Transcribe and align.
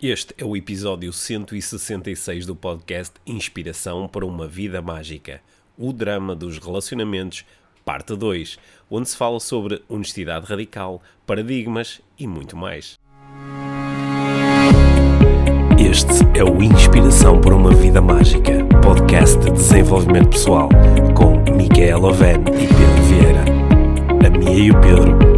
Este 0.00 0.32
é 0.38 0.44
o 0.44 0.56
episódio 0.56 1.12
166 1.12 2.46
do 2.46 2.54
podcast 2.54 3.14
Inspiração 3.26 4.06
para 4.06 4.24
uma 4.24 4.46
Vida 4.46 4.80
Mágica 4.80 5.40
o 5.76 5.92
drama 5.92 6.36
dos 6.36 6.56
relacionamentos, 6.58 7.44
parte 7.84 8.14
2, 8.14 8.60
onde 8.88 9.08
se 9.08 9.16
fala 9.16 9.40
sobre 9.40 9.82
honestidade 9.88 10.46
radical, 10.46 11.02
paradigmas 11.26 12.00
e 12.16 12.28
muito 12.28 12.56
mais. 12.56 12.96
Este 15.76 16.38
é 16.38 16.44
o 16.44 16.62
Inspiração 16.62 17.40
para 17.40 17.56
uma 17.56 17.74
Vida 17.74 18.00
Mágica, 18.00 18.64
podcast 18.80 19.36
de 19.40 19.50
desenvolvimento 19.50 20.30
pessoal, 20.30 20.68
com 21.16 21.38
Micaela 21.56 22.06
Oven 22.06 22.36
e 22.36 22.68
Pedro 22.68 23.02
Vieira. 23.08 23.44
A 24.24 24.30
Mia 24.30 24.64
e 24.64 24.70
o 24.70 24.80
Pedro 24.80 25.37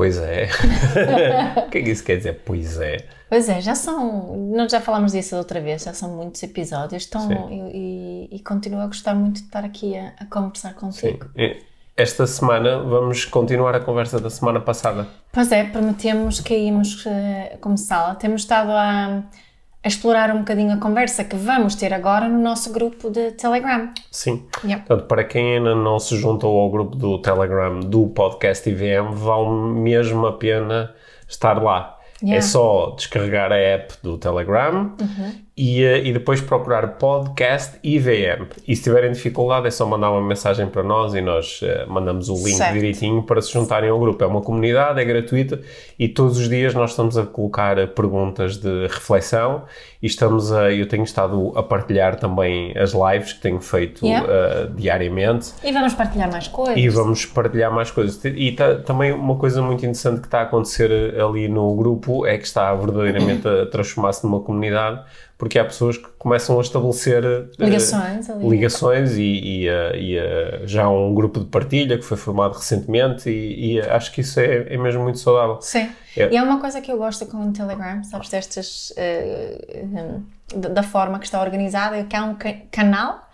Pois 0.00 0.16
é. 0.16 0.48
o 1.66 1.68
que 1.68 1.76
é 1.76 1.82
que 1.82 1.90
isso 1.90 2.02
quer 2.02 2.16
dizer? 2.16 2.40
Pois 2.42 2.80
é. 2.80 3.04
Pois 3.28 3.50
é, 3.50 3.60
já 3.60 3.74
são. 3.74 4.34
Nós 4.50 4.72
já 4.72 4.80
falámos 4.80 5.12
disso 5.12 5.36
outra 5.36 5.60
vez, 5.60 5.82
já 5.82 5.92
são 5.92 6.08
muitos 6.16 6.42
episódios 6.42 7.02
estão, 7.02 7.50
e, 7.50 8.26
e, 8.32 8.40
continuo 8.40 8.80
a 8.80 8.86
gostar 8.86 9.14
muito 9.14 9.40
de 9.40 9.42
estar 9.42 9.62
aqui 9.62 9.94
a, 9.98 10.14
a 10.18 10.24
conversar 10.24 10.72
contigo. 10.72 11.26
Esta 11.94 12.26
semana 12.26 12.78
vamos 12.78 13.26
continuar 13.26 13.74
a 13.74 13.80
conversa 13.80 14.18
da 14.18 14.30
semana 14.30 14.58
passada. 14.58 15.06
Pois 15.30 15.52
é, 15.52 15.64
prometemos 15.64 16.40
que 16.40 16.56
íamos 16.56 17.04
uh, 17.04 17.58
começá-la. 17.60 18.14
Temos 18.14 18.40
estado 18.40 18.70
a 18.70 19.22
a 19.82 19.88
explorar 19.88 20.30
um 20.34 20.40
bocadinho 20.40 20.72
a 20.72 20.76
conversa 20.76 21.24
que 21.24 21.36
vamos 21.36 21.74
ter 21.74 21.92
agora 21.92 22.28
no 22.28 22.38
nosso 22.38 22.72
grupo 22.72 23.10
de 23.10 23.32
Telegram. 23.32 23.90
Sim. 24.10 24.46
Yeah. 24.62 24.84
Portanto, 24.84 25.08
para 25.08 25.24
quem 25.24 25.56
ainda 25.56 25.74
não 25.74 25.98
se 25.98 26.16
juntou 26.16 26.58
ao 26.58 26.70
grupo 26.70 26.96
do 26.96 27.18
Telegram 27.20 27.80
do 27.80 28.08
podcast 28.08 28.68
IVM, 28.68 29.14
vale 29.14 29.48
mesmo 29.48 30.26
a 30.26 30.32
pena 30.32 30.94
estar 31.28 31.62
lá. 31.62 31.98
É 32.22 32.26
yeah. 32.26 32.38
É 32.38 32.40
só 32.42 32.90
descarregar 32.90 33.50
a 33.50 33.56
app 33.56 33.94
do 34.02 34.18
Telegram 34.18 34.94
uhum 35.00 35.49
e, 35.60 35.84
eh, 35.84 36.06
e 36.06 36.12
depois 36.14 36.40
procurar 36.40 36.96
podcast 36.96 37.78
IVM. 37.84 38.46
E 38.66 38.74
se 38.74 38.82
tiverem 38.82 39.12
dificuldade 39.12 39.66
é 39.66 39.70
só 39.70 39.84
mandar 39.84 40.10
uma 40.10 40.26
mensagem 40.26 40.66
para 40.66 40.82
nós 40.82 41.12
e 41.12 41.20
nós 41.20 41.60
uh, 41.60 41.86
mandamos 41.86 42.30
o 42.30 42.34
link 42.34 42.56
certo. 42.56 42.72
direitinho 42.72 43.22
para 43.22 43.42
se 43.42 43.52
juntarem 43.52 43.90
ao 43.90 44.00
grupo. 44.00 44.24
É 44.24 44.26
uma 44.26 44.40
comunidade, 44.40 44.98
é 44.98 45.04
gratuita 45.04 45.60
e 45.98 46.08
todos 46.08 46.38
os 46.38 46.48
dias 46.48 46.72
nós 46.72 46.92
estamos 46.92 47.18
a 47.18 47.26
colocar 47.26 47.76
perguntas 47.88 48.56
de 48.56 48.86
reflexão 48.86 49.64
e 50.02 50.06
estamos 50.06 50.50
a, 50.50 50.72
eu 50.72 50.88
tenho 50.88 51.04
estado 51.04 51.52
a 51.54 51.62
partilhar 51.62 52.16
também 52.16 52.72
as 52.78 52.94
lives 52.94 53.34
que 53.34 53.40
tenho 53.42 53.60
feito 53.60 54.06
yeah. 54.06 54.26
uh, 54.26 54.74
diariamente. 54.74 55.52
E 55.62 55.70
vamos 55.72 55.92
partilhar 55.92 56.32
mais 56.32 56.48
coisas. 56.48 56.78
E 56.78 56.88
vamos 56.88 57.26
partilhar 57.26 57.70
mais 57.70 57.90
coisas. 57.90 58.18
E 58.24 58.52
tá, 58.52 58.76
também 58.76 59.12
uma 59.12 59.36
coisa 59.36 59.60
muito 59.60 59.80
interessante 59.80 60.22
que 60.22 60.26
está 60.26 60.38
a 60.38 60.44
acontecer 60.44 60.90
ali 61.20 61.48
no 61.48 61.74
grupo 61.74 62.24
é 62.24 62.38
que 62.38 62.46
está 62.46 62.74
verdadeiramente 62.74 63.46
a 63.46 63.66
transformar-se 63.66 64.24
numa 64.24 64.40
comunidade 64.40 65.02
porque 65.40 65.58
há 65.58 65.64
pessoas 65.64 65.96
que 65.96 66.06
começam 66.18 66.58
a 66.58 66.60
estabelecer 66.60 67.24
ligações, 67.58 68.28
uh, 68.28 68.50
ligações 68.50 69.16
e, 69.16 69.22
e, 69.22 69.70
uh, 69.70 69.96
e 69.96 70.18
uh, 70.18 70.68
já 70.68 70.84
há 70.84 70.90
um 70.90 71.14
grupo 71.14 71.40
de 71.40 71.46
partilha 71.46 71.96
que 71.96 72.04
foi 72.04 72.18
formado 72.18 72.58
recentemente 72.58 73.30
e, 73.30 73.76
e 73.76 73.80
acho 73.80 74.12
que 74.12 74.20
isso 74.20 74.38
é, 74.38 74.66
é, 74.68 74.76
mesmo 74.76 75.02
muito 75.02 75.18
saudável. 75.18 75.58
Sim, 75.62 75.88
é. 76.14 76.30
e 76.30 76.36
é 76.36 76.42
uma 76.42 76.60
coisa 76.60 76.82
que 76.82 76.92
eu 76.92 76.98
gosto 76.98 77.24
com 77.24 77.48
o 77.48 77.52
Telegram, 77.54 78.04
sabes, 78.04 78.28
destas, 78.28 78.92
um, 79.74 80.22
da 80.60 80.82
forma 80.82 81.18
que 81.18 81.24
está 81.24 81.40
organizada, 81.40 81.96
é 81.96 82.04
que 82.04 82.14
há 82.14 82.22
um 82.22 82.36
canal 82.70 83.26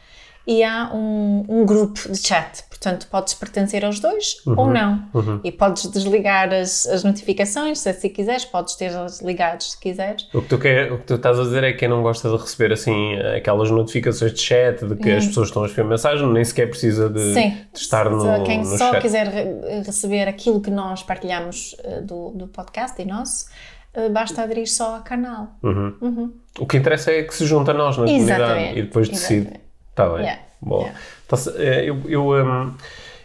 e 0.47 0.63
há 0.63 0.91
um, 0.95 1.45
um 1.49 1.67
grupo 1.67 2.09
de 2.09 2.17
chat. 2.17 2.63
Portanto, 2.69 3.09
podes 3.11 3.35
pertencer 3.35 3.85
aos 3.85 3.99
dois 3.99 4.37
uhum, 4.47 4.55
ou 4.57 4.67
não. 4.69 5.03
Uhum. 5.13 5.41
E 5.43 5.51
podes 5.51 5.91
desligar 5.91 6.53
as, 6.53 6.87
as 6.87 7.03
notificações 7.03 7.81
se 7.81 7.89
assim 7.89 8.11
quiseres, 8.11 8.45
podes 8.45 8.77
ter-las 8.77 9.21
ligadas 9.21 9.73
se 9.73 9.81
quiseres. 9.81 10.29
O 10.33 10.43
que, 10.43 10.49
tu 10.49 10.59
quer, 10.59 10.93
o 10.93 10.99
que 10.99 11.05
tu 11.05 11.15
estás 11.15 11.41
a 11.41 11.43
dizer 11.43 11.65
é 11.65 11.73
que 11.73 11.79
quem 11.79 11.89
não 11.89 12.03
gosta 12.03 12.29
de 12.29 12.37
receber 12.37 12.73
assim 12.73 13.17
aquelas 13.37 13.71
notificações 13.71 14.33
de 14.35 14.41
chat, 14.41 14.87
de 14.87 14.95
que 14.95 15.11
uhum. 15.11 15.17
as 15.17 15.27
pessoas 15.27 15.49
estão 15.49 15.65
a 15.65 15.67
escrever 15.67 15.89
mensagem, 15.89 16.29
nem 16.29 16.45
sequer 16.45 16.69
precisa 16.69 17.09
de, 17.09 17.35
de 17.35 17.67
estar 17.75 18.09
no, 18.09 18.45
quem 18.45 18.59
no 18.59 18.79
só 18.79 19.01
quiser 19.01 19.27
re 19.27 19.83
receber 19.85 20.29
aquilo 20.29 20.61
que 20.61 20.71
nós 20.71 21.03
partilhamos 21.03 21.75
uh, 21.85 22.03
do, 22.03 22.31
do 22.31 22.47
podcast 22.49 23.01
e 23.01 23.05
nosso, 23.05 23.47
uh, 23.97 24.11
basta 24.11 24.43
aderir 24.43 24.71
só 24.71 24.97
ao 24.97 25.03
canal. 25.03 25.57
Uhum. 25.63 25.95
Uhum. 26.01 26.33
O 26.61 26.67
que 26.67 26.77
interessa 26.77 27.11
é 27.11 27.23
que 27.23 27.35
se 27.35 27.45
junta 27.47 27.73
a 27.73 27.75
nós 27.75 27.97
na 27.99 28.05
Exatamente. 28.05 28.39
comunidade 28.39 28.79
e 28.79 28.83
depois 28.83 29.09
decide. 29.09 29.66
Está 29.97 30.11
bem. 30.11 30.25
Yeah. 30.25 30.43
Bom. 30.61 30.81
Yeah. 30.81 31.01
Então, 31.25 31.53
eu, 31.55 32.03
eu, 32.07 32.31
um, 32.33 32.75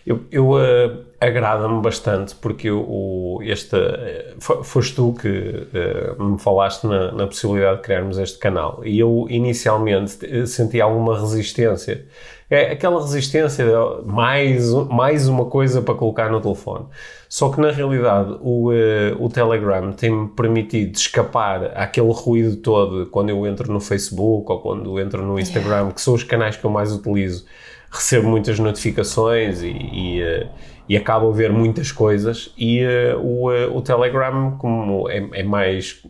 eu, 0.07 0.21
eu 0.31 0.51
uh, 0.51 1.05
agrada-me 1.19 1.81
bastante 1.81 2.33
porque 2.35 2.71
o, 2.71 3.39
este, 3.43 3.75
uh, 3.75 4.63
foste 4.63 4.95
tu 4.95 5.13
que 5.13 5.27
uh, 5.27 6.23
me 6.23 6.39
falaste 6.39 6.87
na, 6.87 7.11
na, 7.11 7.27
possibilidade 7.27 7.77
de 7.77 7.83
criarmos 7.83 8.17
este 8.17 8.39
canal 8.39 8.81
e 8.85 8.97
eu 8.97 9.27
inicialmente 9.29 10.47
senti 10.47 10.79
alguma 10.79 11.19
resistência. 11.19 12.05
É 12.51 12.73
aquela 12.73 13.01
resistência 13.01 13.65
mais, 14.05 14.73
mais 14.89 15.27
uma 15.29 15.45
coisa 15.45 15.81
para 15.81 15.95
colocar 15.95 16.29
no 16.29 16.41
telefone. 16.41 16.85
Só 17.29 17.49
que 17.49 17.61
na 17.61 17.71
realidade 17.71 18.37
o, 18.41 18.71
o 19.17 19.29
Telegram 19.29 19.93
tem-me 19.93 20.27
permitido 20.27 20.93
escapar 20.93 21.71
àquele 21.77 22.11
ruído 22.11 22.57
todo 22.57 23.05
quando 23.05 23.29
eu 23.29 23.47
entro 23.47 23.71
no 23.71 23.79
Facebook 23.79 24.51
ou 24.51 24.59
quando 24.59 24.99
entro 24.99 25.25
no 25.25 25.39
Instagram, 25.39 25.91
que 25.91 26.01
são 26.01 26.13
os 26.13 26.23
canais 26.23 26.57
que 26.57 26.65
eu 26.65 26.69
mais 26.69 26.91
utilizo 26.91 27.45
recebo 27.91 28.29
muitas 28.29 28.57
notificações 28.57 29.61
e, 29.61 29.67
e, 29.67 30.23
uh, 30.23 30.49
e 30.87 30.95
acabo 30.95 31.29
a 31.29 31.31
ver 31.33 31.51
muitas 31.51 31.91
coisas 31.91 32.53
e 32.57 32.81
uh, 32.85 33.19
o, 33.19 33.51
uh, 33.51 33.77
o 33.77 33.81
Telegram 33.81 34.57
como 34.57 35.09
é, 35.09 35.17
é, 35.33 35.43
mais 35.43 36.01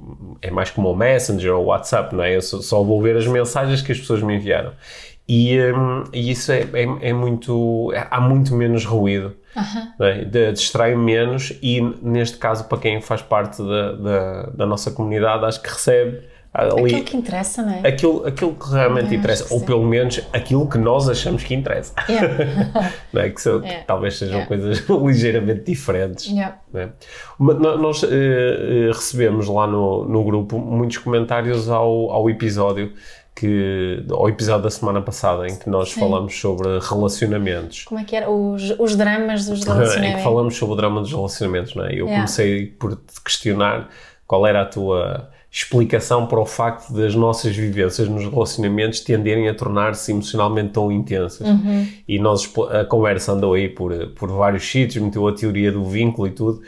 é 0.41 0.51
mais 0.51 0.69
como 0.69 0.91
o 0.91 0.95
Messenger 0.95 1.55
ou 1.55 1.63
o 1.63 1.67
WhatsApp, 1.67 2.15
não 2.15 2.23
é? 2.23 2.35
Eu 2.35 2.41
só, 2.41 2.61
só 2.61 2.83
vou 2.83 3.01
ver 3.01 3.17
as 3.17 3.25
mensagens 3.25 3.81
que 3.81 3.91
as 3.91 3.99
pessoas 3.99 4.21
me 4.21 4.35
enviaram 4.35 4.73
e, 5.33 5.71
um, 5.71 6.03
e 6.11 6.31
isso 6.31 6.51
é, 6.51 6.61
é, 6.73 7.09
é 7.09 7.13
muito 7.13 7.91
é, 7.93 8.05
há 8.11 8.19
muito 8.19 8.53
menos 8.55 8.85
ruído 8.85 9.39
Uhum. 9.53 10.05
É? 10.07 10.51
Distrai 10.53 10.95
menos 10.95 11.51
e 11.61 11.81
neste 12.01 12.37
caso 12.37 12.69
para 12.69 12.77
quem 12.77 13.01
faz 13.01 13.21
parte 13.21 13.61
da, 13.61 13.91
da, 13.91 14.43
da 14.43 14.65
nossa 14.65 14.91
comunidade 14.91 15.43
acho 15.43 15.61
que 15.61 15.69
recebe 15.69 16.21
Ali, 16.53 16.83
aquilo 16.83 17.03
que 17.05 17.15
interessa, 17.15 17.61
não 17.61 17.73
é? 17.75 17.87
Aquilo, 17.87 18.27
aquilo 18.27 18.53
que 18.53 18.69
realmente 18.71 19.13
é, 19.13 19.17
interessa, 19.17 19.53
ou 19.53 19.61
pelo 19.61 19.85
menos 19.85 20.19
aquilo 20.33 20.67
que 20.67 20.77
nós 20.77 21.07
achamos 21.07 21.45
que 21.45 21.55
interessa. 21.55 21.93
Yeah. 22.09 22.93
não 23.13 23.21
é? 23.21 23.29
Que, 23.29 23.41
são, 23.41 23.61
yeah. 23.61 23.79
que 23.79 23.87
talvez 23.87 24.17
sejam 24.17 24.39
yeah. 24.39 24.47
coisas 24.49 24.83
ligeiramente 24.89 25.63
diferentes. 25.63 26.25
Yeah. 26.27 26.57
É? 26.73 26.89
Nós 27.39 28.03
uh, 28.03 28.07
recebemos 28.87 29.47
lá 29.47 29.65
no, 29.65 30.03
no 30.03 30.25
grupo 30.25 30.59
muitos 30.59 30.97
comentários 30.97 31.69
ao, 31.69 32.11
ao 32.11 32.29
episódio 32.29 32.91
que 33.35 34.05
ao 34.09 34.27
episódio 34.29 34.63
da 34.63 34.69
semana 34.69 35.01
passada 35.01 35.47
em 35.47 35.57
que 35.57 35.69
nós 35.69 35.91
Sim. 35.91 35.99
falamos 35.99 36.37
sobre 36.37 36.79
relacionamentos. 36.79 37.83
Como 37.85 37.99
é 37.99 38.03
que 38.03 38.15
era? 38.15 38.29
Os, 38.29 38.73
os 38.77 38.95
dramas 38.95 39.45
dos 39.45 39.63
relacionamentos. 39.63 40.05
em 40.11 40.15
que 40.17 40.23
falamos 40.23 40.55
sobre 40.55 40.73
o 40.73 40.77
drama 40.77 41.01
dos 41.01 41.11
relacionamentos, 41.11 41.75
não 41.75 41.85
é? 41.85 41.93
Eu 41.93 42.05
comecei 42.07 42.67
por 42.67 42.95
te 42.95 43.21
questionar 43.23 43.89
qual 44.27 44.45
era 44.45 44.61
a 44.61 44.65
tua 44.65 45.29
explicação 45.53 46.27
para 46.27 46.39
o 46.39 46.45
facto 46.45 46.93
das 46.93 47.13
nossas 47.13 47.53
vivências 47.53 48.07
nos 48.07 48.23
relacionamentos 48.23 49.01
tenderem 49.01 49.49
a 49.49 49.53
tornar-se 49.53 50.09
emocionalmente 50.09 50.69
tão 50.69 50.89
intensas. 50.89 51.45
Uhum. 51.45 51.85
E 52.07 52.17
nós, 52.19 52.49
a 52.69 52.85
conversa 52.85 53.33
andou 53.33 53.53
aí 53.53 53.67
por, 53.67 53.93
por 54.11 54.31
vários 54.31 54.63
sítios, 54.63 55.03
meteu 55.03 55.27
a 55.27 55.33
teoria 55.33 55.69
do 55.69 55.83
vínculo 55.83 56.25
e 56.29 56.31
tudo, 56.31 56.61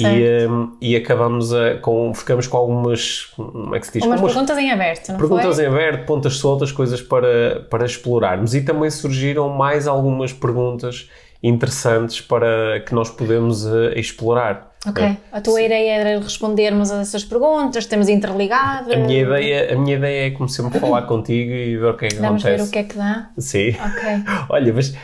e, 0.00 0.48
um, 0.48 0.72
e 0.80 0.96
acabamos 0.96 1.54
a, 1.54 1.76
com, 1.76 2.12
ficamos 2.12 2.48
com 2.48 2.56
algumas, 2.56 3.26
como 3.36 3.76
é 3.76 3.78
que 3.78 3.86
se 3.86 3.92
diz? 3.92 4.04
Umas 4.04 4.20
perguntas 4.20 4.58
em 4.58 4.72
aberto, 4.72 5.08
não 5.10 5.16
Perguntas 5.16 5.54
foi? 5.54 5.64
em 5.64 5.68
aberto, 5.68 6.04
pontas 6.04 6.36
soltas, 6.36 6.72
coisas 6.72 7.00
para, 7.00 7.64
para 7.70 7.86
explorarmos. 7.86 8.52
E 8.52 8.62
também 8.62 8.90
surgiram 8.90 9.48
mais 9.48 9.86
algumas 9.86 10.32
perguntas 10.32 11.08
interessantes 11.40 12.20
para 12.20 12.80
que 12.80 12.92
nós 12.92 13.10
podemos 13.10 13.64
uh, 13.64 13.92
explorar. 13.94 14.73
Ok. 14.86 15.02
É. 15.02 15.16
A 15.32 15.40
tua 15.40 15.54
Sim. 15.54 15.64
ideia 15.64 15.92
era 15.92 16.20
respondermos 16.20 16.90
a 16.90 17.00
essas 17.00 17.24
perguntas, 17.24 17.86
temos 17.86 18.08
interligado. 18.08 18.92
A 18.92 18.96
minha 18.96 19.22
ideia, 19.22 19.72
a 19.72 19.76
minha 19.76 19.96
ideia 19.96 20.26
é, 20.26 20.30
como 20.30 20.48
sempre, 20.48 20.78
falar 20.78 21.02
contigo 21.08 21.50
e 21.50 21.76
ver 21.76 21.90
o 21.90 21.96
que 21.96 22.06
é 22.06 22.08
que 22.08 22.16
Vamos 22.16 22.44
acontece. 22.44 22.62
ver 22.62 22.68
o 22.68 22.70
que 22.70 22.78
é 22.78 22.82
que 22.84 22.96
dá? 22.96 23.30
Sim. 23.38 23.68
Ok. 23.70 24.24
Olha, 24.50 24.72
mas 24.72 24.94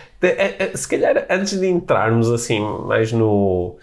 se 0.74 0.88
calhar 0.88 1.26
antes 1.30 1.58
de 1.58 1.66
entrarmos 1.66 2.30
assim 2.30 2.60
mais 2.60 3.10
no, 3.12 3.78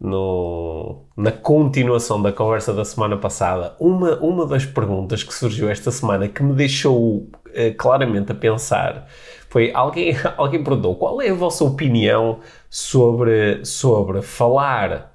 no, 0.00 1.02
na 1.16 1.30
continuação 1.30 2.20
da 2.20 2.32
conversa 2.32 2.72
da 2.72 2.84
semana 2.84 3.16
passada, 3.16 3.76
uma, 3.78 4.16
uma 4.20 4.46
das 4.46 4.64
perguntas 4.64 5.22
que 5.22 5.34
surgiu 5.34 5.68
esta 5.68 5.90
semana 5.90 6.28
que 6.28 6.42
me 6.42 6.54
deixou 6.54 7.16
uh, 7.18 7.30
claramente 7.76 8.32
a 8.32 8.34
pensar 8.34 9.06
foi 9.48 9.70
alguém, 9.74 10.16
alguém 10.38 10.64
perguntou 10.64 10.96
qual 10.96 11.20
é 11.20 11.28
a 11.28 11.34
vossa 11.34 11.62
opinião 11.62 12.40
sobre, 12.70 13.64
sobre 13.66 14.22
falar 14.22 15.11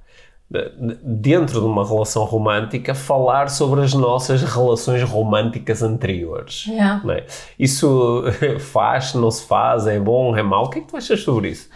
dentro 0.49 1.59
de 1.59 1.65
uma 1.65 1.85
relação 1.85 2.23
romântica, 2.23 2.95
falar 2.95 3.49
sobre 3.49 3.81
as 3.81 3.93
nossas 3.93 4.41
relações 4.41 5.03
românticas 5.03 5.83
anteriores. 5.83 6.65
Yeah. 6.67 7.03
É? 7.13 7.25
Isso 7.59 8.23
faz, 8.59 9.13
não 9.13 9.29
se 9.29 9.45
faz, 9.45 9.87
é 9.87 9.99
bom, 9.99 10.35
é 10.37 10.43
mau? 10.43 10.65
O 10.65 10.69
que 10.69 10.79
é 10.79 10.81
que 10.81 10.87
tu 10.87 10.95
achas 10.95 11.21
sobre 11.21 11.49
isso? 11.49 11.69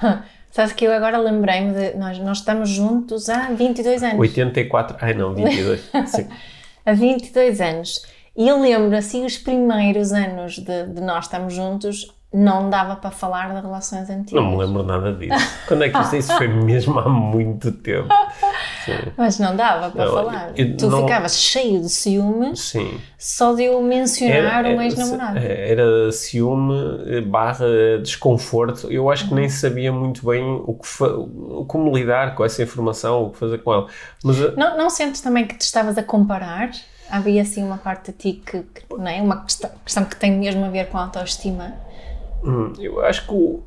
Sabes 0.52 0.74
que 0.74 0.86
eu 0.86 0.94
agora 0.94 1.18
lembrei-me 1.18 1.74
de. 1.74 1.98
Nós, 1.98 2.18
nós 2.20 2.38
estamos 2.40 2.70
juntos 2.70 3.30
há 3.30 3.50
22 3.52 4.04
anos. 4.04 4.20
84. 4.20 4.98
Ai 5.02 5.14
não, 5.14 5.34
22. 5.34 5.90
Sim. 6.08 6.28
há 6.86 6.94
22 6.94 7.62
anos. 7.62 8.06
E 8.38 8.48
eu 8.48 8.62
lembro, 8.62 8.96
assim, 8.96 9.26
os 9.26 9.38
primeiros 9.38 10.14
anos 10.14 10.58
de, 10.58 10.88
de 10.88 11.02
nós 11.02 11.26
estarmos 11.26 11.54
juntos, 11.54 12.08
não 12.34 12.70
dava 12.70 12.96
para 12.96 13.12
falar 13.12 13.54
de 13.54 13.60
relações 13.60 14.10
antigas. 14.10 14.42
Não 14.42 14.52
me 14.52 14.58
lembro 14.58 14.84
nada 14.84 15.14
disso. 15.14 15.36
Quando 15.68 15.84
é 15.84 15.90
que 15.90 16.00
isso, 16.00 16.16
isso 16.16 16.38
foi 16.38 16.48
mesmo 16.48 16.98
há 16.98 17.10
muito 17.10 17.74
tempo. 17.74 18.08
Sim. 18.86 19.12
Mas 19.18 19.38
não 19.38 19.54
dava 19.54 19.92
para 19.92 20.06
não, 20.06 20.14
falar. 20.14 20.52
Eu, 20.56 20.78
tu 20.78 20.88
não... 20.88 21.02
ficavas 21.02 21.38
cheio 21.38 21.82
de 21.82 21.90
ciúme 21.90 22.56
Sim. 22.56 23.00
só 23.18 23.54
de 23.54 23.66
eu 23.66 23.82
mencionar 23.82 24.66
o 24.66 24.82
ex-namorado. 24.82 25.40
Era 25.40 26.10
ciúme 26.14 27.22
barra 27.28 27.66
desconforto. 28.02 28.90
Eu 28.90 29.10
acho 29.10 29.28
que 29.28 29.34
nem 29.34 29.50
sabia 29.50 29.92
muito 29.92 30.26
bem 30.26 30.42
o 30.66 30.74
que 30.74 30.88
como 31.68 31.96
lidar 31.96 32.34
com 32.36 32.46
essa 32.46 32.64
informação, 32.64 33.26
o 33.26 33.30
que 33.32 33.38
fazer 33.40 33.58
com 33.58 33.74
ela. 33.74 33.88
Mas, 34.24 34.56
não, 34.56 34.78
não 34.78 34.90
sentes 34.90 35.20
também 35.20 35.46
que 35.46 35.56
te 35.56 35.62
estavas 35.62 35.98
a 35.98 36.04
comparar? 36.04 36.72
Havia 37.10 37.42
assim 37.42 37.62
uma 37.62 37.78
parte 37.78 38.14
de 38.14 38.18
ti 38.18 38.42
que, 38.46 38.64
que 38.64 38.84
não 38.90 39.06
é? 39.06 39.22
uma 39.22 39.44
questão, 39.44 39.70
questão 39.84 40.06
que 40.06 40.16
tem 40.16 40.32
mesmo 40.32 40.64
a 40.64 40.70
ver 40.70 40.88
com 40.88 40.98
a 40.98 41.02
autoestima? 41.04 41.74
Hum, 42.44 42.74
eu 42.80 43.04
acho 43.06 43.26
que 43.26 43.34
o, 43.34 43.64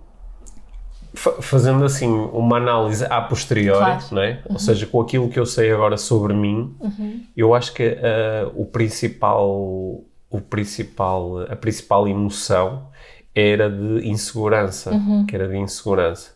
fazendo 1.15 1.85
assim 1.85 2.09
uma 2.09 2.57
análise 2.57 3.05
a 3.05 3.21
posteriori, 3.21 3.79
claro. 3.79 4.05
não 4.11 4.23
é? 4.23 4.43
Uhum. 4.47 4.55
ou 4.55 4.59
seja, 4.59 4.87
com 4.87 5.01
aquilo 5.01 5.29
que 5.29 5.39
eu 5.39 5.47
sei 5.47 5.71
agora 5.71 5.97
sobre 5.97 6.35
mim, 6.35 6.75
uhum. 6.81 7.25
eu 7.37 7.55
acho 7.55 7.73
que 7.73 7.87
uh, 7.87 8.51
o 8.55 8.67
principal, 8.67 9.49
o 9.49 10.41
principal, 10.49 11.43
a 11.43 11.57
principal 11.57 12.09
emoção 12.09 12.89
era 13.35 13.71
de 13.71 14.09
insegurança, 14.09 14.93
uhum. 14.93 15.25
que 15.27 15.35
era 15.35 15.49
de 15.49 15.57
insegurança, 15.57 16.33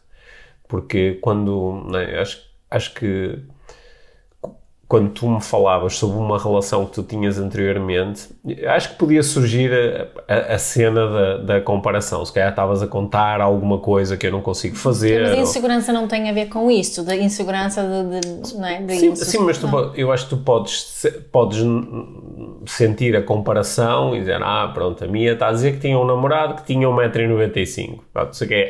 porque 0.69 1.19
quando, 1.21 1.89
é? 1.97 2.21
acho, 2.21 2.41
acho 2.71 2.95
que 2.95 3.39
quando 4.89 5.11
tu 5.11 5.29
me 5.29 5.41
falavas 5.43 5.99
sobre 5.99 6.17
uma 6.17 6.43
relação 6.43 6.87
que 6.87 6.93
tu 6.93 7.03
tinhas 7.03 7.39
anteriormente, 7.39 8.29
acho 8.67 8.93
que 8.93 8.95
podia 8.97 9.23
surgir 9.23 9.71
a, 10.27 10.35
a, 10.35 10.55
a 10.55 10.59
cena 10.59 11.07
da, 11.07 11.37
da, 11.37 11.61
comparação. 11.61 12.25
Se 12.25 12.33
calhar 12.33 12.49
estavas 12.49 12.83
a 12.83 12.87
contar 12.87 13.43
alguma 13.43 13.79
coisa 13.79 14.17
que 14.17 14.27
eu 14.27 14.33
não 14.33 14.41
consigo 14.41 14.75
fazer. 14.77 15.21
Mas 15.21 15.33
a 15.33 15.37
insegurança 15.37 15.93
ou... 15.93 16.01
não 16.01 16.09
tem 16.09 16.31
a 16.31 16.33
ver 16.33 16.47
com 16.47 16.71
isso, 16.71 17.05
da 17.05 17.15
insegurança 17.15 17.83
de, 17.83 18.21
de, 18.21 18.57
não 18.57 18.67
é? 18.67 18.81
de 18.81 18.97
sim, 18.97 19.15
sim, 19.15 19.39
mas 19.41 19.59
tu, 19.59 19.67
eu 19.95 20.11
acho 20.11 20.25
que 20.25 20.31
tu 20.31 20.39
podes, 20.39 21.07
podes 21.31 21.59
sentir 22.65 23.15
a 23.15 23.23
comparação 23.23 24.17
e 24.17 24.21
dizer, 24.21 24.43
ah, 24.43 24.71
pronto, 24.73 25.05
a 25.05 25.07
minha 25.07 25.33
está 25.33 25.49
a 25.49 25.53
dizer 25.53 25.75
que 25.75 25.81
tinha 25.81 25.99
um 25.99 26.07
namorado 26.07 26.55
que 26.55 26.65
tinha 26.65 26.89
1,95m. 26.89 27.99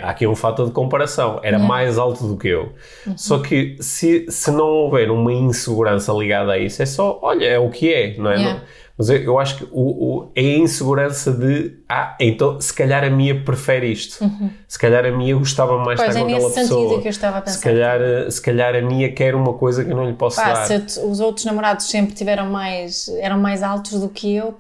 Há 0.03 0.11
aqui 0.11 0.27
um 0.27 0.35
fator 0.35 0.67
de 0.67 0.73
comparação. 0.73 1.39
Era 1.45 1.61
mais 1.61 1.97
alto 1.97 2.27
do 2.27 2.37
que 2.37 2.49
eu. 2.49 2.73
Uhum. 3.07 3.17
Só 3.17 3.39
que 3.39 3.77
se, 3.81 4.27
se 4.29 4.51
não 4.51 4.67
houver 4.67 5.13
uma 5.13 5.33
insegurança 5.33 6.08
ligada 6.13 6.53
a 6.53 6.59
isso, 6.59 6.83
é 6.83 6.87
só, 6.87 7.19
olha, 7.23 7.45
é 7.45 7.59
o 7.59 7.71
que 7.71 7.93
é, 7.93 8.17
não 8.17 8.31
é? 8.31 8.37
Yeah. 8.37 8.59
Não, 8.59 8.67
mas 8.99 9.11
eu, 9.11 9.19
eu, 9.19 9.39
acho 9.39 9.59
que 9.59 9.65
o, 9.71 9.81
o, 9.81 10.33
é 10.35 10.41
a 10.41 10.59
insegurança 10.59 11.33
de, 11.33 11.79
ah, 11.89 12.17
então 12.19 12.61
se 12.61 12.75
calhar 12.75 13.05
a 13.05 13.11
minha 13.11 13.45
prefere 13.45 13.93
isto, 13.93 14.25
uhum. 14.25 14.51
se 14.67 14.77
calhar 14.77 15.07
a 15.07 15.13
minha 15.13 15.37
gostava 15.37 15.79
mais 15.79 16.01
pois 16.01 16.09
estar 16.09 16.21
é 16.21 16.23
com 16.25 16.35
aquela 16.35 16.53
pessoa. 16.53 17.01
que 17.01 17.07
eu 17.07 17.11
estava 17.11 17.39
a 17.39 17.43
pensar. 17.43 17.59
Se 17.59 17.63
calhar, 17.63 18.01
se 18.29 18.43
calhar 18.43 18.75
a 18.75 18.83
minha 18.83 19.13
quer 19.13 19.37
uma 19.37 19.53
coisa 19.53 19.85
que 19.85 19.93
eu 19.93 19.97
não 19.97 20.05
lhe 20.05 20.15
posso 20.15 20.37
Pá, 20.37 20.53
dar. 20.53 20.67
Se 20.67 21.01
os 21.01 21.21
outros 21.21 21.45
namorados 21.45 21.89
sempre 21.89 22.13
tiveram 22.13 22.47
mais, 22.47 23.09
eram 23.21 23.39
mais 23.39 23.63
altos 23.63 24.01
do 24.01 24.09
que 24.09 24.35
eu, 24.35 24.57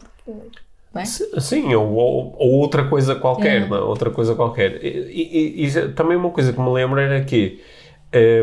é? 0.94 1.05
Sim, 1.05 1.75
ou, 1.75 1.93
ou, 1.93 2.37
ou, 2.39 2.53
outra 2.61 2.85
coisa 2.85 3.15
qualquer, 3.15 3.62
é. 3.62 3.69
não? 3.69 3.77
É? 3.77 3.81
outra 3.81 4.11
coisa 4.11 4.35
qualquer. 4.35 4.85
E, 4.85 5.65
e, 5.67 5.67
e, 5.67 5.89
também 5.93 6.17
uma 6.17 6.31
coisa 6.31 6.53
que 6.53 6.61
me 6.61 6.71
lembro 6.71 6.99
era 6.99 7.23
que 7.25 7.61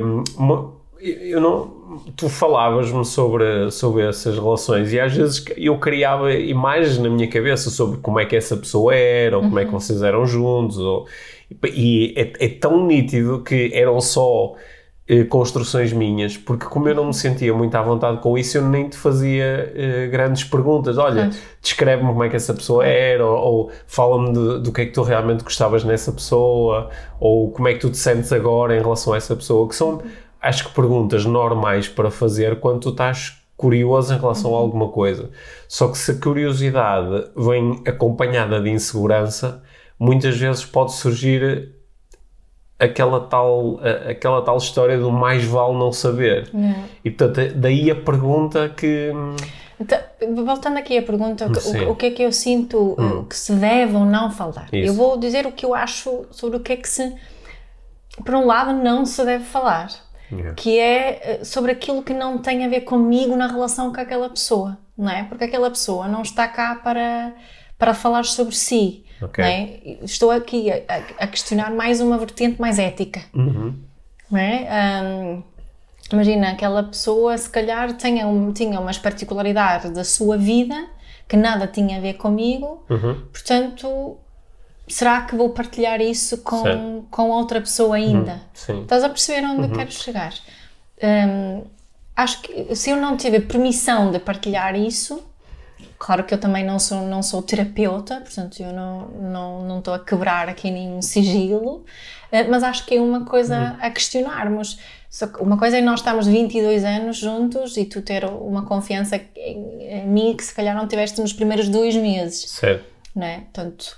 um, 0.02 0.74
eu 1.00 1.42
não 1.42 1.86
tu 2.16 2.30
falavas-me 2.30 3.06
sobre, 3.06 3.70
sobre 3.72 4.08
essas 4.08 4.36
relações 4.36 4.92
e 4.92 5.00
às 5.00 5.14
vezes 5.14 5.44
eu 5.56 5.78
criava 5.78 6.34
imagens 6.34 6.98
na 6.98 7.10
minha 7.10 7.28
cabeça 7.28 7.70
sobre 7.70 8.00
como 8.00 8.20
é 8.20 8.26
que 8.26 8.36
essa 8.36 8.58
pessoa 8.58 8.96
era, 8.96 9.38
ou 9.38 9.44
como 9.44 9.56
uhum. 9.56 9.60
é 9.60 9.66
que 9.66 9.72
uhum. 9.72 9.80
vocês 9.80 10.02
eram 10.02 10.26
juntos, 10.26 10.78
ou, 10.78 11.08
e 11.64 12.14
é, 12.18 12.46
é, 12.46 12.50
tão 12.50 12.86
nítido 12.86 13.44
que 13.44 13.72
eram 13.74 14.00
só 14.02 14.56
eh, 15.08 15.24
construções 15.24 15.94
minhas, 15.94 16.36
porque 16.36 16.66
como 16.66 16.90
eu 16.90 16.96
não 16.96 17.06
me 17.06 17.14
sentia 17.14 17.54
muito 17.54 17.76
à 17.76 17.82
vontade 17.84 18.20
com 18.22 18.36
isso, 18.38 18.58
eu 18.58 18.68
nem 18.68 18.90
te 18.90 18.98
fazia 18.98 19.72
eh, 19.76 20.08
grandes 20.08 20.44
perguntas. 20.44 20.98
Olha, 20.98 21.30
descreve-me 21.62 22.10
como 22.10 22.24
é 22.24 22.30
que 22.30 22.36
essa 22.36 22.54
pessoa 22.54 22.84
era, 22.86 23.24
ou, 23.24 23.38
ou 23.38 23.72
fala-me 23.86 24.34
do 24.60 24.72
que 24.72 24.82
é 24.82 24.86
que 24.86 24.92
tu 24.92 25.04
realmente 25.04 25.44
gostavas 25.44 25.84
nessa 25.84 26.12
pessoa, 26.12 26.90
ou 27.20 27.52
como 27.52 27.68
é 27.68 27.74
que 27.74 27.80
tu 27.82 27.92
te 27.92 27.98
sentes 27.98 28.34
agora 28.34 28.76
em 28.76 28.80
relação 28.82 29.14
a 29.14 29.18
essa 29.18 29.36
pessoa, 29.36 29.70
que 29.70 29.76
são 29.76 30.02
acho 30.46 30.68
que 30.68 30.76
perguntas 30.76 31.26
normais 31.26 31.88
para 31.88 32.12
fazer 32.12 32.60
quando 32.60 32.80
tu 32.82 32.90
estás 32.90 33.42
curioso 33.58 34.14
em 34.14 34.18
relação 34.18 34.54
a 34.54 34.58
alguma 34.58 34.90
coisa. 34.90 35.32
Só 35.68 35.88
que 35.88 35.98
se 35.98 36.12
a 36.12 36.16
curiosidade 36.16 37.30
vem 37.36 37.82
acompanhada 37.88 38.62
de 38.62 38.70
insegurança, 38.70 39.64
muitas 39.98 40.38
vezes 40.38 40.64
pode 40.64 40.94
surgir 40.94 41.74
aquela 42.78 43.22
tal, 43.22 43.80
aquela 44.10 44.42
tal 44.42 44.58
história 44.58 44.98
do 45.00 45.12
mais 45.12 45.44
vale 45.46 45.74
não 45.74 45.92
saber. 45.92 46.50
É. 46.54 46.76
E 47.04 47.10
portanto, 47.10 47.56
daí 47.56 47.90
a 47.90 47.96
pergunta 47.96 48.70
que. 48.70 49.12
Então, 49.80 50.00
voltando 50.46 50.78
aqui 50.78 50.98
à 50.98 51.02
pergunta, 51.02 51.48
o, 51.48 51.92
o, 51.92 51.96
que 51.96 52.06
é 52.06 52.12
que 52.12 52.22
eu 52.22 52.32
sinto 52.32 52.96
hum. 52.98 53.26
que 53.26 53.36
se 53.36 53.52
deve 53.54 53.96
ou 53.96 54.06
não 54.06 54.32
falar? 54.32 54.68
Isso. 54.72 54.92
Eu 54.92 54.94
vou 54.94 55.18
dizer 55.18 55.46
o 55.46 55.52
que 55.52 55.66
eu 55.66 55.74
acho 55.74 56.26
sobre 56.32 56.58
o 56.58 56.60
que 56.60 56.74
é 56.74 56.78
que 56.78 56.88
se. 56.88 57.14
Por 58.24 58.36
um 58.36 58.46
lado, 58.46 58.72
não 58.72 59.06
se 59.06 59.24
deve 59.26 59.44
falar. 59.44 59.90
Yeah. 60.32 60.54
Que 60.56 60.80
é 60.80 61.22
eh, 61.24 61.44
sobre 61.44 61.72
aquilo 61.72 62.02
que 62.04 62.14
não 62.14 62.38
tem 62.38 62.66
a 62.66 62.68
ver 62.68 62.82
comigo 62.82 63.36
na 63.36 63.48
relação 63.48 63.94
com 63.94 64.02
aquela 64.02 64.30
pessoa, 64.30 64.78
não 64.98 65.10
é? 65.10 65.24
Porque 65.24 65.44
aquela 65.44 65.70
pessoa 65.70 66.08
não 66.08 66.22
está 66.22 66.48
cá 66.48 66.76
para, 66.76 67.34
para 67.78 67.94
falar 67.94 68.26
sobre 68.26 68.56
si. 68.56 69.06
Okay. 69.22 69.44
É? 69.44 69.98
Estou 70.04 70.32
aqui 70.32 70.72
a, 70.72 70.82
a, 71.20 71.28
questionar 71.28 71.72
mais 71.72 72.02
uma 72.02 72.18
vertente 72.18 72.60
mais 72.60 72.80
ética. 72.80 73.22
Uhum. 73.34 73.76
Não 74.30 74.40
é? 74.40 75.04
Um, 75.04 75.44
imagina, 76.12 76.52
aquela 76.52 76.84
pessoa 76.84 77.38
se 77.38 77.50
calhar 77.50 77.94
tinha, 77.96 78.28
um, 78.28 78.52
tinha 78.52 78.80
umas 78.80 78.98
particularidades 78.98 79.92
da 79.92 80.04
sua 80.04 80.38
vida 80.38 80.76
que 81.28 81.38
nada 81.38 81.66
tinha 81.66 81.98
a 81.98 82.02
ver 82.02 82.16
comigo, 82.16 82.84
uhum. 82.90 83.22
portanto 83.32 84.18
será 84.88 85.22
que 85.22 85.36
vou 85.36 85.50
partilhar 85.50 86.02
isso 86.02 86.40
com, 86.40 87.06
com 87.10 87.30
outra 87.30 87.60
pessoa 87.60 87.96
ainda? 87.96 88.42
Uhum, 88.70 88.84
Estás 88.84 89.04
a 89.04 89.10
perceber 89.10 89.46
onde 89.46 89.68
uhum. 89.68 89.74
quero 89.74 89.92
chegar? 89.92 90.34
Um, 91.02 91.64
acho 92.16 92.42
que 92.42 92.76
se 92.76 92.92
eu 92.92 92.98
não 92.98 93.18
tiver 93.18 93.42
permissão 93.42 94.12
de 94.12 94.20
partilhar 94.20 94.76
isso, 94.76 95.24
claro 95.98 96.24
que 96.24 96.34
eu 96.34 96.38
também 96.38 96.64
não 96.64 96.78
sou, 96.80 97.02
não 97.02 97.24
sou 97.24 97.42
terapeuta, 97.42 98.22
portanto 98.22 98.62
eu 98.62 98.72
não, 98.72 99.08
não, 99.08 99.66
não 99.66 99.80
estou 99.80 99.94
a 99.94 100.00
quebrar 100.00 100.48
aqui 100.48 100.70
nenhum 100.70 101.02
sigilo, 101.02 101.78
uh, 102.32 102.50
mas 102.50 102.64
acho 102.64 102.86
que 102.86 102.96
é 102.96 103.02
uma 103.02 103.26
coisa 103.26 103.58
uhum. 103.58 103.78
a 103.82 103.90
questionarmos. 103.90 104.80
Só 105.10 105.28
que 105.28 105.42
uma 105.42 105.58
coisa 105.58 105.78
é 105.78 105.82
nós 105.82 106.02
estamos 106.02 106.28
22 106.28 106.84
anos 106.84 107.18
juntos 107.18 107.78
e 107.78 107.86
tu 107.86 108.02
ter 108.02 108.26
uma 108.26 108.66
confiança 108.66 109.16
em, 109.34 109.82
em 109.82 110.08
mim 110.08 110.36
que 110.36 110.44
se 110.44 110.54
calhar 110.54 110.76
não 110.76 110.90
tiveste 110.90 111.22
nos 111.22 111.32
primeiros 111.32 111.70
dois 111.70 111.96
meses. 111.96 112.52
Certo. 112.52 112.84
Não 113.16 113.26
é? 113.26 113.38
Portanto, 113.40 113.98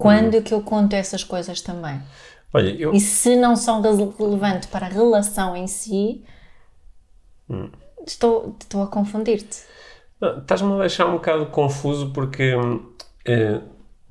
quando 0.00 0.38
hum. 0.38 0.42
que 0.42 0.54
eu 0.54 0.62
conto 0.62 0.94
essas 0.94 1.22
coisas 1.22 1.60
também? 1.60 2.00
Olha, 2.54 2.70
eu... 2.70 2.94
E 2.94 2.98
se 2.98 3.36
não 3.36 3.54
são 3.54 3.82
relevantes 3.82 4.66
para 4.66 4.86
a 4.86 4.88
relação 4.88 5.54
em 5.54 5.66
si, 5.66 6.24
hum. 7.48 7.68
estou, 8.06 8.56
estou 8.58 8.82
a 8.82 8.86
confundir-te. 8.86 9.62
Estás-me 10.38 10.72
a 10.72 10.78
deixar 10.78 11.06
um 11.06 11.12
bocado 11.12 11.46
confuso 11.46 12.10
porque 12.12 12.54
eh, 13.26 13.60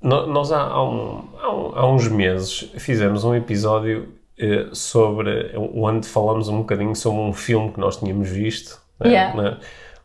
nós 0.01 0.51
há, 0.51 0.61
há, 0.61 0.83
um, 0.83 1.27
há, 1.39 1.55
um, 1.55 1.75
há, 1.75 1.91
uns 1.91 2.07
meses 2.07 2.71
fizemos 2.77 3.23
um 3.23 3.33
episódio 3.33 4.13
eh, 4.37 4.69
sobre 4.71 5.51
onde 5.57 6.07
falamos 6.07 6.49
um 6.49 6.59
bocadinho 6.59 6.95
sobre 6.95 7.19
um 7.19 7.33
filme 7.33 7.71
que 7.71 7.79
nós 7.79 7.97
tínhamos 7.97 8.29
visto. 8.29 8.79
Né, 8.99 9.09
yeah. 9.09 9.41
Né? 9.41 9.57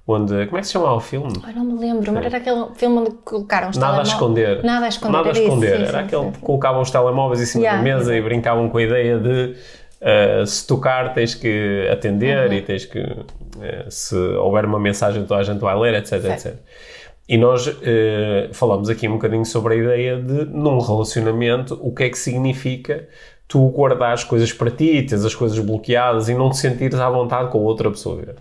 Onde. 0.06 0.46
Como 0.46 0.58
é 0.58 0.60
que 0.60 0.66
se 0.66 0.72
chamava 0.72 0.94
o 0.94 1.00
filme? 1.00 1.32
Ai, 1.42 1.52
não 1.54 1.64
me 1.64 1.78
lembro, 1.78 2.12
mas 2.12 2.26
era 2.26 2.38
aquele 2.38 2.66
filme 2.74 2.98
onde 2.98 3.10
colocaram 3.24 3.70
os 3.70 3.76
Nada 3.76 3.98
a 3.98 4.02
esconder. 4.02 4.62
Nada 4.62 4.86
a 4.86 4.88
esconder. 4.88 5.12
Nada 5.12 5.28
a 5.28 5.32
esconder. 5.32 5.80
Era, 5.80 5.86
sim, 5.86 5.96
aquele 5.96 6.30
que 6.32 6.38
colocavam 6.38 6.82
os 6.82 6.90
telemóveis 6.90 7.40
em 7.40 7.46
cima 7.46 7.64
yeah, 7.64 7.78
da 7.78 7.84
mesa 7.84 8.16
e 8.16 8.22
brincavam 8.22 8.68
com 8.68 8.78
a 8.78 8.82
ideia 8.82 9.18
de. 9.18 9.56
Uh, 10.04 10.46
se 10.46 10.66
tocar 10.66 11.14
tens 11.14 11.34
que 11.34 11.88
atender 11.90 12.48
uhum. 12.48 12.52
e 12.52 12.60
tens 12.60 12.84
que 12.84 13.00
uh, 13.00 13.24
se 13.88 14.14
houver 14.14 14.66
uma 14.66 14.78
mensagem 14.78 15.24
toda 15.24 15.40
a 15.40 15.42
gente 15.42 15.60
vai 15.60 15.74
ler, 15.78 15.94
etc, 15.94 16.20
certo. 16.20 16.46
etc. 16.48 16.54
E 17.26 17.38
nós 17.38 17.66
uh, 17.66 17.72
falamos 18.52 18.90
aqui 18.90 19.08
um 19.08 19.12
bocadinho 19.12 19.46
sobre 19.46 19.74
a 19.74 19.76
ideia 19.78 20.16
de, 20.20 20.44
num 20.44 20.78
relacionamento, 20.78 21.78
o 21.80 21.94
que 21.94 22.02
é 22.02 22.10
que 22.10 22.18
significa 22.18 23.08
tu 23.48 23.66
guardares 23.70 24.24
coisas 24.24 24.52
para 24.52 24.70
ti, 24.70 25.02
teres 25.02 25.24
as 25.24 25.34
coisas 25.34 25.58
bloqueadas 25.58 26.28
e 26.28 26.34
não 26.34 26.50
te 26.50 26.58
sentires 26.58 26.98
à 26.98 27.08
vontade 27.08 27.50
com 27.50 27.58
outra 27.58 27.90
pessoa. 27.90 28.34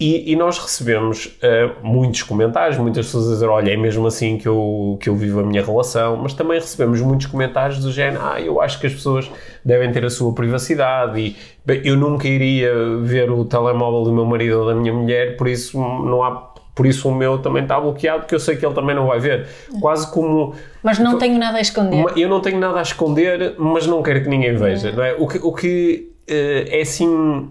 E, 0.00 0.32
e 0.32 0.34
nós 0.34 0.58
recebemos 0.58 1.26
uh, 1.26 1.86
muitos 1.86 2.22
comentários, 2.22 2.78
muitas 2.78 3.04
pessoas 3.04 3.28
a 3.28 3.32
dizer: 3.34 3.46
Olha, 3.46 3.70
é 3.70 3.76
mesmo 3.76 4.06
assim 4.06 4.38
que 4.38 4.48
eu, 4.48 4.96
que 4.98 5.10
eu 5.10 5.14
vivo 5.14 5.40
a 5.40 5.42
minha 5.42 5.62
relação, 5.62 6.16
mas 6.16 6.32
também 6.32 6.58
recebemos 6.58 7.02
muitos 7.02 7.26
comentários 7.26 7.80
do 7.80 7.92
género: 7.92 8.22
Ah, 8.24 8.40
eu 8.40 8.62
acho 8.62 8.80
que 8.80 8.86
as 8.86 8.94
pessoas 8.94 9.30
devem 9.62 9.92
ter 9.92 10.02
a 10.02 10.08
sua 10.08 10.34
privacidade 10.34 11.20
e 11.20 11.36
bem, 11.66 11.82
eu 11.84 11.96
nunca 11.96 12.26
iria 12.26 12.72
ver 13.02 13.30
o 13.30 13.44
telemóvel 13.44 14.04
do 14.04 14.12
meu 14.12 14.24
marido 14.24 14.60
ou 14.60 14.66
da 14.66 14.74
minha 14.74 14.92
mulher, 14.92 15.36
por 15.36 15.46
isso 15.46 15.78
não 15.78 16.22
há 16.22 16.50
por 16.74 16.86
isso 16.86 17.06
o 17.06 17.14
meu 17.14 17.36
também 17.36 17.62
está 17.62 17.78
bloqueado, 17.78 18.20
porque 18.20 18.34
eu 18.34 18.40
sei 18.40 18.56
que 18.56 18.64
ele 18.64 18.74
também 18.74 18.96
não 18.96 19.06
vai 19.06 19.18
ver. 19.18 19.46
Quase 19.82 20.10
como. 20.10 20.54
Mas 20.82 20.98
não 20.98 21.18
tenho 21.18 21.38
nada 21.38 21.58
a 21.58 21.60
esconder. 21.60 22.06
Eu 22.16 22.26
não 22.26 22.40
tenho 22.40 22.58
nada 22.58 22.78
a 22.78 22.82
esconder, 22.82 23.54
mas 23.58 23.86
não 23.86 24.02
quero 24.02 24.22
que 24.22 24.28
ninguém 24.30 24.56
veja, 24.56 24.90
não 24.90 25.04
é? 25.04 25.12
O 25.12 25.28
que, 25.28 25.38
o 25.42 25.52
que 25.52 26.10
uh, 26.22 26.74
é 26.74 26.80
assim. 26.80 27.50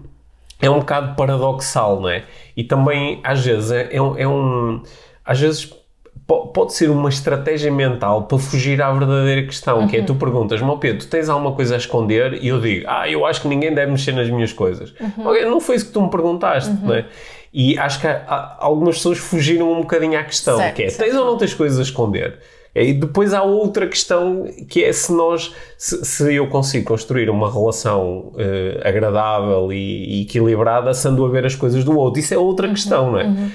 É 0.60 0.68
um 0.68 0.80
bocado 0.80 1.14
paradoxal, 1.14 2.00
não 2.00 2.08
é? 2.08 2.24
E 2.56 2.64
também, 2.64 3.20
às 3.24 3.44
vezes, 3.44 3.70
é, 3.70 3.88
é, 3.92 4.00
um, 4.00 4.82
é. 4.84 4.88
Às 5.24 5.40
vezes 5.40 5.80
pode 6.26 6.74
ser 6.74 6.90
uma 6.90 7.08
estratégia 7.08 7.72
mental 7.72 8.22
para 8.24 8.38
fugir 8.38 8.80
à 8.80 8.92
verdadeira 8.92 9.42
questão, 9.42 9.80
uhum. 9.80 9.88
que 9.88 9.96
é 9.96 10.02
tu 10.02 10.14
perguntas, 10.14 10.62
meu 10.62 10.78
Pedro, 10.78 11.00
tu 11.00 11.08
tens 11.08 11.28
alguma 11.28 11.52
coisa 11.52 11.74
a 11.74 11.78
esconder? 11.78 12.34
E 12.40 12.48
eu 12.48 12.60
digo, 12.60 12.86
ah, 12.88 13.08
eu 13.08 13.26
acho 13.26 13.42
que 13.42 13.48
ninguém 13.48 13.74
deve 13.74 13.90
mexer 13.90 14.12
nas 14.12 14.30
minhas 14.30 14.52
coisas. 14.52 14.94
Uhum. 15.00 15.28
Okay, 15.28 15.44
não 15.44 15.60
foi 15.60 15.76
isso 15.76 15.86
que 15.86 15.92
tu 15.92 16.02
me 16.02 16.10
perguntaste, 16.10 16.70
uhum. 16.70 16.78
não 16.82 16.94
é? 16.94 17.06
E 17.52 17.76
acho 17.76 18.00
que 18.00 18.06
há, 18.06 18.56
algumas 18.60 18.96
pessoas 18.96 19.18
fugiram 19.18 19.72
um 19.72 19.80
bocadinho 19.80 20.18
à 20.18 20.22
questão, 20.22 20.56
certo, 20.56 20.76
que 20.76 20.82
é, 20.84 20.88
certo. 20.88 21.08
tens 21.08 21.18
ou 21.18 21.26
não 21.26 21.36
tens 21.36 21.52
coisas 21.52 21.78
a 21.78 21.82
esconder? 21.82 22.38
E 22.74 22.92
depois 22.92 23.34
há 23.34 23.42
outra 23.42 23.88
questão 23.88 24.44
que 24.68 24.84
é 24.84 24.92
se 24.92 25.12
nós, 25.12 25.52
se, 25.76 26.04
se 26.04 26.34
eu 26.34 26.46
consigo 26.48 26.84
construir 26.84 27.28
uma 27.28 27.50
relação 27.50 28.32
uh, 28.34 28.80
agradável 28.84 29.72
e, 29.72 30.18
e, 30.18 30.22
equilibrada, 30.22 30.94
sendo 30.94 31.24
a 31.24 31.28
ver 31.28 31.44
as 31.44 31.56
coisas 31.56 31.82
do 31.82 31.98
outro. 31.98 32.20
Isso 32.20 32.32
é 32.32 32.38
outra 32.38 32.68
uhum, 32.68 32.74
questão, 32.74 33.12
não 33.12 33.18
é? 33.18 33.24
Uhum. 33.24 33.50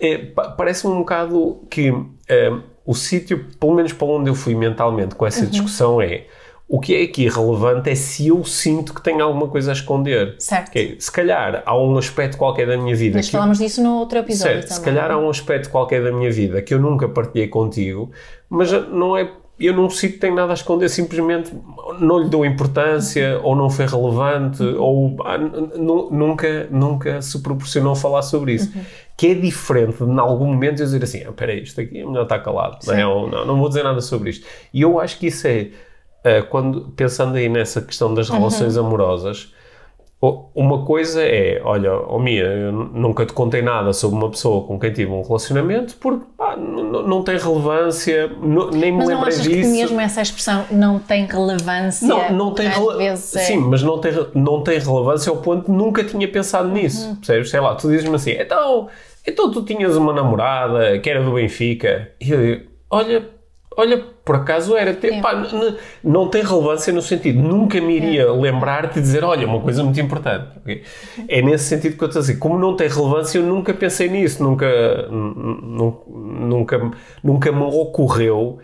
é 0.00 0.18
Parece-me 0.56 0.92
um 0.92 0.98
bocado 1.00 1.60
que 1.68 1.90
uh, 1.90 2.06
o 2.86 2.94
sítio, 2.94 3.44
pelo 3.58 3.74
menos 3.74 3.92
para 3.92 4.06
onde 4.06 4.30
eu 4.30 4.34
fui 4.34 4.54
mentalmente 4.54 5.16
com 5.16 5.26
essa 5.26 5.44
uhum. 5.44 5.50
discussão, 5.50 6.00
é 6.00 6.24
o 6.68 6.78
que 6.78 6.94
é 6.94 7.02
aqui 7.02 7.26
relevante 7.26 7.88
é 7.88 7.94
se 7.94 8.28
eu 8.28 8.44
sinto 8.44 8.92
que 8.92 9.02
tenho 9.02 9.24
alguma 9.24 9.48
coisa 9.48 9.70
a 9.70 9.72
esconder. 9.72 10.36
Certo. 10.38 10.68
Okay? 10.68 10.96
Se 10.98 11.10
calhar 11.10 11.62
há 11.64 11.78
um 11.78 11.96
aspecto 11.96 12.36
qualquer 12.36 12.66
da 12.66 12.76
minha 12.76 12.94
vida. 12.94 13.16
Mas 13.16 13.30
falámos 13.30 13.58
eu... 13.58 13.66
disso 13.66 13.82
no 13.82 13.94
outro 13.94 14.18
episódio 14.18 14.56
certo. 14.56 14.68
também. 14.68 14.76
Se 14.76 14.84
calhar 14.84 15.10
há 15.10 15.16
um 15.16 15.30
aspecto 15.30 15.70
qualquer 15.70 16.04
da 16.04 16.12
minha 16.12 16.30
vida 16.30 16.60
que 16.60 16.74
eu 16.74 16.78
nunca 16.78 17.08
partilhei 17.08 17.48
contigo, 17.48 18.10
mas 18.50 18.70
não 18.90 19.16
é. 19.16 19.30
Eu 19.58 19.74
não 19.74 19.90
sinto 19.90 20.12
que 20.12 20.18
tenho 20.18 20.36
nada 20.36 20.52
a 20.52 20.54
esconder, 20.54 20.88
simplesmente 20.88 21.52
não 21.98 22.20
lhe 22.20 22.28
dou 22.28 22.46
importância, 22.46 23.40
ou 23.42 23.56
não 23.56 23.68
foi 23.68 23.86
relevante, 23.86 24.62
ou 24.62 25.16
ah, 25.24 25.36
nunca, 25.36 26.68
nunca 26.70 27.20
se 27.20 27.42
proporcionou 27.42 27.96
falar 27.96 28.22
sobre 28.22 28.52
isso. 28.52 28.70
Uhum. 28.72 28.84
Que 29.16 29.28
é 29.28 29.34
diferente 29.34 29.96
de, 29.96 30.08
em 30.08 30.18
algum 30.20 30.46
momento, 30.46 30.78
eu 30.78 30.86
dizer 30.86 31.02
assim: 31.02 31.24
ah, 31.26 31.30
espera 31.30 31.50
aí, 31.50 31.62
isto 31.62 31.80
aqui 31.80 31.98
é 31.98 32.06
melhor 32.06 32.22
estar 32.22 32.38
calado, 32.38 32.78
não, 32.86 32.94
é? 32.94 33.04
ou, 33.04 33.28
não, 33.28 33.44
não 33.46 33.58
vou 33.58 33.68
dizer 33.68 33.82
nada 33.82 34.00
sobre 34.00 34.30
isto. 34.30 34.46
E 34.72 34.82
eu 34.82 35.00
acho 35.00 35.18
que 35.18 35.26
isso 35.26 35.48
é 35.48 35.70
quando, 36.50 36.92
pensando 36.96 37.36
aí 37.36 37.48
nessa 37.48 37.80
questão 37.80 38.12
das 38.12 38.28
relações 38.28 38.76
uhum. 38.76 38.86
amorosas, 38.86 39.52
uma 40.20 40.84
coisa 40.84 41.22
é, 41.22 41.60
olha, 41.62 41.92
oh 41.94 42.18
Mia, 42.18 42.42
eu 42.42 42.72
nunca 42.72 43.24
te 43.24 43.32
contei 43.32 43.62
nada 43.62 43.92
sobre 43.92 44.18
uma 44.18 44.28
pessoa 44.28 44.66
com 44.66 44.76
quem 44.76 44.92
tive 44.92 45.12
um 45.12 45.22
relacionamento 45.22 45.94
porque 46.00 46.24
pá, 46.36 46.56
não 46.56 47.22
tem 47.22 47.38
relevância, 47.38 48.28
nem 48.72 48.90
me 48.90 48.98
mas 48.98 49.08
lembrei 49.08 49.32
disso. 49.32 49.48
Mas 49.48 49.58
que 49.58 49.66
mesmo 49.66 50.00
essa 50.00 50.20
expressão 50.20 50.66
não 50.72 50.98
tem 50.98 51.24
relevância? 51.24 52.08
Não, 52.08 52.32
não 52.32 52.52
tem 52.52 52.68
relevância. 52.68 53.38
É... 53.38 53.44
Sim, 53.44 53.58
mas 53.58 53.80
não 53.84 54.00
tem, 54.00 54.12
não 54.34 54.60
tem 54.64 54.80
relevância 54.80 55.30
ao 55.30 55.36
ponto 55.36 55.70
de 55.70 55.78
nunca 55.78 56.02
tinha 56.02 56.26
pensado 56.26 56.68
nisso, 56.68 57.10
uhum. 57.10 57.14
percebes? 57.14 57.50
Sei 57.50 57.60
lá, 57.60 57.76
tu 57.76 57.88
dizes-me 57.88 58.16
assim, 58.16 58.32
então, 58.32 58.88
então 59.24 59.52
tu 59.52 59.62
tinhas 59.62 59.96
uma 59.96 60.12
namorada 60.12 60.98
que 60.98 61.08
era 61.08 61.22
do 61.22 61.34
Benfica 61.34 62.10
e 62.20 62.32
eu 62.32 62.42
digo, 62.42 62.70
olha, 62.90 63.28
olha, 63.76 64.04
por 64.28 64.36
acaso 64.36 64.76
era. 64.76 64.92
Tem, 64.92 65.22
pá, 65.22 65.42
não 66.04 66.28
tem 66.28 66.42
relevância 66.42 66.92
no 66.92 67.00
sentido, 67.00 67.40
nunca 67.40 67.80
me 67.80 67.96
iria 67.96 68.24
é. 68.24 68.30
lembrar 68.30 68.88
de 68.88 69.00
dizer, 69.00 69.24
olha, 69.24 69.46
uma 69.46 69.58
coisa 69.58 69.82
muito 69.82 69.98
importante. 69.98 70.48
Okay? 70.58 70.82
É 71.26 71.40
nesse 71.40 71.64
sentido 71.64 71.96
que 71.96 72.04
eu 72.04 72.08
estou 72.08 72.20
a 72.20 72.22
dizer. 72.22 72.36
Como 72.36 72.58
não 72.58 72.76
tem 72.76 72.88
relevância, 72.88 73.38
eu 73.38 73.42
nunca 73.42 73.72
pensei 73.72 74.06
nisso, 74.10 74.42
nunca, 74.42 74.68
nunca, 75.08 76.90
nunca 77.24 77.50
me 77.50 77.62
ocorreu 77.62 78.58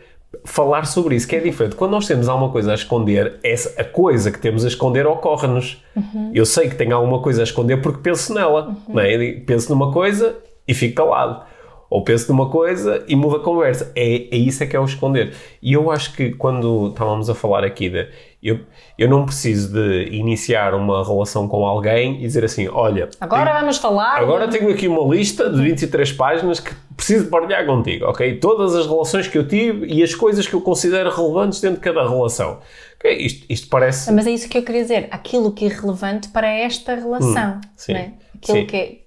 falar 0.44 0.84
sobre 0.84 1.16
isso, 1.16 1.26
que 1.26 1.36
é 1.36 1.40
diferente. 1.40 1.76
Quando 1.76 1.92
nós 1.92 2.06
temos 2.06 2.28
alguma 2.28 2.50
coisa 2.50 2.72
a 2.72 2.74
esconder, 2.74 3.38
essa, 3.42 3.80
a 3.80 3.84
coisa 3.84 4.30
que 4.30 4.38
temos 4.38 4.66
a 4.66 4.68
esconder 4.68 5.06
ocorre-nos. 5.06 5.82
Uhum. 5.96 6.30
Eu 6.34 6.44
sei 6.44 6.68
que 6.68 6.74
tenho 6.74 6.94
alguma 6.94 7.22
coisa 7.22 7.40
a 7.40 7.44
esconder 7.44 7.80
porque 7.80 8.00
penso 8.02 8.34
nela. 8.34 8.68
Uhum. 8.68 8.94
Não 8.96 9.00
é? 9.00 9.32
Penso 9.46 9.70
numa 9.70 9.90
coisa 9.90 10.36
e 10.68 10.74
fico 10.74 10.96
calado 10.96 11.53
ou 11.94 12.02
penso 12.02 12.32
numa 12.32 12.50
coisa 12.50 13.04
e 13.06 13.14
muda 13.14 13.36
a 13.36 13.38
conversa. 13.38 13.92
É, 13.94 14.26
é 14.34 14.36
isso 14.36 14.64
é 14.64 14.66
que 14.66 14.74
é 14.74 14.80
o 14.80 14.84
esconder. 14.84 15.32
E 15.62 15.74
eu 15.74 15.92
acho 15.92 16.12
que 16.12 16.32
quando 16.32 16.88
estávamos 16.88 17.30
a 17.30 17.36
falar 17.36 17.62
aqui 17.62 17.88
de. 17.88 18.08
Eu, 18.42 18.58
eu 18.98 19.08
não 19.08 19.24
preciso 19.24 19.72
de 19.72 20.06
iniciar 20.10 20.74
uma 20.74 21.04
relação 21.04 21.46
com 21.46 21.64
alguém 21.64 22.16
e 22.16 22.26
dizer 22.26 22.44
assim: 22.44 22.66
olha. 22.66 23.08
Agora 23.20 23.44
tenho, 23.44 23.60
vamos 23.60 23.78
falar. 23.78 24.18
Agora 24.18 24.48
tenho 24.48 24.68
aqui 24.70 24.88
uma 24.88 25.14
lista 25.14 25.48
de 25.48 25.62
23 25.62 26.10
páginas 26.14 26.58
que 26.58 26.74
preciso 26.96 27.30
partilhar 27.30 27.64
contigo, 27.64 28.06
ok? 28.06 28.40
Todas 28.40 28.74
as 28.74 28.88
relações 28.88 29.28
que 29.28 29.38
eu 29.38 29.46
tive 29.46 29.86
e 29.86 30.02
as 30.02 30.16
coisas 30.16 30.48
que 30.48 30.54
eu 30.54 30.62
considero 30.62 31.14
relevantes 31.14 31.60
dentro 31.60 31.76
de 31.76 31.82
cada 31.84 32.02
relação. 32.08 32.58
Okay? 32.96 33.18
Isto, 33.18 33.46
isto 33.48 33.68
parece. 33.68 34.10
Mas 34.10 34.26
é 34.26 34.32
isso 34.32 34.48
que 34.48 34.58
eu 34.58 34.64
queria 34.64 34.82
dizer. 34.82 35.06
Aquilo 35.12 35.52
que 35.52 35.66
é 35.66 35.68
relevante 35.68 36.26
para 36.26 36.48
esta 36.48 36.96
relação. 36.96 37.58
Hum, 37.58 37.60
sim. 37.76 37.92
Né? 37.92 38.14
Aquilo 38.34 38.58
sim. 38.58 38.66
que 38.66 38.76
é 38.76 39.03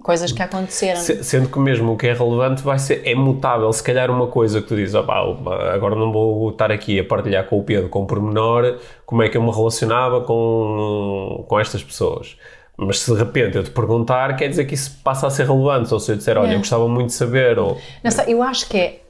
coisas 0.00 0.32
que 0.32 0.42
aconteceram. 0.42 1.00
sendo 1.00 1.48
que 1.48 1.58
mesmo 1.58 1.92
o 1.92 1.96
que 1.96 2.06
é 2.06 2.12
relevante 2.12 2.62
vai 2.62 2.78
ser, 2.78 3.02
é 3.04 3.14
mutável. 3.14 3.72
Se 3.72 3.82
calhar 3.82 4.10
uma 4.10 4.26
coisa 4.26 4.60
que 4.60 4.68
tu 4.68 4.76
dizes, 4.76 4.94
oh, 4.94 4.98
agora 5.00 5.94
não 5.94 6.12
vou 6.12 6.50
estar 6.50 6.70
aqui 6.70 7.00
a 7.00 7.04
partilhar 7.04 7.46
com 7.46 7.58
o 7.58 7.64
Pedro 7.64 7.88
com 7.88 8.06
pormenor 8.06 8.78
como 9.04 9.22
é 9.22 9.28
que 9.28 9.36
eu 9.36 9.42
me 9.42 9.50
relacionava 9.50 10.20
com, 10.22 11.44
com 11.48 11.60
estas 11.60 11.82
pessoas. 11.82 12.36
Mas 12.76 13.00
se 13.00 13.10
de 13.10 13.18
repente 13.18 13.56
eu 13.56 13.64
te 13.64 13.70
perguntar, 13.70 14.36
quer 14.36 14.48
dizer 14.48 14.66
que 14.66 14.74
isso 14.74 14.98
passa 15.02 15.26
a 15.26 15.30
ser 15.30 15.46
relevante. 15.46 15.92
Ou 15.92 15.98
se 15.98 16.12
eu 16.12 16.16
disser, 16.16 16.36
olha, 16.36 16.50
é. 16.50 16.54
eu 16.54 16.58
gostava 16.58 16.86
muito 16.88 17.08
de 17.08 17.14
saber. 17.14 17.58
Ou... 17.58 17.78
Não, 18.04 18.24
eu 18.26 18.42
acho 18.42 18.68
que 18.68 18.76
é 18.76 19.00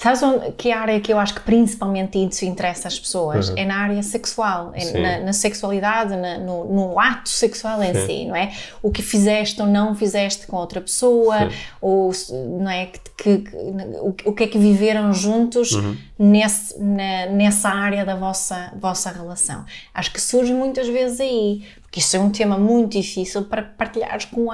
Sabes 0.00 0.22
onde, 0.22 0.52
que 0.52 0.70
área 0.70 1.00
que 1.00 1.12
eu 1.12 1.18
acho 1.18 1.34
que 1.34 1.40
principalmente 1.40 2.24
isso 2.24 2.44
interessa 2.44 2.86
às 2.86 2.98
pessoas? 2.98 3.48
Uhum. 3.48 3.54
É 3.58 3.64
na 3.64 3.78
área 3.78 4.02
sexual, 4.02 4.70
é 4.72 4.92
na, 4.92 5.18
na, 5.26 5.32
sexualidade, 5.32 6.14
na, 6.14 6.38
no, 6.38 6.64
no, 6.66 7.00
ato 7.00 7.28
sexual 7.28 7.82
em 7.82 7.92
Sim. 7.92 8.06
si, 8.06 8.24
não 8.26 8.36
é? 8.36 8.52
O 8.80 8.92
que 8.92 9.02
fizeste 9.02 9.60
ou 9.60 9.66
não 9.66 9.96
fizeste 9.96 10.46
com 10.46 10.56
outra 10.56 10.80
pessoa, 10.80 11.50
Sim. 11.50 11.56
ou 11.80 12.12
não 12.60 12.70
é? 12.70 12.86
Que, 12.86 13.38
que, 13.38 13.52
o, 14.00 14.14
o, 14.26 14.32
que 14.32 14.44
é 14.44 14.46
que 14.46 14.56
viveram 14.56 15.12
juntos 15.12 15.72
uhum. 15.72 15.96
nesse, 16.16 16.80
na, 16.80 17.26
nessa 17.26 17.68
área 17.68 18.04
da 18.04 18.14
vossa, 18.14 18.72
vossa 18.80 19.10
relação. 19.10 19.64
Acho 19.92 20.12
que 20.12 20.20
surge 20.20 20.54
muitas 20.54 20.86
vezes 20.86 21.20
aí, 21.20 21.66
porque 21.82 21.98
isso 21.98 22.16
é 22.16 22.20
um 22.20 22.30
tema 22.30 22.56
muito 22.56 22.92
difícil 22.92 23.42
para 23.46 23.62
partilhares 23.62 24.26
com 24.26 24.46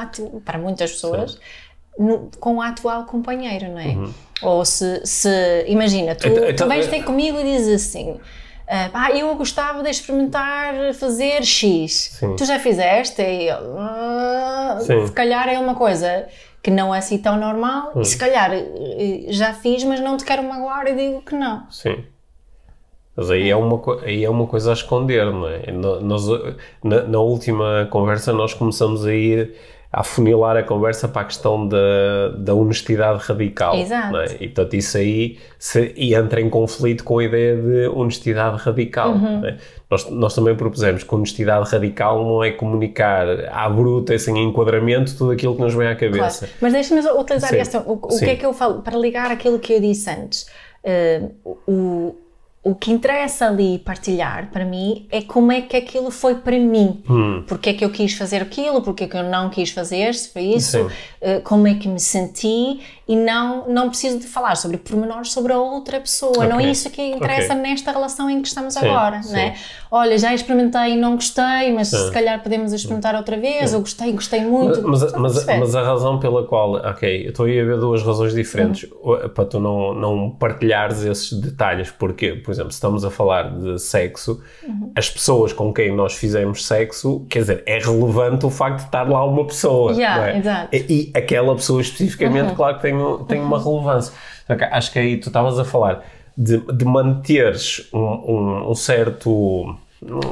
para 0.42 0.58
muitas 0.58 0.92
pessoas. 0.92 1.38
No, 1.96 2.28
com 2.40 2.56
o 2.56 2.60
atual 2.60 3.04
companheiro, 3.04 3.68
não 3.68 3.78
é? 3.78 3.88
Uhum. 3.88 4.12
Ou 4.44 4.64
se, 4.64 5.00
se 5.04 5.64
imagina, 5.66 6.14
tu, 6.14 6.28
então, 6.28 6.54
tu 6.54 6.68
vens 6.68 6.86
ter 6.86 7.02
comigo 7.02 7.38
e 7.38 7.44
dizes 7.44 7.86
assim: 7.86 8.18
ah, 8.66 9.10
eu 9.10 9.34
gostava 9.34 9.82
de 9.82 9.90
experimentar 9.90 10.94
fazer 10.94 11.44
X. 11.44 12.16
Sim. 12.18 12.36
Tu 12.36 12.44
já 12.44 12.58
fizeste? 12.58 13.20
E 13.22 13.50
ah, 13.50 14.78
se 14.80 15.12
calhar 15.12 15.48
é 15.48 15.58
uma 15.58 15.74
coisa 15.74 16.26
que 16.62 16.70
não 16.70 16.94
é 16.94 16.98
assim 16.98 17.18
tão 17.18 17.36
normal, 17.36 17.92
hum. 17.94 18.00
e 18.00 18.04
se 18.06 18.16
calhar 18.16 18.50
eh, 18.54 19.26
já 19.28 19.52
fiz, 19.52 19.84
mas 19.84 20.00
não 20.00 20.16
te 20.16 20.24
quero 20.24 20.42
magoar 20.42 20.86
e 20.86 20.94
digo 20.94 21.20
que 21.20 21.34
não. 21.34 21.70
Sim. 21.70 22.04
Mas 23.14 23.30
aí 23.30 23.50
é 23.50 23.54
uma, 23.54 23.80
aí 24.02 24.24
é 24.24 24.30
uma 24.30 24.46
coisa 24.46 24.70
a 24.70 24.72
esconder, 24.72 25.26
não 25.26 25.46
é? 25.46 25.70
Nós, 25.70 26.26
na, 26.82 27.02
na 27.02 27.18
última 27.20 27.86
conversa 27.90 28.32
nós 28.32 28.54
começamos 28.54 29.04
a 29.04 29.14
ir 29.14 29.54
afunilar 29.94 30.56
a 30.56 30.62
conversa 30.62 31.08
para 31.08 31.22
a 31.22 31.24
questão 31.24 31.66
da, 31.66 32.28
da 32.36 32.54
honestidade 32.54 33.22
radical. 33.24 33.76
Exato. 33.76 34.16
É? 34.16 34.36
E 34.40 34.48
portanto 34.48 34.74
isso 34.74 34.98
aí 34.98 35.38
se, 35.58 35.92
e 35.96 36.14
entra 36.14 36.40
em 36.40 36.50
conflito 36.50 37.04
com 37.04 37.18
a 37.18 37.24
ideia 37.24 37.56
de 37.56 37.88
honestidade 37.88 38.56
radical. 38.56 39.12
Uhum. 39.12 39.46
É? 39.46 39.56
Nós, 39.90 40.10
nós 40.10 40.34
também 40.34 40.56
propusemos 40.56 41.04
que 41.04 41.14
honestidade 41.14 41.70
radical 41.70 42.24
não 42.24 42.42
é 42.42 42.50
comunicar 42.50 43.26
à 43.50 43.68
bruta, 43.68 44.18
sem 44.18 44.36
enquadramento, 44.42 45.16
tudo 45.16 45.30
aquilo 45.30 45.54
que 45.54 45.62
nos 45.62 45.74
vem 45.74 45.86
à 45.86 45.94
cabeça. 45.94 46.46
Claro. 46.46 46.54
Mas 46.60 46.72
deixa-me 46.72 47.00
utilizar 47.00 47.54
esta, 47.54 47.78
o, 47.80 47.92
o 47.92 48.18
que 48.18 48.30
é 48.30 48.36
que 48.36 48.44
eu 48.44 48.52
falo, 48.52 48.82
para 48.82 48.98
ligar 48.98 49.30
aquilo 49.30 49.58
que 49.58 49.72
eu 49.72 49.80
disse 49.80 50.10
antes. 50.10 50.46
Uh, 50.84 51.60
o, 51.66 52.23
o 52.64 52.74
que 52.74 52.90
interessa 52.90 53.46
ali 53.46 53.78
partilhar 53.78 54.48
para 54.50 54.64
mim 54.64 55.06
é 55.12 55.20
como 55.20 55.52
é 55.52 55.60
que 55.60 55.76
aquilo 55.76 56.10
foi 56.10 56.36
para 56.36 56.58
mim. 56.58 57.02
Hum. 57.08 57.44
Porque 57.46 57.68
é 57.68 57.74
que 57.74 57.84
eu 57.84 57.90
quis 57.90 58.14
fazer 58.14 58.40
aquilo, 58.40 58.80
porque 58.80 59.04
é 59.04 59.06
que 59.06 59.16
eu 59.16 59.22
não 59.22 59.50
quis 59.50 59.70
fazer, 59.70 60.14
se 60.14 60.32
foi 60.32 60.44
isso, 60.44 60.86
uh, 60.86 61.42
como 61.44 61.68
é 61.68 61.74
que 61.74 61.86
me 61.86 62.00
senti 62.00 62.80
e 63.06 63.14
não, 63.14 63.68
não 63.68 63.88
preciso 63.88 64.18
de 64.18 64.26
falar 64.26 64.56
sobre 64.56 64.78
pormenores 64.78 65.30
sobre 65.30 65.52
a 65.52 65.58
outra 65.58 66.00
pessoa. 66.00 66.38
Okay. 66.38 66.48
Não 66.48 66.58
é 66.58 66.70
isso 66.70 66.88
que 66.88 67.02
interessa 67.02 67.52
okay. 67.52 67.56
nesta 67.56 67.92
relação 67.92 68.30
em 68.30 68.40
que 68.40 68.48
estamos 68.48 68.72
sim, 68.72 68.86
agora, 68.86 69.22
sim. 69.22 69.34
né? 69.34 69.56
Olha, 69.90 70.16
já 70.16 70.32
experimentei 70.32 70.92
e 70.92 70.96
não 70.96 71.16
gostei, 71.16 71.70
mas 71.74 71.88
sim. 71.88 71.98
se 71.98 72.10
calhar 72.12 72.42
podemos 72.42 72.72
experimentar 72.72 73.14
outra 73.14 73.36
vez, 73.36 73.74
ou 73.74 73.80
gostei, 73.80 74.10
gostei 74.12 74.40
muito. 74.40 74.82
Mas, 74.88 75.12
mas, 75.12 75.44
mas, 75.44 75.76
a 75.76 75.82
razão 75.82 76.18
pela 76.18 76.46
qual, 76.46 76.72
ok, 76.76 77.26
eu 77.26 77.28
estou 77.28 77.44
aí 77.44 77.60
a 77.60 77.64
ver 77.64 77.78
duas 77.78 78.02
razões 78.02 78.32
diferentes 78.32 78.90
uhum. 78.90 79.28
para 79.28 79.44
tu 79.44 79.60
não, 79.60 79.94
não 79.94 80.30
partilhares 80.30 81.02
esses 81.02 81.32
detalhes, 81.34 81.90
porque, 81.90 82.32
por 82.32 82.53
exemplo, 82.54 82.70
se 82.70 82.76
estamos 82.76 83.04
a 83.04 83.10
falar 83.10 83.50
de 83.50 83.78
sexo, 83.78 84.42
uhum. 84.66 84.92
as 84.96 85.10
pessoas 85.10 85.52
com 85.52 85.72
quem 85.72 85.94
nós 85.94 86.14
fizemos 86.14 86.66
sexo, 86.66 87.26
quer 87.28 87.40
dizer, 87.40 87.62
é 87.66 87.78
relevante 87.78 88.46
o 88.46 88.50
facto 88.50 88.78
de 88.78 88.86
estar 88.86 89.08
lá 89.08 89.24
uma 89.24 89.46
pessoa. 89.46 89.92
Yeah, 89.92 90.28
é? 90.28 90.38
exato. 90.38 90.68
E, 90.74 91.12
e, 91.14 91.18
aquela 91.18 91.54
pessoa 91.54 91.80
especificamente, 91.80 92.50
uhum. 92.50 92.54
claro 92.54 92.76
que 92.76 92.82
tem, 92.82 92.94
tem 93.28 93.40
uma 93.40 93.58
uhum. 93.58 93.80
relevância. 93.80 94.12
Acho 94.70 94.92
que 94.92 94.98
aí 94.98 95.16
tu 95.16 95.28
estavas 95.28 95.58
a 95.58 95.64
falar 95.64 96.04
de, 96.36 96.58
de 96.58 96.84
manteres 96.84 97.88
um, 97.92 97.98
um, 97.98 98.70
um 98.70 98.74
certo 98.74 99.76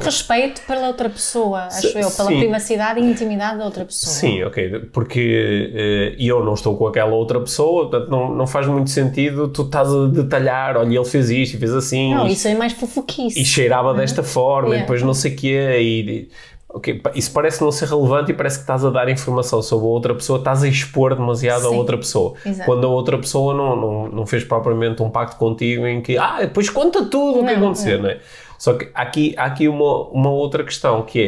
Respeito 0.01 0.61
pela 0.67 0.87
outra 0.87 1.09
pessoa, 1.09 1.63
acho 1.63 1.87
eu, 1.87 2.11
pela 2.11 2.29
sim. 2.29 2.39
privacidade 2.39 2.99
e 2.99 3.03
intimidade 3.03 3.57
da 3.57 3.65
outra 3.65 3.85
pessoa. 3.85 4.13
Sim, 4.13 4.43
ok, 4.43 4.87
porque 4.91 6.15
uh, 6.17 6.21
eu 6.21 6.43
não 6.43 6.53
estou 6.53 6.77
com 6.77 6.85
aquela 6.85 7.13
outra 7.13 7.39
pessoa, 7.39 7.89
portanto 7.89 8.09
não, 8.09 8.33
não 8.33 8.45
faz 8.45 8.67
muito 8.67 8.91
sentido 8.91 9.47
tu 9.47 9.63
estás 9.63 9.89
a 9.91 10.07
detalhar, 10.07 10.77
olha, 10.77 10.95
ele 10.95 11.05
fez 11.05 11.29
isto 11.29 11.55
e 11.55 11.57
fez 11.57 11.73
assim. 11.73 12.13
Não, 12.13 12.27
isso 12.27 12.47
é 12.47 12.53
mais 12.53 12.73
fofoquice. 12.73 13.41
E 13.41 13.45
cheirava 13.45 13.91
uhum. 13.91 13.97
desta 13.97 14.21
forma 14.21 14.69
yeah. 14.69 14.79
e 14.79 14.81
depois 14.81 15.01
não 15.01 15.13
sei 15.13 15.33
o 15.33 15.35
quê 15.35 15.77
e... 15.79 16.29
Ok, 16.75 16.99
isso 17.13 17.31
parece 17.31 17.61
não 17.61 17.71
ser 17.71 17.87
relevante 17.87 18.31
e 18.31 18.33
parece 18.33 18.57
que 18.57 18.63
estás 18.63 18.83
a 18.83 18.89
dar 18.89 19.07
informação 19.07 19.61
sobre 19.61 19.85
a 19.85 19.89
outra 19.89 20.15
pessoa, 20.15 20.39
estás 20.39 20.63
a 20.63 20.67
expor 20.67 21.15
demasiado 21.15 21.61
Sim, 21.61 21.67
a 21.67 21.69
outra 21.69 21.95
pessoa. 21.99 22.33
Exato. 22.43 22.65
Quando 22.65 22.87
a 22.87 22.89
outra 22.89 23.15
pessoa 23.19 23.53
não, 23.53 23.75
não, 23.75 24.07
não 24.07 24.25
fez 24.25 24.43
propriamente 24.43 25.03
um 25.03 25.09
pacto 25.11 25.35
contigo 25.35 25.85
em 25.85 26.01
que, 26.01 26.17
ah, 26.17 26.39
depois 26.39 26.71
conta 26.71 27.05
tudo 27.05 27.41
o 27.41 27.45
que 27.45 27.51
aconteceu, 27.51 28.01
não 28.01 28.09
é? 28.09 28.19
Só 28.63 28.75
que 28.75 28.87
aqui, 28.93 29.35
há 29.37 29.43
aqui 29.43 29.67
uma, 29.67 30.07
uma 30.07 30.29
outra 30.29 30.63
questão 30.63 31.01
que 31.01 31.21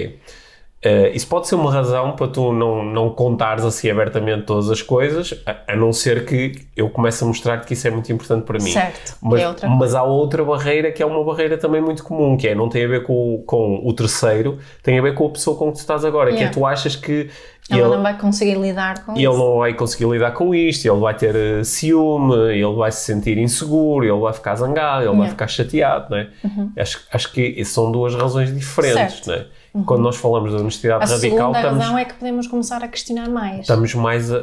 é. 0.82 0.88
Uh, 0.88 1.08
isso 1.14 1.28
pode 1.28 1.50
ser 1.50 1.56
uma 1.56 1.70
razão 1.70 2.14
para 2.14 2.28
tu 2.28 2.54
não, 2.54 2.82
não 2.82 3.10
contares 3.10 3.66
assim 3.66 3.90
abertamente 3.90 4.44
todas 4.44 4.70
as 4.70 4.82
coisas, 4.82 5.34
a, 5.46 5.74
a 5.74 5.76
não 5.76 5.92
ser 5.92 6.26
que 6.26 6.66
eu 6.78 6.90
comece 6.90 7.26
a 7.26 7.28
mostrar 7.28 7.58
que 7.66 7.74
isso 7.74 7.86
é 7.90 7.92
muito 7.92 8.10
importante 8.14 8.46
para 8.46 8.58
mim. 8.64 8.72
Certo. 8.72 9.18
Mas, 9.22 9.42
é 9.42 9.48
outra 9.50 9.68
mas 9.68 9.96
há 9.96 10.04
outra 10.04 10.46
barreira 10.46 10.94
que 10.94 11.04
é 11.04 11.06
uma 11.06 11.22
barreira 11.26 11.58
também 11.58 11.82
muito 11.82 12.06
comum, 12.06 12.38
que 12.38 12.48
é 12.48 12.56
não 12.56 12.70
tem 12.70 12.86
a 12.86 12.88
ver 12.88 13.04
com, 13.04 13.44
com 13.46 13.82
o 13.84 13.92
terceiro, 13.92 14.58
tem 14.82 14.98
a 14.98 15.02
ver 15.02 15.14
com 15.14 15.26
a 15.26 15.30
pessoa 15.30 15.58
com 15.58 15.72
que 15.72 15.74
tu 15.74 15.82
estás 15.82 16.06
agora, 16.06 16.30
yeah. 16.30 16.50
que 16.50 16.58
é 16.58 16.58
tu 16.58 16.66
achas 16.66 16.96
que 16.96 17.30
ele, 17.70 17.82
ele, 17.82 17.96
não 17.96 18.04
vai 18.04 18.18
conseguir 18.18 18.56
lidar 18.60 19.04
com 19.04 19.14
isso. 19.14 19.22
Ele 19.22 19.38
não 19.38 19.58
vai 19.58 19.74
conseguir 19.74 20.06
lidar 20.06 20.32
com 20.32 20.54
isto, 20.54 20.86
ele 20.86 21.00
vai 21.00 21.16
ter 21.16 21.36
uh, 21.36 21.66
ciúme, 21.66 22.36
ele 22.52 22.76
vai 22.76 22.92
se 22.92 23.06
sentir 23.06 23.38
inseguro, 23.38 24.06
ele 24.06 24.20
vai 24.20 24.34
ficar 24.34 24.56
zangado, 24.56 25.02
ele 25.02 25.06
yeah. 25.06 25.20
vai 25.20 25.30
ficar 25.30 25.48
chateado, 25.48 26.12
não 26.12 26.18
é? 26.18 26.30
Uhum. 26.44 26.72
Acho, 26.78 27.02
acho 27.12 27.32
que 27.32 27.66
são 27.66 27.92
duas 27.92 28.14
razões 28.14 28.54
diferentes, 28.54 29.26
certo. 29.26 29.28
não 29.28 29.36
é? 29.36 29.48
Uhum. 29.74 29.84
Quando 29.84 30.02
nós 30.04 30.16
falamos 30.16 30.54
da 30.54 30.60
honestidade 30.60 31.04
a 31.04 31.16
radical, 31.16 31.52
a 31.52 31.56
segunda 31.56 31.60
razão 31.60 31.98
é 31.98 32.06
que 32.06 32.14
podemos 32.14 32.48
começar 32.48 32.84
a 32.84 32.88
questionar 32.88 33.30
mais. 33.30 33.62
Estamos 33.62 33.94
mais 33.96 34.32
uh, 34.32 34.38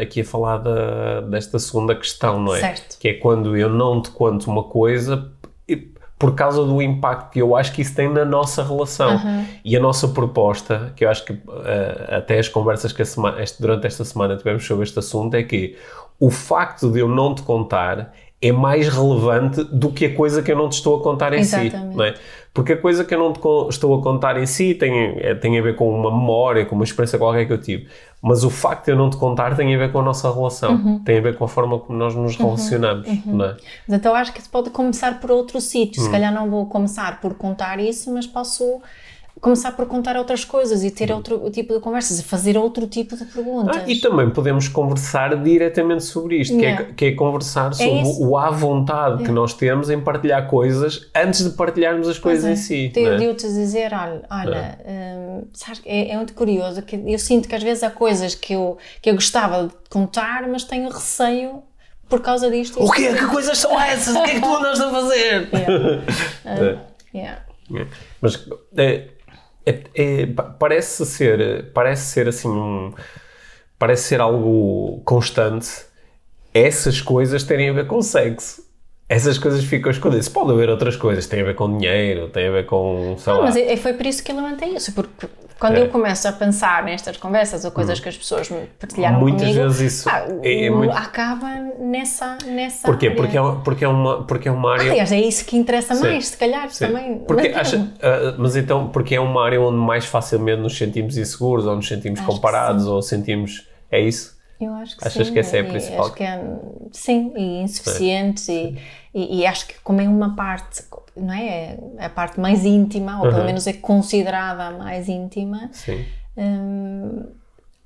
aqui 0.00 0.20
a 0.20 0.24
falar 0.24 0.58
da, 0.58 1.20
desta 1.22 1.58
segunda 1.58 1.94
questão, 1.94 2.40
não 2.40 2.54
é? 2.54 2.60
Certo. 2.60 2.98
Que 2.98 3.08
é 3.08 3.14
quando 3.14 3.56
eu 3.56 3.68
não 3.68 4.00
te 4.00 4.10
conto 4.10 4.50
uma 4.50 4.62
coisa 4.62 5.28
por 6.20 6.34
causa 6.34 6.62
do 6.62 6.82
impacto 6.82 7.30
que 7.32 7.40
eu 7.40 7.56
acho 7.56 7.72
que 7.72 7.80
isso 7.80 7.94
tem 7.94 8.06
na 8.06 8.26
nossa 8.26 8.62
relação. 8.62 9.16
Uhum. 9.16 9.46
E 9.64 9.74
a 9.74 9.80
nossa 9.80 10.06
proposta, 10.06 10.92
que 10.94 11.06
eu 11.06 11.08
acho 11.08 11.24
que 11.24 11.32
uh, 11.32 11.38
até 12.10 12.38
as 12.38 12.46
conversas 12.46 12.92
que 12.92 13.02
semana, 13.06 13.42
este, 13.42 13.58
durante 13.58 13.86
esta 13.86 14.04
semana 14.04 14.36
tivemos 14.36 14.66
sobre 14.66 14.84
este 14.84 14.98
assunto, 14.98 15.34
é 15.34 15.42
que 15.42 15.78
o 16.20 16.28
facto 16.28 16.92
de 16.92 17.00
eu 17.00 17.08
não 17.08 17.34
te 17.34 17.40
contar 17.40 18.12
é 18.42 18.52
mais 18.52 18.88
relevante 18.88 19.62
do 19.64 19.90
que 19.92 20.06
a 20.06 20.14
coisa 20.14 20.42
que 20.42 20.50
eu 20.50 20.56
não 20.56 20.68
te 20.68 20.74
estou 20.74 20.98
a 20.98 21.02
contar 21.02 21.32
em 21.34 21.40
Exatamente. 21.40 21.92
si. 21.92 21.96
Não 21.96 22.04
é? 22.04 22.14
Porque 22.54 22.72
a 22.72 22.76
coisa 22.76 23.04
que 23.04 23.14
eu 23.14 23.18
não 23.18 23.32
te 23.32 23.40
estou 23.70 23.94
a 23.94 24.02
contar 24.02 24.36
em 24.40 24.46
si 24.46 24.74
tem, 24.74 24.92
é, 25.18 25.34
tem 25.34 25.58
a 25.58 25.62
ver 25.62 25.76
com 25.76 25.88
uma 25.94 26.10
memória, 26.10 26.64
com 26.64 26.74
uma 26.74 26.84
experiência 26.84 27.18
qualquer 27.18 27.46
que 27.46 27.52
eu 27.52 27.60
tive. 27.60 27.86
Mas 28.20 28.42
o 28.42 28.50
facto 28.50 28.86
de 28.86 28.92
eu 28.92 28.96
não 28.96 29.08
te 29.08 29.16
contar 29.16 29.54
tem 29.54 29.74
a 29.74 29.78
ver 29.78 29.92
com 29.92 30.00
a 30.00 30.02
nossa 30.02 30.32
relação, 30.32 30.72
uhum. 30.72 30.98
tem 31.00 31.18
a 31.18 31.20
ver 31.20 31.36
com 31.36 31.44
a 31.44 31.48
forma 31.48 31.78
como 31.78 31.98
nós 31.98 32.14
nos 32.14 32.38
uhum. 32.38 32.46
relacionamos. 32.46 33.06
Uhum. 33.06 33.22
Não 33.26 33.44
é? 33.44 33.56
Mas 33.86 33.98
então 33.98 34.14
acho 34.14 34.32
que 34.32 34.42
se 34.42 34.48
pode 34.48 34.70
começar 34.70 35.20
por 35.20 35.30
outro 35.30 35.60
sítio. 35.60 36.02
Se 36.02 36.08
hum. 36.08 36.10
calhar 36.10 36.32
não 36.32 36.50
vou 36.50 36.66
começar 36.66 37.20
por 37.20 37.34
contar 37.34 37.78
isso, 37.78 38.12
mas 38.12 38.26
posso 38.26 38.80
começar 39.40 39.72
por 39.72 39.86
contar 39.86 40.16
outras 40.16 40.44
coisas 40.44 40.84
e 40.84 40.90
ter 40.90 41.10
outro 41.10 41.48
tipo 41.50 41.72
de 41.72 41.80
conversas 41.80 42.18
e 42.18 42.22
fazer 42.22 42.58
outro 42.58 42.86
tipo 42.86 43.16
de 43.16 43.24
perguntas. 43.24 43.76
Ah, 43.78 43.84
e 43.86 43.98
também 43.98 44.28
podemos 44.30 44.68
conversar 44.68 45.34
diretamente 45.42 46.04
sobre 46.04 46.36
isto, 46.36 46.56
que, 46.56 46.66
é, 46.66 46.76
que, 46.84 47.04
é, 47.06 47.12
conversar 47.12 47.70
é 47.70 47.74
sobre 47.74 47.98
é 47.98 48.26
o 48.26 48.36
à 48.36 48.50
vontade 48.50 49.14
yeah. 49.14 49.24
que 49.24 49.32
nós 49.32 49.54
temos 49.54 49.88
em 49.88 50.00
partilhar 50.00 50.46
coisas 50.46 51.08
antes 51.14 51.42
de 51.42 51.56
partilharmos 51.56 52.06
as 52.06 52.18
coisas 52.18 52.44
é. 52.44 52.52
em 52.52 52.56
si. 52.56 52.92
Eu 52.94 53.18
né? 53.18 53.34
te 53.34 53.46
dizer, 53.46 53.92
olha, 53.94 54.22
olha 54.30 54.78
hum, 54.86 55.44
sabes, 55.54 55.80
é, 55.86 56.10
é, 56.10 56.16
muito 56.16 56.34
curioso 56.34 56.82
que 56.82 56.96
eu 56.96 57.18
sinto 57.18 57.48
que 57.48 57.54
às 57.54 57.62
vezes 57.62 57.82
há 57.82 57.90
coisas 57.90 58.34
que 58.34 58.52
eu, 58.52 58.76
que 59.00 59.08
eu 59.08 59.14
gostava 59.14 59.68
de 59.68 59.74
contar, 59.88 60.46
mas 60.48 60.64
tenho 60.64 60.88
receio 60.90 61.62
por 62.10 62.20
causa 62.20 62.50
disto. 62.50 62.82
O 62.82 62.90
quê? 62.90 63.14
Que 63.14 63.26
coisas 63.26 63.56
são 63.56 63.80
essas? 63.80 64.14
o 64.14 64.22
que 64.24 64.30
é 64.32 64.34
que 64.34 64.40
tu 64.40 64.56
andas 64.56 64.80
a 64.80 64.90
fazer? 64.90 65.48
Yeah. 66.44 66.80
Uh, 67.12 67.16
yeah. 67.16 67.42
Mas 68.20 68.48
é, 68.76 69.09
é, 69.66 70.26
parece 70.58 71.04
ser 71.06 71.70
parece 71.72 72.06
ser 72.06 72.28
assim 72.28 72.48
um, 72.48 72.92
parece 73.78 74.04
ser 74.04 74.20
algo 74.20 75.02
constante 75.04 75.68
essas 76.52 77.00
coisas 77.00 77.44
terem 77.44 77.70
a 77.70 77.72
ver 77.72 77.86
com 77.86 78.02
sexo 78.02 78.70
essas 79.10 79.38
coisas 79.38 79.64
ficam 79.64 79.90
escondidas. 79.90 80.28
Pode 80.28 80.52
haver 80.52 80.70
outras 80.70 80.94
coisas, 80.94 81.26
tem 81.26 81.40
a 81.40 81.44
ver 81.44 81.56
com 81.56 81.76
dinheiro, 81.76 82.28
tem 82.28 82.46
a 82.46 82.50
ver 82.52 82.64
com. 82.64 83.16
Sei 83.18 83.32
não, 83.32 83.40
lá. 83.40 83.46
mas 83.46 83.56
é, 83.56 83.76
foi 83.76 83.92
por 83.92 84.06
isso 84.06 84.22
que 84.22 84.30
eu 84.30 84.36
levantei 84.36 84.68
isso, 84.76 84.92
porque 84.92 85.26
quando 85.60 85.76
é. 85.76 85.82
eu 85.82 85.88
começo 85.88 86.26
a 86.26 86.32
pensar 86.32 86.82
nestas 86.82 87.18
conversas 87.18 87.64
ou 87.66 87.70
coisas 87.70 87.98
hum. 87.98 88.02
que 88.02 88.08
as 88.08 88.16
pessoas 88.16 88.48
me 88.48 88.66
partilharam 88.78 89.20
Muitas 89.20 89.42
comigo, 89.42 89.62
vezes 89.62 89.92
isso 89.92 90.08
ah, 90.08 90.26
é, 90.42 90.64
é 90.64 90.70
muito... 90.70 90.96
acaba 90.96 91.54
nessa, 91.78 92.38
nessa 92.46 92.86
Porquê? 92.86 93.08
Área. 93.08 93.16
Porque 93.16 93.38
é, 93.38 93.42
porque, 93.62 93.84
é 93.84 93.88
uma, 93.88 94.24
porque 94.24 94.48
é 94.48 94.52
uma 94.52 94.72
área... 94.72 94.90
Aliás, 94.90 95.12
é 95.12 95.20
isso 95.20 95.44
que 95.44 95.56
interessa 95.56 95.94
Sim. 95.94 96.02
mais, 96.02 96.28
se 96.28 96.36
calhar, 96.36 96.70
Sim. 96.70 96.86
também. 96.86 97.18
Porque 97.18 97.50
mas, 97.50 97.58
acha, 97.58 97.76
uh, 97.76 98.34
mas 98.38 98.56
então, 98.56 98.88
porque 98.88 99.14
é 99.14 99.20
uma 99.20 99.44
área 99.44 99.60
onde 99.60 99.76
mais 99.76 100.06
facilmente 100.06 100.62
nos 100.62 100.76
sentimos 100.76 101.18
inseguros, 101.18 101.66
ou 101.66 101.76
nos 101.76 101.86
sentimos 101.86 102.20
Acho 102.20 102.28
comparados, 102.28 102.86
ou 102.86 103.02
sentimos... 103.02 103.68
É 103.92 104.00
isso? 104.00 104.40
Eu 104.60 104.74
acho 104.74 104.96
que 104.96 105.06
Achas 105.06 105.26
sim. 105.26 105.32
que 105.32 105.38
essa 105.38 105.56
é 105.56 105.60
a 105.60 105.64
principal? 105.64 106.04
Acho 106.04 106.14
que 106.14 106.22
é, 106.22 106.44
sim, 106.92 107.32
e 107.34 107.62
insuficientes 107.62 108.46
e, 108.48 108.76
e, 109.14 109.40
e, 109.40 109.46
acho 109.46 109.66
que 109.66 109.74
como 109.82 110.02
é 110.02 110.08
uma 110.08 110.36
parte, 110.36 110.82
não 111.16 111.32
é? 111.32 111.78
É 111.98 112.06
a 112.06 112.10
parte 112.10 112.38
mais 112.40 112.64
íntima, 112.64 113.18
ou 113.18 113.26
uhum. 113.26 113.32
pelo 113.32 113.44
menos 113.44 113.66
é 113.66 113.72
considerada 113.72 114.64
a 114.64 114.70
mais 114.70 115.08
íntima. 115.08 115.68
Sim. 115.72 116.04
Hum, 116.36 117.26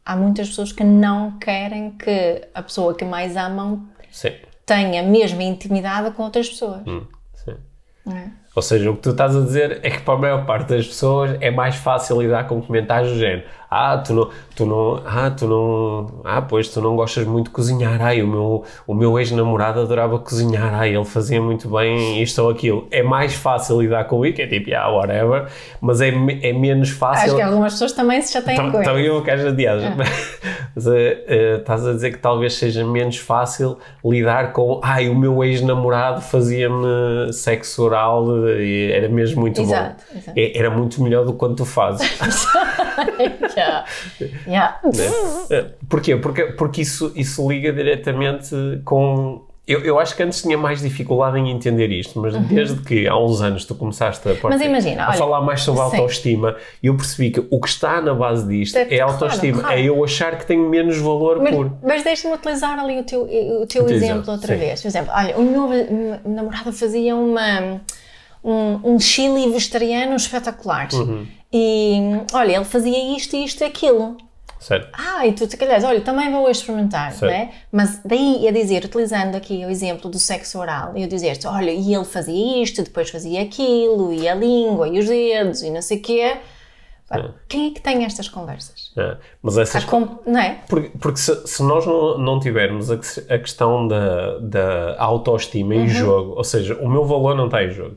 há 0.05 0.17
muitas 0.17 0.49
pessoas 0.49 0.73
que 0.73 0.85
não 0.85 1.39
querem 1.39 1.91
que 1.93 2.47
a 2.55 2.63
pessoa 2.63 2.95
que 2.95 3.05
mais 3.05 3.37
amam 3.37 3.87
sim. 4.11 4.33
tenha 4.67 5.01
a 5.01 5.05
mesma 5.05 5.43
intimidade 5.43 6.11
com 6.13 6.23
outras 6.23 6.49
pessoas. 6.49 6.87
Hum. 6.87 7.07
É? 8.07 8.29
Ou 8.55 8.63
seja, 8.63 8.91
o 8.91 8.97
que 8.97 9.03
tu 9.03 9.11
estás 9.11 9.35
a 9.35 9.41
dizer 9.41 9.81
é 9.83 9.91
que 9.91 10.01
para 10.01 10.15
a 10.15 10.19
maior 10.19 10.47
parte 10.47 10.69
das 10.69 10.87
pessoas 10.87 11.37
é 11.41 11.51
mais 11.51 11.75
fácil 11.75 12.21
lidar 12.21 12.47
com 12.47 12.61
comentários 12.61 13.13
do 13.13 13.19
género 13.19 13.45
ah, 13.70 13.98
tu 13.98 14.14
não, 14.14 14.31
tu 14.55 14.66
não, 14.66 15.03
ah, 15.05 15.31
tu 15.31 15.46
não, 15.46 16.20
ah, 16.24 16.42
pois 16.42 16.68
tu 16.68 16.81
não 16.81 16.96
gostas 16.96 17.27
muito 17.27 17.46
de 17.46 17.50
cozinhar, 17.50 18.00
ai, 18.00 18.22
o 18.22 18.27
meu, 18.27 18.64
o 18.87 18.94
meu 18.94 19.18
ex-namorado 19.18 19.81
adorava 19.81 20.18
cozinhar, 20.18 20.74
ai, 20.74 20.94
ele 20.94 21.05
fazia 21.05 21.40
muito 21.40 21.68
bem 21.68 22.22
isto 22.22 22.42
ou 22.42 22.50
aquilo. 22.50 22.87
É 22.90 23.03
mais 23.03 23.35
fácil 23.35 23.81
lidar 23.81 24.05
com 24.05 24.24
isso, 24.24 24.37
que 24.37 24.42
é 24.42 24.46
tipo, 24.46 24.72
ah, 24.74 24.88
whatever, 24.88 25.46
mas 25.81 26.00
é, 26.00 26.09
é 26.09 26.53
menos 26.53 26.90
fácil. 26.90 27.27
Acho 27.27 27.37
que 27.37 27.42
algumas 27.42 27.72
pessoas 27.72 27.92
também 27.92 28.20
se 28.22 28.33
chateiam 28.33 28.70
com 28.70 28.81
isso. 28.81 28.90
Também 28.90 29.07
eu 29.07 29.22
quero 29.22 29.42
chatear. 29.42 29.79
Ah. 29.79 29.94
Mas 30.74 30.87
uh, 30.87 30.90
uh, 30.90 31.59
estás 31.59 31.87
a 31.87 31.92
dizer 31.92 32.11
que 32.11 32.18
talvez 32.18 32.55
seja 32.55 32.85
menos 32.85 33.18
fácil 33.18 33.79
lidar 34.05 34.53
com, 34.53 34.81
ai, 34.83 35.09
o 35.09 35.14
meu 35.14 35.44
ex-namorado 35.44 36.20
fazia-me 36.20 37.33
sexo 37.33 37.85
oral 37.85 38.48
e 38.59 38.90
era 38.92 39.09
mesmo 39.09 39.40
muito 39.40 39.61
exato, 39.61 40.03
bom. 40.12 40.18
Exato. 40.18 40.38
É, 40.38 40.59
era 40.59 40.70
muito 40.70 41.03
melhor 41.03 41.24
do 41.24 41.33
que 41.33 41.38
quando 41.38 41.57
tu 41.57 41.64
fazes. 41.64 42.09
yeah. 43.64 43.87
Yeah. 44.46 44.81
Né? 44.85 45.70
Porquê? 45.88 46.16
Porque, 46.16 46.44
porque 46.44 46.83
isso, 46.83 47.12
isso 47.14 47.50
liga 47.50 47.72
diretamente 47.72 48.55
com. 48.85 49.42
Eu, 49.66 49.81
eu 49.81 49.98
acho 49.98 50.14
que 50.14 50.22
antes 50.22 50.42
tinha 50.42 50.59
mais 50.59 50.83
dificuldade 50.83 51.38
em 51.38 51.50
entender 51.50 51.90
isto, 51.90 52.20
mas 52.20 52.35
uhum. 52.35 52.42
desde 52.42 52.83
que 52.83 53.09
há 53.09 53.16
uns 53.16 53.40
anos 53.40 53.64
tu 53.64 53.74
começaste 53.74 54.29
a, 54.29 54.35
partir, 54.35 54.62
imagina, 54.62 55.05
a 55.05 55.09
olha, 55.09 55.16
falar 55.16 55.40
mais 55.40 55.62
sobre 55.62 55.81
autoestima, 55.81 56.55
eu 56.83 56.94
percebi 56.94 57.31
que 57.31 57.40
o 57.50 57.59
que 57.59 57.68
está 57.68 58.03
na 58.03 58.12
base 58.12 58.46
disto 58.46 58.77
é, 58.77 58.96
é 58.96 59.00
autoestima. 59.00 59.61
Claro, 59.61 59.68
claro. 59.68 59.81
É 59.81 59.83
eu 59.83 60.05
achar 60.05 60.37
que 60.37 60.44
tenho 60.44 60.68
menos 60.68 60.98
valor 60.98 61.40
mas, 61.40 61.55
por. 61.55 61.72
Mas 61.83 62.05
deixa-me 62.05 62.35
utilizar 62.35 62.79
ali 62.79 62.98
o 62.98 63.05
teu, 63.05 63.22
o 63.22 63.66
teu 63.66 63.88
exemplo 63.88 64.31
outra 64.31 64.53
sim. 64.53 64.61
vez. 64.61 64.83
Por 64.83 64.88
exemplo, 64.88 65.11
olha, 65.14 65.35
o 65.38 65.42
meu 65.42 66.20
namorado 66.27 66.70
fazia 66.70 67.16
uma 67.16 67.81
um, 68.44 68.94
um 68.94 69.00
chili 69.00 69.50
vegetariano 69.50 70.14
espetacular. 70.14 70.88
Uhum. 70.92 71.27
E 71.57 72.01
olha, 72.33 72.57
ele 72.57 72.64
fazia 72.64 73.17
isto, 73.17 73.37
isto 73.37 73.61
e 73.61 73.64
aquilo. 73.64 74.17
Certo. 74.59 74.88
Ah, 74.93 75.25
e 75.25 75.33
tu 75.33 75.47
te 75.47 75.57
calhas, 75.57 75.85
olha, 75.85 76.01
também 76.01 76.33
vou 76.33 76.51
experimentar, 76.51 77.12
certo. 77.12 77.31
né? 77.31 77.53
Mas 77.71 78.01
daí 78.05 78.49
a 78.49 78.51
dizer, 78.51 78.85
utilizando 78.85 79.37
aqui 79.37 79.64
o 79.64 79.71
exemplo 79.71 80.11
do 80.11 80.19
sexo 80.19 80.59
oral, 80.59 80.97
eu 80.97 81.07
dizer-te, 81.07 81.47
olha, 81.47 81.71
e 81.71 81.95
ele 81.95 82.05
fazia 82.05 82.62
isto, 82.62 82.83
depois 82.83 83.09
fazia 83.11 83.43
aquilo, 83.43 84.12
e 84.12 84.27
a 84.27 84.35
língua, 84.35 84.88
e 84.88 84.99
os 84.99 85.07
dedos, 85.07 85.62
e 85.62 85.71
não 85.71 85.83
sei 85.83 85.99
o 85.99 86.03
quê. 86.03 86.37
É. 87.11 87.31
Quem 87.47 87.69
é 87.69 87.71
que 87.73 87.81
tem 87.81 88.05
estas 88.05 88.29
conversas? 88.29 88.90
É. 88.97 89.17
Mas 89.43 89.59
essas 89.59 89.85
com... 89.85 90.19
não 90.27 90.40
é? 90.40 90.59
Porque, 90.67 90.90
porque 90.99 91.19
se, 91.19 91.47
se, 91.47 91.62
nós 91.62 91.87
não, 91.87 92.19
não 92.19 92.40
tivermos 92.40 92.90
a, 92.90 92.95
a 92.95 93.38
questão 93.38 93.87
da, 93.87 94.38
da 94.38 94.97
autoestima 94.99 95.75
uhum. 95.75 95.85
em 95.85 95.88
jogo, 95.88 96.35
ou 96.37 96.43
seja, 96.43 96.75
o 96.77 96.88
meu 96.88 97.05
valor 97.05 97.37
não 97.37 97.45
está 97.45 97.62
em 97.62 97.71
jogo, 97.71 97.97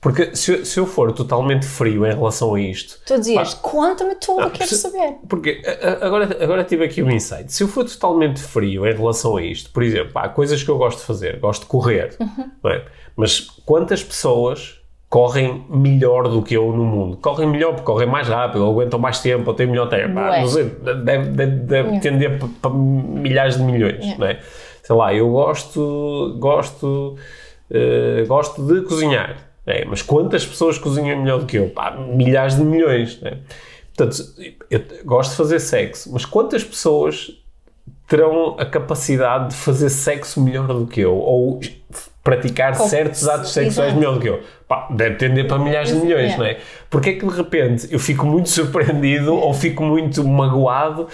porque 0.00 0.34
se, 0.34 0.64
se 0.64 0.80
eu 0.80 0.86
for 0.86 1.12
totalmente 1.12 1.66
frio 1.66 2.06
em 2.06 2.14
relação 2.14 2.54
a 2.54 2.60
isto. 2.60 2.98
Tu 3.04 3.18
dizias, 3.18 3.52
conta-me 3.54 4.14
tudo, 4.14 4.40
ah, 4.40 4.50
quero 4.50 4.74
saber. 4.74 5.16
Porque 5.28 5.62
agora, 6.00 6.42
agora 6.42 6.64
tive 6.64 6.84
aqui 6.84 7.02
um 7.02 7.10
insight. 7.10 7.52
Se 7.52 7.62
eu 7.62 7.68
for 7.68 7.84
totalmente 7.84 8.40
frio 8.40 8.86
em 8.86 8.94
relação 8.94 9.36
a 9.36 9.42
isto, 9.42 9.70
por 9.70 9.82
exemplo, 9.82 10.12
há 10.14 10.28
coisas 10.30 10.62
que 10.62 10.70
eu 10.70 10.78
gosto 10.78 11.00
de 11.00 11.04
fazer, 11.04 11.38
gosto 11.38 11.62
de 11.62 11.66
correr, 11.66 12.16
uhum. 12.18 12.70
é? 12.70 12.82
mas 13.14 13.40
quantas 13.66 14.02
pessoas 14.02 14.80
correm 15.10 15.66
melhor 15.68 16.28
do 16.28 16.40
que 16.40 16.54
eu 16.54 16.72
no 16.72 16.84
mundo? 16.84 17.18
Correm 17.18 17.48
melhor 17.48 17.72
porque 17.72 17.84
correm 17.84 18.08
mais 18.08 18.26
rápido, 18.26 18.64
ou 18.64 18.72
aguentam 18.72 18.98
mais 18.98 19.20
tempo, 19.20 19.50
ou 19.50 19.54
têm 19.54 19.66
melhor 19.66 19.90
tempo. 19.90 20.14
não 20.14 20.46
sei, 20.46 20.64
deve, 20.64 21.28
deve, 21.28 21.56
deve 21.56 22.00
tender 22.00 22.38
para, 22.38 22.48
para 22.62 22.70
milhares 22.70 23.58
de 23.58 23.62
milhões, 23.62 24.16
não 24.16 24.26
é? 24.26 24.40
Sei 24.82 24.96
lá, 24.96 25.12
eu 25.12 25.30
gosto, 25.30 26.36
gosto, 26.38 27.16
uh, 27.70 28.26
gosto 28.26 28.62
de 28.62 28.80
cozinhar 28.88 29.49
é, 29.66 29.84
mas 29.84 30.02
quantas 30.02 30.46
pessoas 30.46 30.78
cozinham 30.78 31.20
melhor 31.20 31.40
do 31.40 31.46
que 31.46 31.56
eu? 31.56 31.68
Pá, 31.70 31.92
milhares 31.92 32.56
de 32.56 32.62
milhões. 32.62 33.20
Né? 33.20 33.38
Portanto, 33.94 34.24
eu 34.70 34.80
gosto 35.04 35.30
de 35.32 35.36
fazer 35.36 35.60
sexo, 35.60 36.10
mas 36.12 36.24
quantas 36.24 36.64
pessoas 36.64 37.30
terão 38.08 38.56
a 38.58 38.64
capacidade 38.64 39.50
de 39.50 39.56
fazer 39.56 39.88
sexo 39.90 40.40
melhor 40.40 40.66
do 40.66 40.86
que 40.86 41.00
eu? 41.00 41.16
Ou 41.16 41.60
praticar 42.24 42.76
Como 42.76 42.88
certos 42.88 43.28
atos 43.28 43.52
sexuais 43.52 43.94
melhor 43.94 44.14
do 44.14 44.20
que 44.20 44.28
eu? 44.28 44.40
Pá, 44.66 44.88
deve 44.90 45.16
tender 45.16 45.46
para 45.46 45.58
milhares 45.58 45.90
de 45.90 45.96
milhões, 45.96 46.32
é. 46.32 46.36
não 46.36 46.44
é? 46.44 46.58
Porque 46.88 47.10
é 47.10 47.12
que 47.14 47.26
de 47.26 47.34
repente 47.34 47.88
eu 47.90 47.98
fico 47.98 48.26
muito 48.26 48.48
surpreendido 48.48 49.34
ou 49.34 49.52
fico 49.52 49.82
muito 49.82 50.26
magoado 50.26 51.08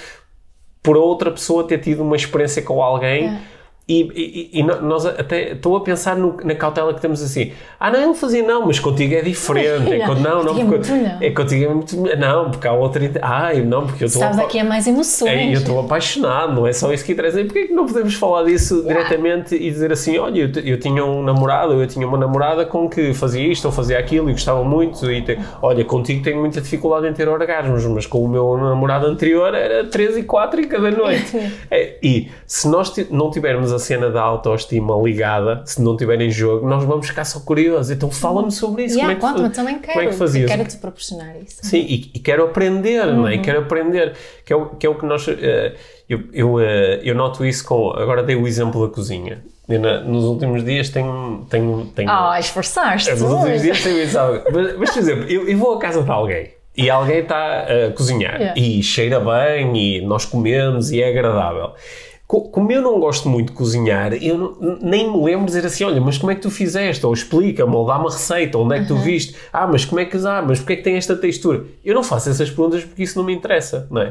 por 0.82 0.96
outra 0.96 1.30
pessoa 1.30 1.66
ter 1.66 1.78
tido 1.78 2.02
uma 2.02 2.16
experiência 2.16 2.62
com 2.62 2.82
alguém? 2.82 3.28
É 3.28 3.55
e, 3.88 4.50
e, 4.52 4.60
e, 4.60 4.62
nós 4.64 5.06
até 5.06 5.52
estou 5.52 5.76
a 5.76 5.80
pensar 5.80 6.16
no, 6.16 6.36
na 6.42 6.56
cautela 6.56 6.92
que 6.92 7.00
temos 7.00 7.22
assim. 7.22 7.52
Ah, 7.78 7.88
não, 7.88 8.00
eu 8.00 8.14
fazia 8.14 8.42
não, 8.42 8.66
mas 8.66 8.80
contigo 8.80 9.14
é 9.14 9.22
diferente. 9.22 9.92
É, 9.92 10.04
não, 10.08 10.42
não, 10.42 10.66
porque, 10.66 10.90
não. 10.90 11.22
É 11.22 11.30
contigo 11.30 11.64
é 11.64 11.68
muito. 11.68 11.96
Não, 11.96 12.50
porque 12.50 12.66
há 12.66 12.72
outra. 12.72 13.08
Ai, 13.22 13.60
não, 13.60 13.86
porque 13.86 14.02
eu 14.02 14.06
estou. 14.08 14.22
Sabes, 14.22 14.40
aqui 14.40 14.58
é 14.58 14.64
mais 14.64 14.88
emoções. 14.88 15.30
É, 15.30 15.46
eu 15.50 15.52
estou 15.52 15.78
apaixonado, 15.78 16.52
não 16.52 16.66
é 16.66 16.72
só 16.72 16.92
isso 16.92 17.04
que 17.04 17.12
interessa. 17.12 17.40
E 17.40 17.44
porquê 17.44 17.60
é 17.60 17.66
que 17.68 17.74
não 17.74 17.86
podemos 17.86 18.14
falar 18.14 18.42
disso 18.42 18.82
diretamente 18.82 19.54
e 19.54 19.70
dizer 19.70 19.92
assim: 19.92 20.18
olha, 20.18 20.40
eu, 20.40 20.62
eu 20.64 20.80
tinha 20.80 21.04
um 21.04 21.22
namorado, 21.22 21.74
eu 21.74 21.86
tinha 21.86 22.08
uma 22.08 22.18
namorada 22.18 22.66
com 22.66 22.88
que 22.90 23.14
fazia 23.14 23.46
isto 23.46 23.66
ou 23.66 23.70
fazia 23.70 24.00
aquilo 24.00 24.28
e 24.28 24.32
gostava 24.32 24.64
muito. 24.64 25.08
E 25.08 25.22
te, 25.22 25.38
olha, 25.62 25.84
contigo 25.84 26.24
tenho 26.24 26.40
muita 26.40 26.60
dificuldade 26.60 27.06
em 27.06 27.12
ter 27.12 27.28
orgasmos, 27.28 27.84
mas 27.86 28.04
com 28.04 28.18
o 28.24 28.28
meu 28.28 28.56
namorado 28.56 29.06
anterior 29.06 29.54
era 29.54 29.84
3 29.84 30.16
e 30.16 30.22
4 30.24 30.60
em 30.60 30.66
cada 30.66 30.90
noite. 30.90 31.36
é, 31.70 31.98
e 32.02 32.28
se 32.48 32.66
nós 32.66 32.92
não 33.12 33.30
tivermos 33.30 33.75
a 33.76 33.78
cena 33.78 34.10
da 34.10 34.20
autoestima 34.20 34.94
ligada, 35.02 35.62
se 35.64 35.80
não 35.80 35.96
tiver 35.96 36.20
em 36.20 36.30
jogo, 36.30 36.68
nós 36.68 36.84
vamos 36.84 37.06
ficar 37.06 37.24
só 37.24 37.40
curiosos. 37.40 37.90
Então 37.90 38.10
fala-me 38.10 38.50
sobre 38.50 38.84
isso. 38.84 38.96
Yeah, 38.96 39.18
como, 39.20 39.46
é 39.46 39.48
que, 39.48 39.54
também 39.54 39.78
quero, 39.78 39.92
como 39.92 40.08
é 40.08 40.10
que 40.10 40.16
fazias? 40.16 40.50
Quero 40.50 40.64
te 40.64 40.76
proporcionar 40.78 41.36
isso. 41.40 41.58
Sim, 41.62 41.78
e, 41.88 42.10
e 42.14 42.18
quero 42.18 42.44
aprender, 42.44 43.06
uhum. 43.06 43.16
não 43.16 43.28
é? 43.28 43.34
E 43.34 43.36
uhum. 43.36 43.42
quero 43.42 43.60
aprender. 43.60 44.14
Que 44.44 44.52
é 44.52 44.56
o 44.56 44.66
que, 44.70 44.86
é 44.86 44.90
o 44.90 44.94
que 44.94 45.06
nós. 45.06 45.26
Uh, 45.26 45.36
eu, 46.08 46.20
eu, 46.32 46.54
uh, 46.54 46.60
eu 47.02 47.14
noto 47.14 47.44
isso 47.44 47.64
com. 47.64 47.90
Agora 47.90 48.22
dei 48.22 48.36
o 48.36 48.46
exemplo 48.46 48.86
da 48.86 48.92
cozinha. 48.92 49.44
Na, 49.68 50.00
nos 50.00 50.24
últimos 50.24 50.64
dias 50.64 50.88
tenho. 50.88 51.46
tenho, 51.50 51.86
tenho 51.94 52.10
ah, 52.10 52.38
esforçaste. 52.38 53.10
Nos 53.10 53.22
últimos 53.22 53.62
dias 53.62 53.82
tenho 53.82 54.02
isso. 54.02 54.16
Mas, 54.52 54.78
mas, 54.78 54.90
por 54.90 54.98
exemplo, 54.98 55.24
eu, 55.28 55.48
eu 55.48 55.58
vou 55.58 55.74
à 55.74 55.78
casa 55.78 56.02
de 56.02 56.10
alguém 56.10 56.56
e 56.76 56.90
alguém 56.90 57.20
está 57.20 57.62
a 57.62 57.90
cozinhar 57.92 58.38
yeah. 58.38 58.60
e 58.60 58.82
cheira 58.82 59.18
bem 59.18 59.76
e 59.76 60.00
nós 60.02 60.24
comemos 60.24 60.92
e 60.92 61.00
é 61.00 61.08
agradável. 61.08 61.72
Como 62.26 62.72
eu 62.72 62.82
não 62.82 62.98
gosto 62.98 63.28
muito 63.28 63.52
de 63.52 63.56
cozinhar, 63.56 64.12
eu 64.14 64.36
não, 64.36 64.78
nem 64.80 65.08
me 65.08 65.24
lembro 65.24 65.46
de 65.46 65.52
dizer 65.52 65.64
assim: 65.64 65.84
olha, 65.84 66.00
mas 66.00 66.18
como 66.18 66.32
é 66.32 66.34
que 66.34 66.40
tu 66.40 66.50
fizeste? 66.50 67.06
Ou 67.06 67.12
explica-me, 67.12 67.72
ou 67.74 67.86
dá 67.86 67.96
uma 67.98 68.10
receita, 68.10 68.58
onde 68.58 68.74
é 68.74 68.80
que 68.80 68.88
tu 68.88 68.96
viste? 68.96 69.36
Ah, 69.52 69.66
mas 69.66 69.84
como 69.84 70.00
é 70.00 70.04
que 70.04 70.16
ah, 70.16 70.42
mas 70.46 70.58
porque 70.58 70.72
é 70.72 70.76
que 70.76 70.82
tem 70.82 70.96
esta 70.96 71.14
textura? 71.14 71.64
Eu 71.84 71.94
não 71.94 72.02
faço 72.02 72.28
essas 72.28 72.50
perguntas 72.50 72.82
porque 72.82 73.04
isso 73.04 73.16
não 73.16 73.24
me 73.24 73.32
interessa, 73.32 73.86
não 73.90 74.02
é? 74.02 74.10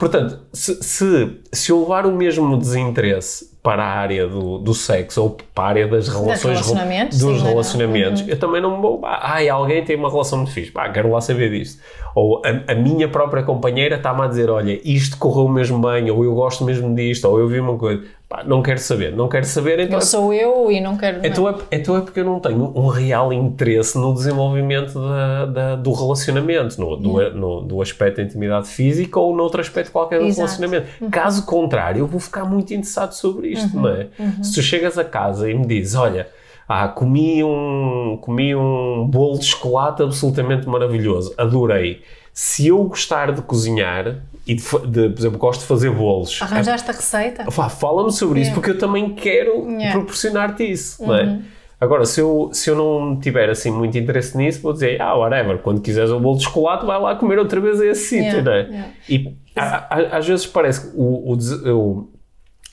Portanto, 0.00 0.40
se, 0.50 0.82
se, 0.82 1.40
se 1.52 1.70
eu 1.70 1.82
levar 1.82 2.06
o 2.06 2.10
mesmo 2.10 2.56
desinteresse 2.56 3.50
para 3.62 3.84
a 3.84 3.86
área 3.86 4.26
do, 4.26 4.56
do 4.56 4.72
sexo 4.72 5.22
ou 5.22 5.36
para 5.54 5.64
a 5.64 5.68
área 5.68 5.86
das 5.86 6.08
relações 6.08 6.58
relacionamentos, 6.58 7.18
dos 7.18 7.38
sim, 7.38 7.46
relacionamentos, 7.46 8.22
uhum. 8.22 8.28
eu 8.28 8.38
também 8.38 8.62
não 8.62 8.80
vou. 8.80 9.02
Ai, 9.04 9.50
alguém 9.50 9.84
tem 9.84 9.96
uma 9.96 10.10
relação 10.10 10.38
muito 10.38 10.52
fixe, 10.52 10.70
pá, 10.70 10.88
quero 10.88 11.10
lá 11.10 11.20
saber 11.20 11.50
disso. 11.50 11.78
Ou 12.14 12.40
a, 12.42 12.72
a 12.72 12.74
minha 12.74 13.08
própria 13.08 13.42
companheira 13.42 13.96
está-me 13.96 14.22
a 14.22 14.26
dizer: 14.26 14.48
olha, 14.48 14.80
isto 14.82 15.18
correu 15.18 15.46
mesmo 15.46 15.78
bem, 15.78 16.10
ou 16.10 16.24
eu 16.24 16.34
gosto 16.34 16.64
mesmo 16.64 16.94
disto, 16.94 17.26
ou 17.26 17.38
eu 17.38 17.46
vi 17.46 17.60
uma 17.60 17.76
coisa. 17.76 18.02
Pá, 18.30 18.44
não 18.44 18.62
quero 18.62 18.78
saber, 18.78 19.12
não 19.12 19.28
quero 19.28 19.44
saber. 19.44 19.80
Então, 19.80 19.98
eu 19.98 20.02
sou 20.02 20.32
eu 20.32 20.70
e 20.70 20.80
não 20.80 20.96
quero. 20.96 21.18
Então 21.26 21.48
é, 21.48 21.54
então 21.72 21.96
é 21.96 22.00
porque 22.00 22.20
eu 22.20 22.24
não 22.24 22.38
tenho 22.38 22.72
um 22.76 22.86
real 22.86 23.32
interesse 23.32 23.98
no 23.98 24.14
desenvolvimento 24.14 24.94
da, 25.00 25.46
da 25.46 25.74
do 25.74 25.92
relacionamento, 25.92 26.80
no, 26.80 26.96
do, 26.96 27.30
no, 27.34 27.60
do 27.62 27.82
aspecto 27.82 28.18
da 28.18 28.22
intimidade 28.22 28.68
física 28.68 29.18
ou 29.18 29.34
noutro 29.34 29.60
aspecto 29.60 29.90
qualquer 29.90 30.20
do 30.20 30.26
Exato. 30.26 30.46
relacionamento. 30.46 30.86
Uhum. 31.00 31.10
Caso 31.10 31.44
contrário, 31.44 31.98
eu 31.98 32.06
vou 32.06 32.20
ficar 32.20 32.44
muito 32.44 32.72
interessado 32.72 33.14
sobre 33.14 33.48
isto, 33.48 33.76
uhum. 33.76 33.82
não 33.82 33.90
é? 33.90 34.06
Uhum. 34.16 34.44
Se 34.44 34.54
tu 34.54 34.62
chegas 34.62 34.96
a 34.96 35.02
casa 35.02 35.50
e 35.50 35.54
me 35.54 35.66
dizes, 35.66 35.96
olha, 35.96 36.28
ah, 36.72 36.86
comi 36.86 37.42
um, 37.42 38.16
comi 38.20 38.54
um 38.54 39.04
bolo 39.04 39.40
de 39.40 39.46
chocolate 39.46 40.04
absolutamente 40.04 40.68
maravilhoso, 40.68 41.34
adorei. 41.36 42.00
Se 42.32 42.68
eu 42.68 42.84
gostar 42.84 43.32
de 43.32 43.42
cozinhar, 43.42 44.22
e 44.46 44.54
de, 44.54 44.62
de, 44.62 45.08
por 45.08 45.18
exemplo, 45.18 45.36
gosto 45.36 45.62
de 45.62 45.66
fazer 45.66 45.90
bolos. 45.90 46.40
Arranjaste 46.40 46.88
a 46.88 46.94
receita? 46.94 47.50
Fala-me 47.50 48.12
sobre 48.12 48.42
isso, 48.42 48.52
porque 48.54 48.70
eu 48.70 48.78
também 48.78 49.16
quero 49.16 49.68
yeah. 49.68 49.90
proporcionar-te 49.90 50.62
isso, 50.62 51.02
uhum. 51.02 51.08
não 51.08 51.16
é? 51.16 51.24
Uhum. 51.24 51.42
Agora, 51.80 52.04
se 52.04 52.20
eu, 52.20 52.50
se 52.52 52.70
eu 52.70 52.76
não 52.76 53.18
tiver 53.18 53.50
assim 53.50 53.72
muito 53.72 53.98
interesse 53.98 54.36
nisso, 54.36 54.62
vou 54.62 54.72
dizer, 54.72 55.02
ah, 55.02 55.16
whatever, 55.16 55.58
quando 55.58 55.80
quiseres 55.80 56.10
o 56.10 56.20
bolo 56.20 56.38
de 56.38 56.44
chocolate, 56.44 56.86
vai 56.86 57.00
lá 57.00 57.16
comer 57.16 57.40
outra 57.40 57.60
vez 57.60 57.80
a 57.80 57.86
esse 57.86 58.10
sítio, 58.10 58.44
não 58.44 58.52
é? 58.52 58.60
Yeah. 58.60 58.88
E 59.08 59.36
a, 59.56 59.96
a, 59.96 60.18
às 60.18 60.26
vezes 60.28 60.46
parece 60.46 60.88
que 60.88 60.96
o, 60.96 61.32
o, 61.32 61.72
o, 61.72 62.09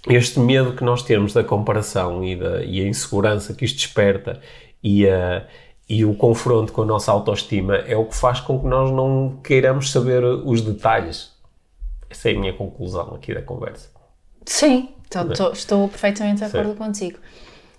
este 0.09 0.39
medo 0.39 0.73
que 0.73 0.83
nós 0.83 1.03
temos 1.03 1.33
da 1.33 1.43
comparação 1.43 2.23
e, 2.23 2.35
da, 2.35 2.63
e 2.63 2.81
a 2.81 2.87
insegurança 2.87 3.53
que 3.53 3.65
isto 3.65 3.77
desperta 3.77 4.39
e 4.83 5.07
a 5.07 5.45
e 5.89 6.03
o 6.03 6.13
confronto 6.13 6.73
com 6.73 6.81
a 6.81 6.85
nossa 6.85 7.09
autoestima 7.13 7.77
é 7.77 7.95
o 7.95 8.03
que 8.03 8.13
faz 8.13 8.41
com 8.41 8.59
que 8.59 8.65
nós 8.65 8.91
não 8.91 9.39
queiramos 9.41 9.89
saber 9.89 10.21
os 10.21 10.61
detalhes 10.61 11.37
essa 12.09 12.29
é 12.29 12.35
a 12.35 12.39
minha 12.39 12.53
conclusão 12.53 13.13
aqui 13.15 13.33
da 13.33 13.41
conversa. 13.41 13.89
Sim, 14.45 14.89
tô, 15.09 15.25
tô, 15.25 15.51
estou 15.51 15.87
perfeitamente 15.89 16.37
de 16.37 16.45
acordo 16.45 16.71
Sim. 16.71 16.77
contigo. 16.77 17.19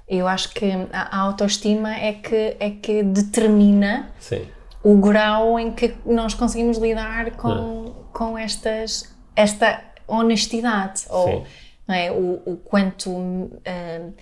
Eu 0.07 0.27
acho 0.27 0.51
que 0.51 0.71
a 0.93 1.19
autoestima 1.19 1.95
é 1.95 2.12
que, 2.14 2.57
é 2.59 2.71
que 2.71 3.03
determina 3.03 4.11
Sim. 4.19 4.47
o 4.83 4.97
grau 4.97 5.59
em 5.59 5.73
que 5.73 5.95
nós 6.07 6.35
conseguimos 6.35 6.79
lidar 6.79 7.33
com, 7.33 7.95
com 8.12 8.37
estas, 8.37 9.14
esta 9.37 9.83
honestidade. 10.07 11.05
Ou 11.11 11.27
não 11.27 11.67
é, 11.88 12.11
o, 12.11 12.42
o 12.44 12.57
quanto 12.57 13.11
uh, 13.11 14.14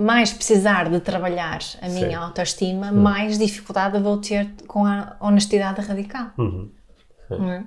mais 0.00 0.32
precisar 0.32 0.90
de 0.90 1.00
trabalhar 1.00 1.60
a 1.80 1.88
minha 1.88 2.08
Sim. 2.08 2.14
autoestima, 2.14 2.90
uhum. 2.90 3.00
mais 3.00 3.38
dificuldade 3.38 3.98
vou 3.98 4.18
ter 4.18 4.48
com 4.66 4.84
a 4.84 5.16
honestidade 5.20 5.80
radical. 5.80 6.30
Uhum. 6.38 6.70
É? 7.30 7.64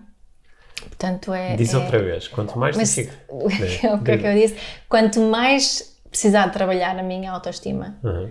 Portanto, 0.81 1.33
é. 1.33 1.55
Diz 1.55 1.73
é, 1.73 1.77
outra 1.77 1.99
vez, 1.99 2.27
quanto 2.27 2.57
mais. 2.57 2.77
Mas, 2.77 2.95
o 3.27 4.03
que 4.03 4.11
é 4.11 4.17
que 4.17 4.27
eu 4.27 4.33
disse? 4.33 4.57
Quanto 4.87 5.19
mais 5.21 5.99
precisar 6.09 6.47
de 6.47 6.53
trabalhar 6.53 6.97
a 6.97 7.03
minha 7.03 7.31
autoestima, 7.31 7.97
uhum. 8.03 8.29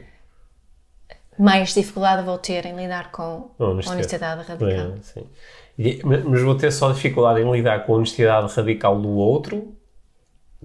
mais 1.38 1.75
dificuldade 1.75 2.23
vou 2.23 2.38
ter 2.38 2.64
em 2.66 2.77
lidar 2.77 3.11
com 3.11 3.51
a 3.59 3.64
honestidade, 3.64 4.45
radical. 4.47 4.95
É, 4.95 5.03
sim. 5.03 5.27
Mas 6.05 6.42
vou 6.42 6.57
ter 6.57 6.73
só 6.73 6.92
dificuldade 6.92 7.40
em 7.40 7.53
lidar 7.53 7.85
com 7.85 7.95
a 7.95 7.97
honestidade 7.97 8.53
radical 8.55 8.99
do 9.01 9.11
outro, 9.11 9.77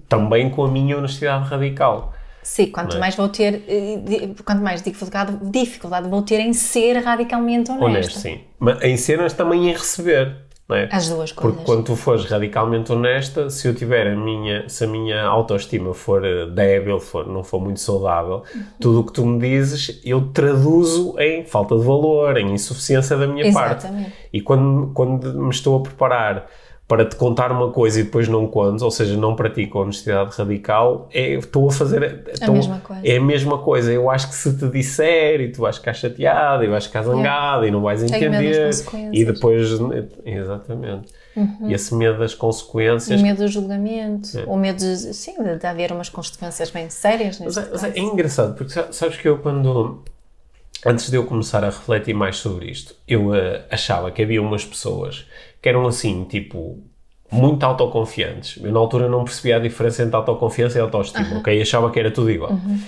também 0.08 0.50
com 0.50 0.64
a 0.64 0.68
minha 0.70 0.96
honestidade 0.96 1.48
radical. 1.48 2.12
Sim, 2.42 2.66
quanto 2.66 2.96
é? 2.96 3.00
mais 3.00 3.14
vou 3.14 3.28
ter, 3.28 3.62
eh, 3.68 4.30
quanto 4.44 4.62
mais 4.62 4.82
dificuldade, 4.82 5.38
dificuldade 5.42 6.08
vou 6.08 6.22
ter 6.22 6.40
em 6.40 6.52
ser 6.52 6.98
radicalmente 6.98 7.70
honesto. 7.70 7.84
Honesto, 7.84 8.18
sim. 8.18 8.40
Mas 8.58 8.82
em 8.82 8.96
ser, 8.96 9.18
mas 9.18 9.32
também 9.32 9.70
em 9.70 9.72
receber. 9.72 10.38
é? 10.72 10.88
As 10.90 11.08
duas 11.08 11.30
coisas. 11.30 11.54
Porque 11.54 11.64
quando 11.64 11.84
tu 11.84 11.94
fores 11.94 12.24
radicalmente 12.24 12.90
honesta, 12.90 13.48
se 13.48 13.68
eu 13.68 13.74
tiver 13.74 14.08
a 14.08 14.16
minha, 14.16 14.68
se 14.68 14.82
a 14.82 14.86
minha 14.88 15.22
autoestima 15.22 15.94
for 15.94 16.24
eh, 16.24 16.46
débil, 16.46 16.98
for, 16.98 17.28
não 17.28 17.44
for 17.44 17.60
muito 17.60 17.78
saudável, 17.78 18.42
uhum. 18.52 18.62
tudo 18.80 19.00
o 19.00 19.04
que 19.04 19.12
tu 19.12 19.24
me 19.24 19.38
dizes 19.38 20.00
eu 20.04 20.32
traduzo 20.32 21.14
em 21.20 21.44
falta 21.44 21.76
de 21.76 21.84
valor, 21.84 22.36
em 22.38 22.52
insuficiência 22.52 23.16
da 23.16 23.26
minha 23.28 23.46
Exatamente. 23.46 24.04
parte. 24.04 24.12
E 24.32 24.40
quando, 24.40 24.90
quando 24.92 25.32
me 25.32 25.50
estou 25.50 25.78
a 25.78 25.80
preparar 25.80 26.48
para 26.86 27.06
te 27.06 27.16
contar 27.16 27.50
uma 27.50 27.70
coisa 27.70 28.00
e 28.00 28.02
depois 28.02 28.28
não 28.28 28.46
conto, 28.46 28.84
ou 28.84 28.90
seja, 28.90 29.16
não 29.16 29.34
pratico 29.34 29.78
honestidade 29.78 30.36
radical, 30.36 31.08
é, 31.12 31.34
estou 31.34 31.68
a 31.68 31.72
fazer 31.72 32.24
estou, 32.30 32.50
a 32.50 32.52
mesma 32.52 32.78
coisa. 32.80 33.02
É 33.06 33.16
a 33.16 33.20
mesma 33.20 33.58
coisa. 33.58 33.92
Eu 33.92 34.10
acho 34.10 34.28
que 34.28 34.34
se 34.34 34.56
te 34.56 34.68
disser 34.68 35.40
e 35.40 35.50
tu 35.50 35.62
vais 35.62 35.76
ficar 35.76 35.94
chateado 35.94 36.64
e 36.64 36.68
vais 36.68 36.84
ficar 36.84 37.02
zangado 37.02 37.64
é. 37.64 37.68
e 37.68 37.70
não 37.70 37.80
vais 37.80 38.02
entender 38.02 38.70
e 39.12 39.24
depois 39.24 39.70
exatamente. 40.24 41.12
Uhum. 41.34 41.70
E 41.70 41.72
esse 41.72 41.94
medo 41.94 42.18
das 42.18 42.34
consequências. 42.34 43.18
O 43.18 43.22
medo 43.22 43.38
do 43.38 43.48
julgamento, 43.48 44.38
é. 44.38 44.44
o 44.46 44.56
medo 44.56 44.76
de, 44.76 45.14
sim, 45.14 45.34
de 45.58 45.66
haver 45.66 45.92
umas 45.92 46.10
consequências 46.10 46.70
bem 46.70 46.90
sérias. 46.90 47.40
Mas, 47.40 47.56
é, 47.56 47.68
mas 47.72 47.84
é, 47.84 47.98
engraçado, 47.98 48.54
porque 48.54 48.70
sabes 48.92 49.16
que 49.16 49.26
eu 49.26 49.38
quando 49.38 50.02
antes 50.84 51.10
de 51.10 51.16
eu 51.16 51.24
começar 51.24 51.64
a 51.64 51.66
refletir 51.66 52.14
mais 52.14 52.36
sobre 52.36 52.70
isto, 52.70 52.94
eu 53.06 53.28
uh, 53.28 53.62
achava 53.70 54.10
que 54.10 54.22
havia 54.22 54.40
umas 54.40 54.64
pessoas 54.64 55.26
que 55.60 55.68
eram 55.68 55.86
assim, 55.86 56.24
tipo, 56.24 56.82
muito 57.30 57.64
autoconfiantes. 57.64 58.62
Eu 58.62 58.72
na 58.72 58.78
altura 58.78 59.08
não 59.08 59.24
percebia 59.24 59.56
a 59.56 59.58
diferença 59.60 60.02
entre 60.02 60.16
autoconfiança 60.16 60.78
e 60.78 60.80
autoestima, 60.80 61.38
ok? 61.38 61.62
Achava 61.62 61.90
que 61.90 61.98
era 61.98 62.10
tudo 62.10 62.30
igual. 62.30 62.52
Uhum. 62.52 62.78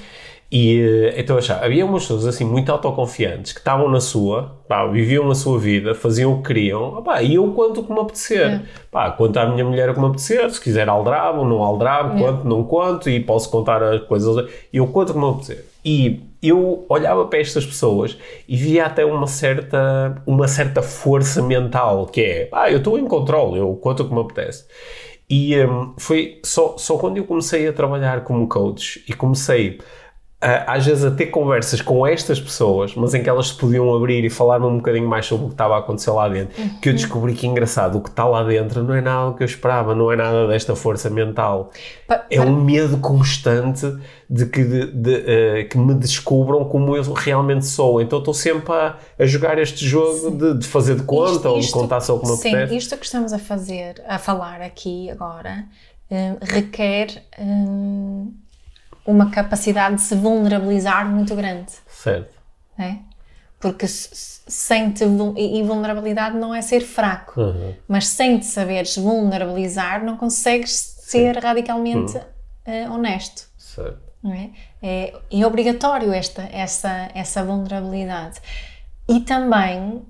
E 0.53 0.79
eh, 0.81 1.15
então 1.17 1.39
achava, 1.39 1.65
havia 1.65 1.85
umas 1.85 2.03
pessoas 2.03 2.27
assim 2.27 2.45
muito 2.45 2.71
autoconfiantes 2.71 3.53
que 3.53 3.59
estavam 3.59 3.89
na 3.89 4.01
sua, 4.01 4.63
pá, 4.69 4.87
viviam 4.87 5.31
a 5.31 5.35
sua 5.35 5.59
vida, 5.59 5.95
faziam 5.95 6.35
o 6.35 6.37
que 6.37 6.49
queriam, 6.49 7.03
pá, 7.03 7.23
e 7.23 7.37
eu 7.37 7.53
quanto 7.53 7.83
que 7.83 7.93
me 7.93 7.99
apetecer. 7.99 8.47
É. 8.47 8.63
Pá, 8.91 9.11
quanto 9.11 9.37
à 9.39 9.47
minha 9.47 9.65
mulher 9.65 9.91
o 9.91 9.95
que 9.95 10.01
me 10.01 10.07
apetecer, 10.07 10.49
se 10.51 10.61
quiser 10.61 10.89
aldrabo, 10.89 11.45
não 11.45 11.63
aldrabo, 11.63 12.17
é. 12.17 12.21
quanto, 12.21 12.47
não 12.47 12.63
quanto, 12.65 13.09
e 13.09 13.19
posso 13.19 13.51
contar 13.51 13.83
as 13.83 14.03
coisas, 14.03 14.49
e 14.73 14.77
eu 14.77 14.87
quanto 14.89 15.13
que 15.13 15.19
me 15.19 15.29
apetecer. 15.29 15.65
E 15.85 16.21
eu 16.49 16.85
olhava 16.89 17.27
para 17.27 17.39
estas 17.39 17.65
pessoas 17.65 18.17
e 18.49 18.57
via 18.57 18.87
até 18.87 19.05
uma 19.05 19.27
certa, 19.27 20.23
uma 20.27 20.49
certa 20.49 20.83
força 20.83 21.43
mental, 21.43 22.07
que 22.07 22.21
é, 22.21 22.49
ah, 22.53 22.71
eu 22.71 22.79
estou 22.79 22.99
em 22.99 23.07
controle, 23.07 23.59
eu 23.59 23.75
conto 23.77 24.03
o 24.03 24.09
que 24.09 24.15
me 24.15 24.21
apetece. 24.21 24.67
E 25.29 25.59
um, 25.65 25.95
foi 25.99 26.41
só, 26.45 26.77
só 26.77 26.99
quando 26.99 27.17
eu 27.17 27.25
comecei 27.25 27.67
a 27.67 27.73
trabalhar 27.73 28.25
como 28.25 28.47
coach 28.47 29.03
e 29.09 29.13
comecei 29.15 29.79
às 30.67 30.85
vezes 30.85 31.05
a 31.05 31.11
ter 31.11 31.27
conversas 31.27 31.81
com 31.81 32.07
estas 32.07 32.39
pessoas, 32.39 32.95
mas 32.95 33.15
em 33.15 33.23
que 33.23 33.29
elas 33.29 33.49
se 33.49 33.55
podiam 33.55 33.95
abrir 33.95 34.25
e 34.25 34.31
falar-me 34.31 34.67
um 34.67 34.77
bocadinho 34.77 35.09
mais 35.09 35.25
sobre 35.25 35.47
o 35.47 35.49
que 35.49 35.55
estava 35.55 35.77
a 35.77 35.79
acontecer 35.79 36.11
lá 36.11 36.29
dentro, 36.29 36.61
uhum. 36.61 36.69
que 36.81 36.91
eu 36.91 36.93
descobri 36.93 37.33
que 37.33 37.47
engraçado, 37.47 37.97
o 37.97 38.01
que 38.03 38.11
está 38.11 38.27
lá 38.27 38.43
dentro 38.43 38.83
não 38.83 38.95
é 38.95 39.01
nada 39.01 39.35
que 39.35 39.43
eu 39.43 39.47
esperava, 39.47 39.95
não 39.95 40.13
é 40.13 40.17
nada 40.17 40.47
desta 40.47 40.77
força 40.77 41.09
mental. 41.09 41.71
Pa 42.07 42.27
é 42.31 42.41
um 42.41 42.63
medo 42.63 42.99
constante 42.99 43.87
de 44.29 44.47
que, 44.47 44.65
de, 44.65 44.87
de, 44.93 45.15
uh, 45.15 45.69
que 45.69 45.79
me 45.79 45.95
descubram 45.95 46.65
como 46.65 46.95
eu 46.95 47.03
realmente 47.13 47.65
sou. 47.65 48.01
Então 48.01 48.19
estou 48.19 48.35
sempre 48.35 48.73
a, 48.73 48.97
a 49.19 49.27
jogar 49.27 49.59
este 49.59 49.87
jogo 49.87 50.31
de, 50.31 50.59
de, 50.59 50.67
fazer 50.67 50.97
de 50.97 51.05
conta 51.05 51.33
isto, 51.35 51.49
ou 51.49 51.61
de 51.61 51.71
contar 51.71 52.01
só 52.01 52.19
como 52.19 52.37
Sim, 52.37 52.55
apetece. 52.55 52.77
isto 52.77 52.97
que 52.99 53.07
estamos 53.07 53.33
a 53.33 53.39
fazer, 53.39 54.03
a 54.07 54.19
falar 54.19 54.61
aqui 54.61 55.11
agora, 55.11 55.65
uh, 56.11 56.39
requer. 56.43 57.23
Uh, 57.39 58.44
uma 59.07 59.31
capacidade 59.31 59.97
de 59.97 60.03
se 60.03 60.15
vulnerabilizar 60.15 61.07
muito 61.07 61.35
grande. 61.35 61.73
Certo. 61.87 62.33
É? 62.79 62.97
Porque 63.61 63.87
sem 63.87 64.91
te, 64.91 65.05
e 65.37 65.63
vulnerabilidade 65.63 66.37
não 66.37 66.55
é 66.55 66.61
ser 66.61 66.81
fraco, 66.81 67.41
uhum. 67.41 67.75
mas 67.89 68.07
sem 68.09 68.39
te 68.39 68.47
saberes 68.47 68.97
vulnerabilizar 68.97 70.05
não 70.05 70.17
consegues 70.17 70.73
ser 70.99 71.35
Sim. 71.35 71.41
radicalmente 71.41 72.17
uhum. 72.17 72.89
uh, 72.89 72.95
honesto. 72.95 73.49
Certo. 73.57 74.05
É? 74.27 74.51
É, 74.83 75.15
é 75.31 75.47
obrigatório 75.47 76.13
esta, 76.13 76.43
essa, 76.53 77.11
essa 77.15 77.45
vulnerabilidade. 77.45 78.41
E 79.09 79.21
também 79.21 80.03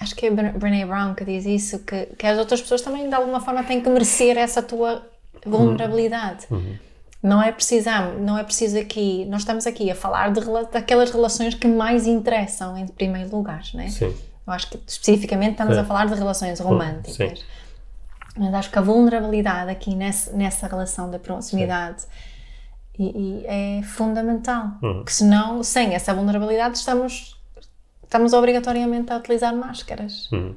acho 0.00 0.14
que 0.14 0.26
é 0.26 0.30
Brené 0.30 0.84
Brown 0.84 1.14
que 1.14 1.24
diz 1.24 1.46
isso, 1.46 1.78
que, 1.80 2.06
que 2.18 2.26
as 2.26 2.38
outras 2.38 2.60
pessoas 2.60 2.82
também 2.82 3.08
de 3.08 3.14
alguma 3.14 3.40
forma 3.40 3.64
têm 3.64 3.80
que 3.80 3.88
merecer 3.88 4.36
essa 4.36 4.62
tua 4.62 5.06
vulnerabilidade. 5.44 6.46
Uhum. 6.50 6.76
Não 7.24 7.42
é 7.42 7.50
preciso, 7.50 7.88
não 8.20 8.36
é 8.36 8.44
preciso 8.44 8.78
aqui, 8.78 9.24
nós 9.30 9.40
estamos 9.40 9.66
aqui 9.66 9.90
a 9.90 9.94
falar 9.94 10.30
de, 10.30 10.42
daquelas 10.70 11.10
relações 11.10 11.54
que 11.54 11.66
mais 11.66 12.06
interessam 12.06 12.76
em 12.76 12.86
primeiro 12.86 13.34
lugar, 13.34 13.62
né? 13.72 13.88
Sim. 13.88 14.14
Eu 14.46 14.52
acho 14.52 14.68
que 14.68 14.78
especificamente 14.86 15.52
estamos 15.52 15.78
a 15.78 15.84
falar 15.84 16.04
de 16.06 16.14
relações 16.14 16.60
românticas. 16.60 17.14
Sim. 17.16 17.32
Mas 18.36 18.52
acho 18.52 18.70
que 18.70 18.78
a 18.78 18.82
vulnerabilidade 18.82 19.70
aqui 19.70 19.94
nessa, 19.94 20.36
nessa 20.36 20.66
relação 20.66 21.10
da 21.10 21.18
proximidade 21.18 22.02
e, 22.98 23.04
e 23.04 23.46
é 23.46 23.82
fundamental. 23.82 24.66
Uhum. 24.82 24.96
Porque 24.96 25.12
senão, 25.12 25.62
sem 25.62 25.94
essa 25.94 26.12
vulnerabilidade, 26.12 26.76
estamos, 26.76 27.40
estamos 28.02 28.34
obrigatoriamente 28.34 29.10
a 29.10 29.16
utilizar 29.16 29.56
máscaras. 29.56 30.30
Uhum. 30.30 30.54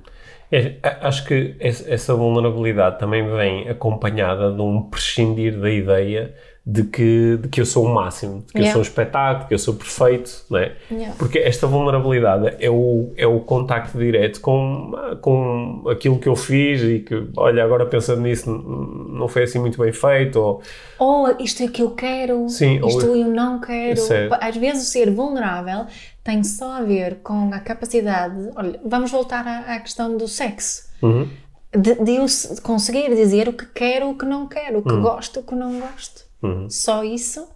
É, 0.51 0.79
acho 1.01 1.25
que 1.25 1.55
essa 1.59 2.13
vulnerabilidade 2.13 2.99
também 2.99 3.25
vem 3.25 3.69
acompanhada 3.69 4.51
de 4.51 4.61
um 4.61 4.81
prescindir 4.81 5.57
da 5.59 5.69
ideia 5.69 6.35
de 6.69 6.83
que, 6.83 7.39
de 7.41 7.47
que 7.47 7.61
eu 7.61 7.65
sou 7.65 7.85
o 7.85 7.93
máximo, 7.93 8.43
de 8.45 8.51
que 8.51 8.59
yeah. 8.59 8.67
eu 8.67 8.73
sou 8.73 8.79
um 8.79 8.81
espetáculo, 8.81 9.43
de 9.43 9.47
que 9.47 9.53
eu 9.53 9.59
sou 9.59 9.73
perfeito, 9.73 10.43
não 10.49 10.59
é? 10.59 10.75
Yeah. 10.91 11.15
Porque 11.17 11.39
esta 11.39 11.65
vulnerabilidade 11.65 12.57
é 12.59 12.69
o, 12.69 13.13
é 13.15 13.25
o 13.25 13.39
contacto 13.39 13.97
direto 13.97 14.41
com, 14.41 14.91
com 15.21 15.85
aquilo 15.89 16.19
que 16.19 16.27
eu 16.27 16.35
fiz 16.35 16.81
e 16.81 16.99
que, 16.99 17.25
olha, 17.37 17.63
agora 17.63 17.85
pensando 17.85 18.19
nisso, 18.19 18.51
não 18.51 19.29
foi 19.29 19.43
assim 19.43 19.59
muito 19.59 19.81
bem 19.81 19.93
feito. 19.93 20.35
Ou, 20.41 20.61
ou 20.99 21.37
isto 21.39 21.63
é 21.63 21.69
que 21.69 21.81
eu 21.81 21.91
quero, 21.91 22.49
Sim, 22.49 22.85
isto 22.85 23.07
ou, 23.07 23.15
eu 23.15 23.29
não 23.29 23.61
quero. 23.61 24.01
Às 24.41 24.57
vezes 24.57 24.89
ser 24.89 25.09
vulnerável 25.09 25.85
tem 26.21 26.43
só 26.43 26.79
a 26.79 26.81
ver 26.81 27.19
com 27.23 27.49
a 27.53 27.59
capacidade. 27.61 28.49
Olha, 28.57 28.77
vamos 28.83 29.09
voltar 29.09 29.47
à, 29.47 29.75
à 29.75 29.79
questão 29.79 30.17
do 30.17 30.27
sexo. 30.27 30.89
Uhum. 31.01 31.29
De, 31.71 31.95
de, 31.95 32.15
eu 32.15 32.25
conseguir 32.61 33.15
dizer 33.15 33.47
o 33.47 33.53
que 33.53 33.65
quero, 33.67 34.09
o 34.09 34.17
que 34.17 34.25
não 34.25 34.47
quero, 34.47 34.79
o 34.79 34.83
que 34.83 34.91
uhum. 34.91 35.01
gosto, 35.01 35.39
o 35.39 35.43
que 35.43 35.55
não 35.55 35.79
gosto. 35.79 36.16
Uhum. 36.41 36.69
Só 36.69 37.03
isso. 37.03 37.47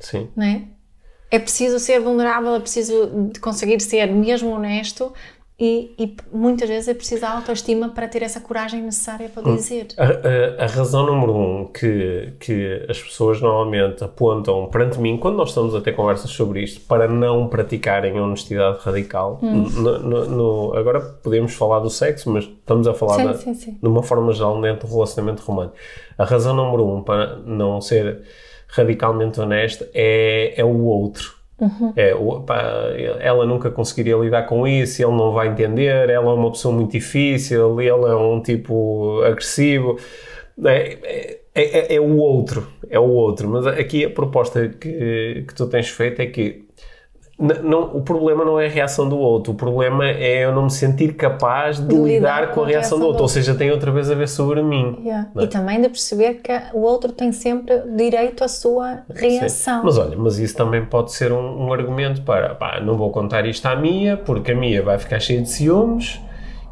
Sim. 0.00 0.30
Não 0.36 0.44
é? 0.44 0.68
é 1.34 1.38
preciso 1.38 1.80
ser 1.80 1.98
vulnerável, 2.00 2.54
é 2.54 2.60
preciso 2.60 3.10
conseguir 3.40 3.80
ser 3.80 4.06
mesmo 4.06 4.50
honesto 4.50 5.12
e, 5.58 5.94
e, 5.96 6.16
muitas 6.32 6.68
vezes 6.68 6.88
é 6.88 6.94
preciso 6.94 7.24
a 7.24 7.30
autoestima 7.30 7.88
para 7.88 8.08
ter 8.08 8.24
essa 8.24 8.40
coragem 8.40 8.82
necessária 8.82 9.28
para 9.28 9.48
hum. 9.48 9.54
dizer. 9.54 9.86
A, 9.96 10.62
a, 10.62 10.64
a, 10.64 10.66
razão 10.66 11.06
número 11.06 11.32
um 11.32 11.66
que, 11.66 12.32
que 12.40 12.84
as 12.88 13.00
pessoas 13.00 13.40
normalmente 13.40 14.02
apontam 14.02 14.66
perante 14.66 14.98
mim, 14.98 15.16
quando 15.16 15.36
nós 15.36 15.50
estamos 15.50 15.72
a 15.76 15.80
ter 15.80 15.92
conversas 15.92 16.30
sobre 16.32 16.60
isto, 16.64 16.80
para 16.88 17.06
não 17.06 17.46
praticarem 17.46 18.18
honestidade 18.18 18.78
radical, 18.80 19.38
hum. 19.40 19.68
no, 19.68 19.98
no, 20.00 20.24
no, 20.26 20.76
agora 20.76 21.00
podemos 21.00 21.54
falar 21.54 21.78
do 21.78 21.90
sexo, 21.90 22.30
mas 22.30 22.44
estamos 22.44 22.88
a 22.88 22.94
falar 22.94 23.14
sim, 23.14 23.24
da, 23.24 23.34
sim, 23.34 23.54
sim. 23.54 23.78
de 23.80 23.88
uma 23.88 24.02
forma 24.02 24.32
geral 24.32 24.60
dentro 24.60 24.88
do 24.88 24.92
relacionamento 24.92 25.40
romântico. 25.44 25.76
A 26.18 26.24
razão 26.24 26.52
número 26.52 26.84
um 26.84 27.00
para 27.00 27.36
não 27.36 27.80
ser 27.80 28.22
radicalmente 28.66 29.40
honesto 29.40 29.86
é, 29.94 30.54
é 30.56 30.64
o 30.64 30.82
outro 30.82 31.33
Uhum. 31.60 31.92
É, 31.94 32.12
pá, 32.44 32.60
ela 33.20 33.46
nunca 33.46 33.70
conseguiria 33.70 34.16
lidar 34.16 34.42
com 34.44 34.66
isso, 34.66 35.02
ele 35.02 35.12
não 35.12 35.32
vai 35.32 35.48
entender, 35.48 36.10
ela 36.10 36.32
é 36.32 36.34
uma 36.34 36.50
pessoa 36.50 36.74
muito 36.74 36.92
difícil, 36.92 37.80
ele 37.80 37.90
é 37.90 38.16
um 38.16 38.40
tipo 38.42 39.22
agressivo. 39.22 39.98
É, 40.64 40.98
é, 41.02 41.40
é, 41.54 41.94
é 41.94 42.00
o 42.00 42.16
outro, 42.16 42.68
é 42.88 42.98
o 42.98 43.08
outro. 43.08 43.48
Mas 43.48 43.66
aqui 43.66 44.04
a 44.04 44.10
proposta 44.10 44.68
que, 44.68 45.44
que 45.46 45.54
tu 45.54 45.66
tens 45.68 45.88
feito 45.88 46.20
é 46.20 46.26
que 46.26 46.63
não, 47.38 47.96
o 47.96 48.02
problema 48.02 48.44
não 48.44 48.60
é 48.60 48.66
a 48.66 48.68
reação 48.68 49.08
do 49.08 49.18
outro, 49.18 49.52
o 49.52 49.56
problema 49.56 50.06
é 50.06 50.44
eu 50.44 50.52
não 50.52 50.64
me 50.64 50.70
sentir 50.70 51.14
capaz 51.14 51.78
de, 51.78 51.88
de 51.88 51.94
lidar, 51.94 52.42
lidar, 52.42 52.54
com 52.54 52.62
a 52.62 52.66
reação, 52.66 52.98
do, 52.98 53.06
outro. 53.06 53.18
do 53.18 53.22
outro, 53.22 53.22
ou 53.22 53.28
seja, 53.28 53.54
tem 53.54 53.72
outra 53.72 53.90
vez 53.90 54.08
a 54.08 54.14
ver 54.14 54.28
sobre 54.28 54.62
mim. 54.62 54.98
Yeah. 55.00 55.30
É? 55.36 55.42
E 55.42 55.46
também 55.48 55.80
de 55.80 55.88
perceber 55.88 56.34
que 56.34 56.52
o 56.72 56.80
outro 56.80 57.10
tem 57.10 57.32
sempre 57.32 57.82
direito 57.96 58.44
à 58.44 58.48
sua 58.48 59.00
reação. 59.10 59.80
Sim. 59.80 59.84
Mas 59.84 59.98
olha, 59.98 60.16
mas 60.16 60.38
isso 60.38 60.56
também 60.56 60.84
pode 60.84 61.12
ser 61.12 61.32
um, 61.32 61.66
um 61.66 61.72
argumento 61.72 62.22
para, 62.22 62.54
pá, 62.54 62.80
não 62.80 62.96
vou 62.96 63.10
contar 63.10 63.44
isto 63.46 63.66
à 63.66 63.74
Mia, 63.74 64.16
porque 64.16 64.52
a 64.52 64.54
Mia 64.54 64.82
vai 64.82 64.96
ficar 64.98 65.18
cheia 65.18 65.42
de 65.42 65.50
ciúmes 65.50 66.20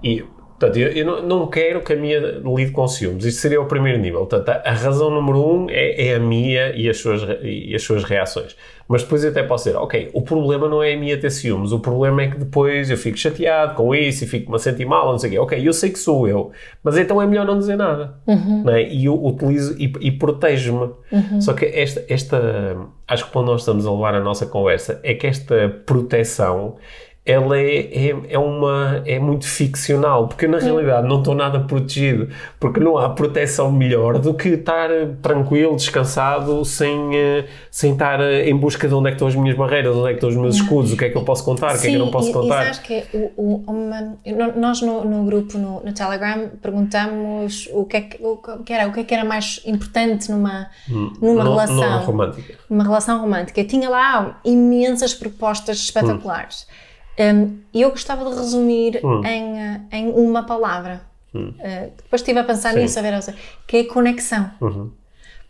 e 0.02 0.24
Portanto, 0.62 0.76
eu, 0.76 0.92
eu 0.92 1.22
não, 1.22 1.48
quero 1.48 1.80
que 1.80 1.92
a 1.92 1.96
Mia 1.96 2.40
lide 2.44 2.70
com 2.70 2.86
ciúmes. 2.86 3.24
Isto 3.24 3.40
seria 3.40 3.60
o 3.60 3.66
primeiro 3.66 3.98
nível. 3.98 4.20
Portanto, 4.26 4.48
a, 4.48 4.70
a 4.70 4.72
razão 4.72 5.10
número 5.10 5.44
um 5.44 5.66
é, 5.68 6.06
é, 6.06 6.14
a 6.14 6.20
Mia 6.20 6.72
e 6.76 6.88
as, 6.88 6.98
suas, 6.98 7.20
e 7.42 7.74
as 7.74 7.82
suas 7.82 8.04
reações. 8.04 8.54
Mas 8.86 9.02
depois 9.02 9.24
eu 9.24 9.30
até 9.30 9.42
posso 9.42 9.64
dizer, 9.64 9.76
ok, 9.76 10.10
o 10.12 10.22
problema 10.22 10.68
não 10.68 10.80
é 10.80 10.92
a 10.94 10.96
Mia 10.96 11.18
ter 11.18 11.30
ciúmes, 11.30 11.72
o 11.72 11.80
problema 11.80 12.22
é 12.22 12.28
que 12.28 12.38
depois 12.38 12.90
eu 12.90 12.96
fico 12.96 13.16
chateado 13.16 13.74
com 13.74 13.92
isso 13.92 14.22
e 14.22 14.26
fico-me 14.28 14.54
a 14.54 14.58
sentir 14.60 14.84
mal, 14.84 15.10
não 15.10 15.18
sei 15.18 15.30
o 15.30 15.32
quê. 15.32 15.38
Ok, 15.40 15.68
eu 15.68 15.72
sei 15.72 15.90
que 15.90 15.98
sou 15.98 16.28
eu, 16.28 16.52
mas 16.80 16.96
então 16.96 17.20
é 17.20 17.26
melhor 17.26 17.44
não 17.44 17.58
dizer 17.58 17.76
nada. 17.76 18.14
Uhum. 18.24 18.62
Não 18.62 18.72
é? 18.72 18.84
E 18.84 19.06
eu 19.06 19.24
utilizo 19.24 19.74
e, 19.76 19.92
e 20.00 20.12
protejo-me. 20.12 20.92
Uhum. 21.10 21.40
Só 21.40 21.54
que 21.54 21.64
esta, 21.64 22.04
esta, 22.08 22.76
acho 23.08 23.26
que 23.26 23.32
quando 23.32 23.46
nós 23.46 23.62
estamos 23.62 23.84
a 23.84 23.90
levar 23.90 24.14
a 24.14 24.20
nossa 24.20 24.46
conversa, 24.46 25.00
é 25.02 25.12
que 25.14 25.26
esta 25.26 25.68
proteção 25.84 26.76
ela 27.24 27.56
é, 27.56 28.08
é, 28.08 28.16
é, 28.30 28.38
uma, 28.38 29.00
é 29.06 29.16
muito 29.16 29.46
ficcional, 29.46 30.26
porque 30.26 30.48
na 30.48 30.58
realidade 30.58 31.06
não 31.06 31.18
estou 31.20 31.36
nada 31.36 31.60
protegido, 31.60 32.28
porque 32.58 32.80
não 32.80 32.98
há 32.98 33.10
proteção 33.10 33.70
melhor 33.70 34.18
do 34.18 34.34
que 34.34 34.48
estar 34.48 34.88
tranquilo, 35.22 35.76
descansado, 35.76 36.64
sem, 36.64 37.16
eh, 37.16 37.46
sem 37.70 37.92
estar 37.92 38.20
eh, 38.20 38.50
em 38.50 38.56
busca 38.56 38.88
de 38.88 38.94
onde 38.94 39.06
é 39.06 39.10
que 39.12 39.14
estão 39.14 39.28
as 39.28 39.36
minhas 39.36 39.56
barreiras, 39.56 39.94
onde 39.94 40.06
é 40.06 40.08
que 40.08 40.14
estão 40.14 40.30
os 40.30 40.36
meus 40.36 40.56
escudos, 40.56 40.92
o 40.92 40.96
que 40.96 41.04
é 41.04 41.10
que 41.10 41.16
eu 41.16 41.22
posso 41.22 41.44
contar, 41.44 41.76
Sim, 41.76 41.76
o 41.76 41.80
que 41.80 41.86
é 41.86 41.90
que 41.90 41.96
eu 41.96 42.04
não 42.04 42.10
posso 42.10 42.32
contar. 42.32 42.72
E 42.72 42.78
que 42.80 43.04
o, 43.16 43.30
o, 43.36 43.64
uma, 43.68 44.16
nós 44.56 44.82
no, 44.82 45.04
no 45.04 45.24
grupo, 45.24 45.56
no, 45.56 45.80
no, 45.80 45.92
Telegram, 45.92 46.50
perguntamos 46.60 47.68
o 47.72 47.84
que, 47.84 47.96
é 47.98 48.00
que, 48.00 48.18
o, 48.20 48.36
que 48.36 48.72
era, 48.72 48.88
o 48.88 48.92
que 48.92 48.98
é 48.98 49.04
que 49.04 49.14
era 49.14 49.24
mais 49.24 49.60
importante 49.64 50.28
numa, 50.28 50.68
hum, 50.90 51.12
numa 51.22 51.44
não, 51.44 51.52
relação. 51.52 51.76
Numa 51.76 51.98
romântica. 51.98 52.54
Numa 52.68 52.82
relação 52.82 53.20
romântica. 53.20 53.62
Tinha 53.62 53.88
lá 53.88 54.40
imensas 54.44 55.14
propostas 55.14 55.76
espetaculares. 55.78 56.66
Hum. 56.68 56.81
Um, 57.18 57.60
eu 57.74 57.90
gostava 57.90 58.28
de 58.30 58.36
resumir 58.36 59.00
hum. 59.04 59.24
em, 59.24 59.60
eh, 59.60 59.80
em 59.92 60.08
uma 60.10 60.44
palavra. 60.44 61.02
Hum. 61.34 61.48
Uh, 61.58 61.92
depois 61.96 62.20
estive 62.22 62.38
a 62.38 62.44
pensar 62.44 62.74
Sim. 62.74 62.80
nisso, 62.80 62.98
a 62.98 63.02
ver, 63.02 63.34
que 63.66 63.76
é 63.78 63.84
conexão. 63.84 64.50
Uhum. 64.60 64.90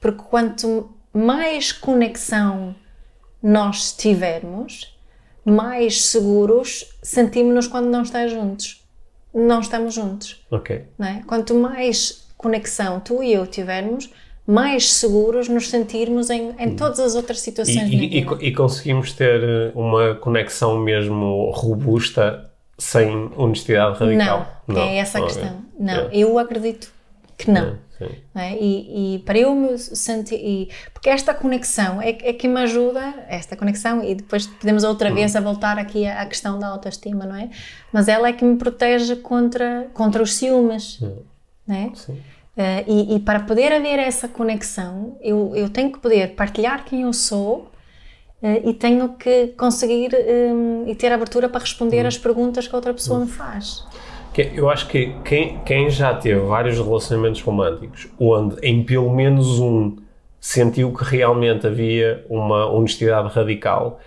Porque 0.00 0.22
quanto 0.22 0.90
mais 1.12 1.72
conexão 1.72 2.74
nós 3.42 3.92
tivermos, 3.92 4.96
mais 5.44 6.04
seguros 6.04 6.96
sentimos-nos 7.02 7.66
quando 7.66 7.86
não 7.86 8.02
estamos 8.02 8.32
juntos. 8.32 8.84
Não 9.34 9.60
estamos 9.60 9.94
juntos. 9.94 10.44
Ok. 10.50 10.84
Não 10.98 11.06
é? 11.08 11.22
Quanto 11.26 11.54
mais 11.54 12.28
conexão 12.36 13.00
tu 13.00 13.22
e 13.22 13.32
eu 13.32 13.46
tivermos, 13.46 14.12
mais 14.46 14.92
seguros 14.92 15.48
nos 15.48 15.70
sentirmos 15.70 16.28
em, 16.28 16.54
em 16.58 16.74
todas 16.74 16.98
as 17.00 17.14
outras 17.14 17.40
situações. 17.40 17.88
E, 17.88 18.18
e, 18.18 18.26
e, 18.40 18.52
conseguimos 18.52 19.12
ter 19.12 19.42
eh, 19.42 19.72
uma 19.74 20.14
conexão 20.16 20.78
mesmo 20.78 21.50
robusta 21.52 22.50
sem 22.76 23.30
honestidade 23.36 23.98
radical? 23.98 24.62
Não, 24.66 24.74
não. 24.76 24.82
é 24.82 24.96
essa 24.96 25.18
a 25.18 25.22
questão. 25.22 25.44
É. 25.78 25.82
Não, 25.82 25.94
é. 25.94 26.10
eu 26.12 26.38
acredito 26.38 26.92
que 27.38 27.50
não. 27.50 27.78
É, 28.00 28.08
é? 28.34 28.58
E, 28.60 29.14
e, 29.14 29.18
para 29.20 29.38
eu 29.38 29.54
me 29.54 29.78
sentir. 29.78 30.34
E, 30.34 30.68
porque 30.92 31.08
esta 31.08 31.32
conexão 31.32 32.02
é, 32.02 32.10
é, 32.10 32.32
que 32.32 32.48
me 32.48 32.60
ajuda, 32.60 33.14
esta 33.28 33.56
conexão, 33.56 34.02
e 34.02 34.16
depois 34.16 34.46
podemos 34.46 34.82
outra 34.82 35.10
hum. 35.10 35.14
vez 35.14 35.36
a 35.36 35.40
voltar 35.40 35.78
aqui 35.78 36.04
à, 36.06 36.22
à, 36.22 36.26
questão 36.26 36.58
da 36.58 36.66
autoestima, 36.66 37.24
não 37.24 37.36
é? 37.36 37.50
Mas 37.92 38.08
ela 38.08 38.28
é 38.28 38.32
que 38.32 38.44
me 38.44 38.56
protege 38.56 39.14
contra, 39.16 39.88
contra 39.94 40.22
os 40.22 40.34
ciúmes. 40.34 41.00
Hum. 41.00 41.18
Não 41.66 41.76
é? 41.76 41.90
Sim. 41.94 42.20
Uh, 42.56 42.84
e, 42.86 43.16
e, 43.16 43.20
para 43.20 43.40
poder 43.40 43.72
haver 43.72 43.98
essa 43.98 44.28
conexão, 44.28 45.16
eu, 45.22 45.52
eu 45.56 45.70
tenho 45.70 45.90
que 45.90 45.98
poder 45.98 46.34
partilhar 46.34 46.84
quem 46.84 47.02
eu 47.02 47.12
sou 47.12 47.70
uh, 48.42 48.68
e 48.68 48.74
tenho 48.74 49.08
que 49.14 49.48
conseguir 49.56 50.10
um, 50.14 50.84
e 50.86 50.94
ter 50.94 51.10
abertura 51.12 51.48
para 51.48 51.60
responder 51.60 52.04
hum. 52.04 52.08
as 52.08 52.18
perguntas 52.18 52.68
que 52.68 52.74
a 52.74 52.76
outra 52.76 52.92
pessoa 52.92 53.20
hum. 53.20 53.24
me 53.24 53.30
faz. 53.30 53.86
Eu 54.54 54.68
acho 54.70 54.86
que 54.88 55.14
quem, 55.24 55.60
quem 55.64 55.90
já 55.90 56.14
teve 56.14 56.40
vários 56.40 56.78
relacionamentos 56.78 57.40
românticos, 57.42 58.08
onde 58.18 58.56
em 58.66 58.82
pelo 58.82 59.14
menos 59.14 59.58
um 59.58 59.96
sentiu 60.40 60.92
que 60.92 61.04
realmente 61.04 61.66
havia 61.66 62.24
uma 62.28 62.66
honestidade 62.66 63.28
radical, 63.28 64.00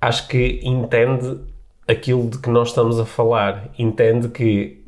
acho 0.00 0.26
que 0.26 0.60
entende 0.62 1.38
aquilo 1.86 2.28
de 2.28 2.38
que 2.38 2.50
nós 2.50 2.68
estamos 2.68 2.98
a 2.98 3.04
falar, 3.04 3.70
entende 3.78 4.28
que 4.28 4.82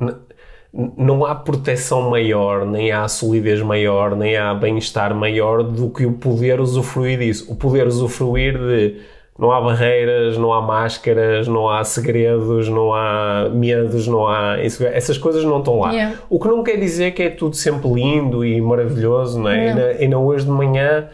não 0.73 1.25
há 1.25 1.35
proteção 1.35 2.09
maior, 2.09 2.65
nem 2.65 2.91
há 2.91 3.07
solidez 3.07 3.61
maior, 3.61 4.15
nem 4.15 4.37
há 4.37 4.53
bem-estar 4.53 5.13
maior 5.13 5.63
do 5.63 5.89
que 5.89 6.05
o 6.05 6.13
poder 6.13 6.61
usufruir 6.61 7.19
disso. 7.19 7.51
O 7.51 7.55
poder 7.55 7.87
usufruir 7.87 8.57
de 8.57 9.01
não 9.37 9.51
há 9.51 9.59
barreiras, 9.59 10.37
não 10.37 10.53
há 10.53 10.61
máscaras, 10.61 11.47
não 11.47 11.67
há 11.67 11.83
segredos, 11.83 12.69
não 12.69 12.93
há 12.93 13.49
medos, 13.51 14.07
não 14.07 14.27
há. 14.27 14.57
Essas 14.59 15.17
coisas 15.17 15.43
não 15.43 15.59
estão 15.59 15.79
lá. 15.79 15.91
Yeah. 15.91 16.17
O 16.29 16.39
que 16.39 16.47
não 16.47 16.63
quer 16.63 16.77
dizer 16.77 17.11
que 17.11 17.23
é 17.23 17.29
tudo 17.29 17.55
sempre 17.55 17.91
lindo 17.91 18.45
e 18.45 18.61
maravilhoso, 18.61 19.39
não 19.39 19.49
é? 19.49 19.73
Não. 19.73 20.01
E, 20.03 20.07
não 20.07 20.25
hoje 20.25 20.45
de 20.45 20.51
manhã 20.51 21.09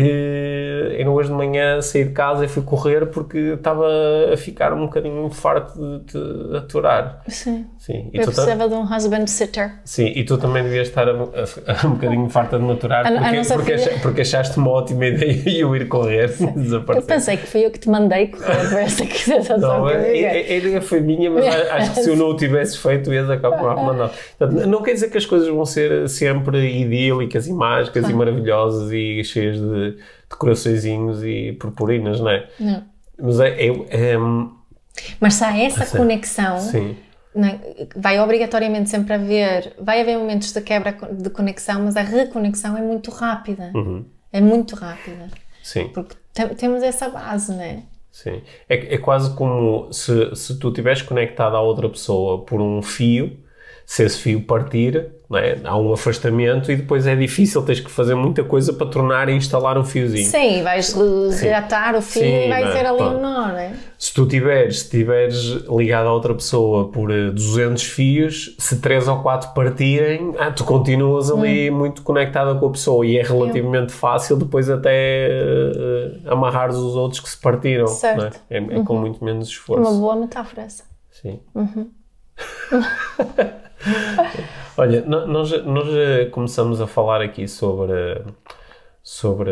eu 0.00 1.12
hoje 1.12 1.28
de 1.28 1.34
manhã 1.34 1.80
saí 1.80 2.04
de 2.04 2.10
casa 2.12 2.44
e 2.44 2.48
fui 2.48 2.62
correr 2.62 3.06
porque 3.06 3.38
estava 3.38 3.86
a 4.32 4.36
ficar 4.36 4.72
um 4.72 4.86
bocadinho 4.86 5.28
farto 5.30 5.78
de 5.78 6.04
te 6.04 6.56
aturar. 6.56 7.22
Sim. 7.28 7.66
Sim. 7.78 8.10
E 8.12 8.18
eu 8.18 8.24
precisava 8.24 8.68
de 8.68 8.74
um 8.74 8.82
husband 8.82 9.26
sitter. 9.26 9.72
Sim, 9.84 10.12
e 10.14 10.24
tu 10.24 10.38
também 10.38 10.62
devias 10.62 10.88
estar 10.88 11.08
a, 11.08 11.12
a, 11.12 11.14
a 11.14 11.86
um 11.88 11.92
bocadinho 11.92 12.28
farta 12.28 12.58
de 12.58 12.64
me 12.64 12.72
aturar 12.72 13.04
porque, 13.04 13.54
porque, 13.54 13.78
filha... 13.78 13.98
porque, 14.02 14.20
achaste 14.20 14.58
uma 14.58 14.70
ótima 14.70 15.06
ideia 15.08 15.58
eu 15.58 15.74
ir 15.74 15.88
correr 15.88 16.28
desaparecer. 16.54 17.02
Eu 17.02 17.06
pensei 17.06 17.36
que 17.36 17.46
foi 17.46 17.66
eu 17.66 17.70
que 17.70 17.78
te 17.78 17.88
mandei 17.88 18.28
correr 18.28 18.68
para 18.68 18.80
essa 18.82 19.04
sensação 19.04 19.58
não, 19.58 19.86
a, 19.86 19.92
a 19.92 20.06
ideia 20.06 20.80
foi 20.80 21.00
minha, 21.00 21.30
mas 21.30 21.46
acho 21.46 21.94
que 21.94 22.00
se 22.02 22.10
eu 22.10 22.16
não 22.16 22.30
o 22.30 22.36
tivesse 22.36 22.78
feito 22.78 23.12
ias 23.12 23.30
acabar 23.30 23.72
a 23.72 23.76
mandar. 23.76 24.10
Não 24.66 24.82
quer 24.82 24.94
dizer 24.94 25.10
que 25.10 25.18
as 25.18 25.26
coisas 25.26 25.48
vão 25.48 25.64
ser 25.64 26.08
sempre 26.08 26.58
idílicas 26.82 27.46
e 27.46 27.52
mágicas 27.52 28.08
e 28.08 28.12
maravilhosas 28.12 28.90
e 28.92 29.22
cheias 29.24 29.58
de 29.58 29.89
de, 29.96 30.36
coraçõezinhos 30.36 31.22
e 31.24 31.52
purpurinas, 31.52 32.20
não 32.20 32.30
é? 32.30 32.48
Não. 32.58 32.84
Mas 33.18 33.40
é, 33.40 33.66
é, 33.66 34.12
é 34.12 34.16
Mas 35.20 35.34
se 35.34 35.44
há 35.44 35.58
essa 35.58 35.82
assim, 35.82 35.98
conexão, 35.98 36.58
sim. 36.58 36.96
É? 36.96 37.10
vai 37.94 38.18
obrigatoriamente 38.18 38.90
sempre 38.90 39.14
haver, 39.14 39.74
vai 39.78 40.00
haver 40.00 40.18
momentos 40.18 40.52
de 40.52 40.60
quebra 40.60 40.96
de 41.12 41.30
conexão, 41.30 41.84
mas 41.84 41.96
a 41.96 42.02
reconexão 42.02 42.76
é 42.76 42.82
muito 42.82 43.10
rápida. 43.10 43.70
Uhum. 43.74 44.04
É 44.32 44.40
muito 44.40 44.74
rápida. 44.74 45.28
Sim. 45.62 45.88
Porque 45.88 46.16
temos 46.56 46.82
essa 46.82 47.08
base, 47.08 47.52
não 47.52 47.62
é? 47.62 47.82
Sim. 48.10 48.42
É, 48.68 48.94
é 48.94 48.98
quase 48.98 49.34
como 49.36 49.92
se, 49.92 50.34
se 50.34 50.58
tu 50.58 50.68
estiveres 50.68 51.02
conectado 51.02 51.56
a 51.56 51.60
outra 51.60 51.88
pessoa 51.88 52.44
por 52.44 52.60
um 52.60 52.82
fio, 52.82 53.38
se 53.90 54.04
esse 54.04 54.18
fio 54.18 54.40
partir, 54.40 55.10
é? 55.34 55.58
há 55.64 55.76
um 55.76 55.92
afastamento 55.92 56.70
e 56.70 56.76
depois 56.76 57.08
é 57.08 57.16
difícil, 57.16 57.60
tens 57.62 57.80
que 57.80 57.90
fazer 57.90 58.14
muita 58.14 58.44
coisa 58.44 58.72
para 58.72 58.86
tornar 58.86 59.28
e 59.28 59.32
instalar 59.32 59.76
um 59.76 59.82
fiozinho. 59.82 60.30
Sim, 60.30 60.62
vais 60.62 60.94
resgatar 60.94 61.96
o 61.96 62.00
fio 62.00 62.22
Sim, 62.22 62.46
e 62.46 62.48
vai 62.48 62.62
é? 62.62 62.70
ser 62.70 62.86
ali 62.86 63.02
um 63.02 63.20
nó, 63.20 63.48
não 63.48 63.56
é? 63.56 63.72
Se 63.98 64.14
tu 64.14 64.28
tiveres, 64.28 64.82
se 64.82 64.90
tiveres 64.90 65.66
ligado 65.68 66.06
a 66.06 66.12
outra 66.12 66.32
pessoa 66.32 66.88
por 66.92 67.08
200 67.08 67.82
eh, 67.82 67.86
fios, 67.86 68.54
se 68.60 68.80
3 68.80 69.08
ou 69.08 69.22
4 69.22 69.54
partirem, 69.54 70.36
ah, 70.38 70.52
tu 70.52 70.62
continuas 70.62 71.28
ali 71.28 71.68
hum. 71.68 71.78
muito 71.78 72.02
conectada 72.02 72.54
com 72.54 72.66
a 72.66 72.70
pessoa 72.70 73.04
e 73.04 73.18
é 73.18 73.22
relativamente 73.22 73.92
Eu. 73.92 73.98
fácil 73.98 74.36
depois 74.36 74.70
até 74.70 75.30
uh, 76.24 76.32
amarrar 76.32 76.70
os 76.70 76.76
outros 76.94 77.18
que 77.18 77.28
se 77.28 77.36
partiram. 77.36 77.88
Certo. 77.88 78.40
É? 78.48 78.58
É, 78.58 78.58
é 78.58 78.60
uhum. 78.60 78.84
com 78.84 79.00
muito 79.00 79.24
menos 79.24 79.48
esforço. 79.48 79.90
Uma 79.90 79.98
boa 79.98 80.14
metáfora 80.14 80.62
essa. 80.62 80.84
Sim. 81.10 81.40
Uhum. 81.56 81.90
Olha, 84.76 85.04
nós, 85.06 85.64
nós 85.64 85.88
começamos 86.30 86.80
a 86.80 86.86
falar 86.86 87.20
aqui 87.20 87.46
sobre, 87.48 88.22
sobre 89.02 89.50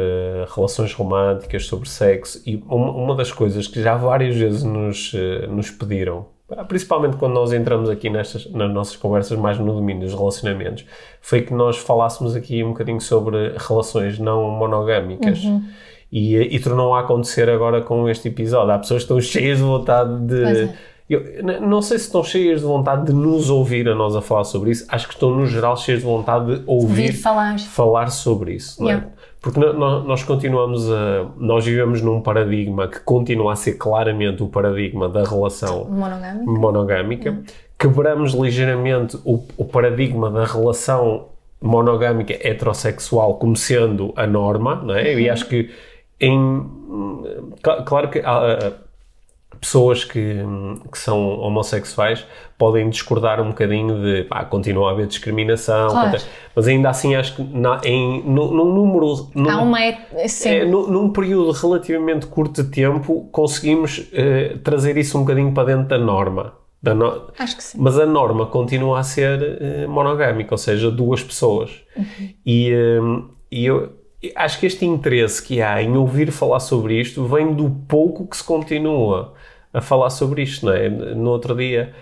relações 0.54 0.92
românticas, 0.92 1.66
sobre 1.66 1.88
sexo, 1.88 2.42
e 2.46 2.62
uma, 2.66 3.14
das 3.14 3.32
coisas 3.32 3.66
que 3.66 3.82
já 3.82 3.96
várias 3.96 4.36
vezes 4.36 4.62
nos, 4.62 5.12
nos 5.48 5.70
pediram, 5.70 6.26
principalmente 6.66 7.16
quando 7.16 7.34
nós 7.34 7.52
entramos 7.52 7.90
aqui 7.90 8.08
nestas, 8.08 8.50
nas 8.50 8.72
nossas 8.72 8.96
conversas 8.96 9.38
mais 9.38 9.58
no 9.58 9.72
domínio 9.72 10.04
dos 10.04 10.14
relacionamentos, 10.14 10.84
foi 11.20 11.42
que 11.42 11.52
nós 11.52 11.76
falássemos 11.76 12.34
aqui 12.34 12.64
um 12.64 12.68
bocadinho 12.68 13.00
sobre 13.00 13.54
relações 13.56 14.18
não 14.18 14.50
monogâmicas. 14.50 15.44
Uhum. 15.44 15.64
E, 16.10 16.36
e 16.36 16.58
tornou 16.58 16.94
a 16.94 17.00
acontecer 17.00 17.50
agora 17.50 17.82
com 17.82 18.08
este 18.08 18.28
episódio. 18.28 18.72
Há 18.72 18.78
pessoas 18.78 19.00
que 19.00 19.12
estão 19.12 19.20
cheias 19.20 19.58
de 19.58 19.64
vontade 19.64 20.18
de 20.20 20.70
eu 21.08 21.42
não 21.62 21.80
sei 21.80 21.98
se 21.98 22.04
estão 22.04 22.22
cheias 22.22 22.60
de 22.60 22.66
vontade 22.66 23.06
de 23.06 23.12
nos 23.14 23.48
ouvir 23.48 23.88
a 23.88 23.94
nós 23.94 24.14
a 24.14 24.20
falar 24.20 24.44
sobre 24.44 24.70
isso. 24.70 24.84
Acho 24.88 25.08
que 25.08 25.14
estão, 25.14 25.30
no 25.30 25.46
geral, 25.46 25.74
cheias 25.76 26.00
de 26.00 26.06
vontade 26.06 26.58
de 26.58 26.62
ouvir 26.66 27.14
falar. 27.14 27.58
falar 27.58 28.10
sobre 28.10 28.52
isso. 28.52 28.82
Não 28.82 28.90
é? 28.90 29.04
Porque 29.40 29.58
nós 29.58 30.22
continuamos 30.22 30.90
a. 30.92 31.30
Nós 31.38 31.64
vivemos 31.64 32.02
num 32.02 32.20
paradigma 32.20 32.88
que 32.88 33.00
continua 33.00 33.54
a 33.54 33.56
ser 33.56 33.74
claramente 33.74 34.42
o 34.42 34.48
paradigma 34.48 35.08
da 35.08 35.24
relação 35.24 35.86
monogâmica. 35.86 36.50
monogâmica. 36.50 37.42
Quebramos 37.78 38.34
ligeiramente 38.34 39.16
o, 39.24 39.42
o 39.56 39.64
paradigma 39.64 40.30
da 40.30 40.44
relação 40.44 41.28
monogâmica 41.62 42.34
heterossexual 42.34 43.36
como 43.36 43.56
sendo 43.56 44.12
a 44.16 44.26
norma, 44.26 44.74
não 44.74 44.94
é? 44.94 45.14
Uhum. 45.14 45.20
E 45.20 45.30
acho 45.30 45.46
que 45.46 45.70
em. 46.20 46.66
Claro 47.86 48.10
que. 48.10 48.18
Há, 48.18 48.72
pessoas 49.60 50.04
que, 50.04 50.36
que 50.90 50.98
são 50.98 51.38
homossexuais 51.40 52.24
podem 52.56 52.90
discordar 52.90 53.40
um 53.40 53.48
bocadinho 53.48 54.02
de 54.02 54.24
pá, 54.24 54.44
continua 54.44 54.90
a 54.90 54.92
haver 54.92 55.06
discriminação, 55.06 55.90
claro. 55.90 56.18
mas 56.54 56.66
ainda 56.66 56.90
assim 56.90 57.14
acho 57.14 57.36
que 57.36 57.42
na, 57.42 57.80
em, 57.84 58.22
num, 58.24 58.50
num 58.50 58.72
número. 58.74 59.30
Num, 59.34 59.50
Há 59.50 59.62
uma. 59.62 59.80
É, 59.80 60.64
num, 60.64 60.88
num, 60.88 61.10
período 61.10 61.52
relativamente 61.52 62.26
curto 62.26 62.62
de 62.62 62.70
tempo 62.70 63.28
conseguimos 63.30 63.98
uh, 63.98 64.58
trazer 64.64 64.96
isso 64.96 65.16
um 65.16 65.20
bocadinho 65.20 65.52
para 65.52 65.64
dentro 65.64 65.88
da 65.88 65.98
norma. 65.98 66.54
Da 66.82 66.94
no... 66.94 67.30
Acho 67.38 67.56
que 67.56 67.62
sim. 67.62 67.78
Mas 67.80 67.98
a 67.98 68.06
norma 68.06 68.46
continua 68.46 69.00
a 69.00 69.02
ser 69.02 69.40
uh, 69.86 69.88
monogâmica, 69.88 70.54
ou 70.54 70.58
seja, 70.58 70.90
duas 70.90 71.22
pessoas. 71.22 71.70
Uhum. 71.96 72.28
E, 72.44 72.72
uh, 72.72 73.30
e 73.50 73.66
eu 73.66 73.92
acho 74.34 74.58
que 74.58 74.66
este 74.66 74.84
interesse 74.84 75.42
que 75.42 75.62
há 75.62 75.80
em 75.82 75.96
ouvir 75.96 76.32
falar 76.32 76.60
sobre 76.60 77.00
isto 77.00 77.24
vem 77.24 77.52
do 77.54 77.70
pouco 77.88 78.26
que 78.26 78.36
se 78.36 78.42
continua 78.44 79.34
a 79.72 79.80
falar 79.80 80.10
sobre 80.10 80.42
isto, 80.42 80.66
não 80.66 80.72
é? 80.72 80.88
No 80.88 81.30
outro 81.30 81.54
dia 81.54 81.94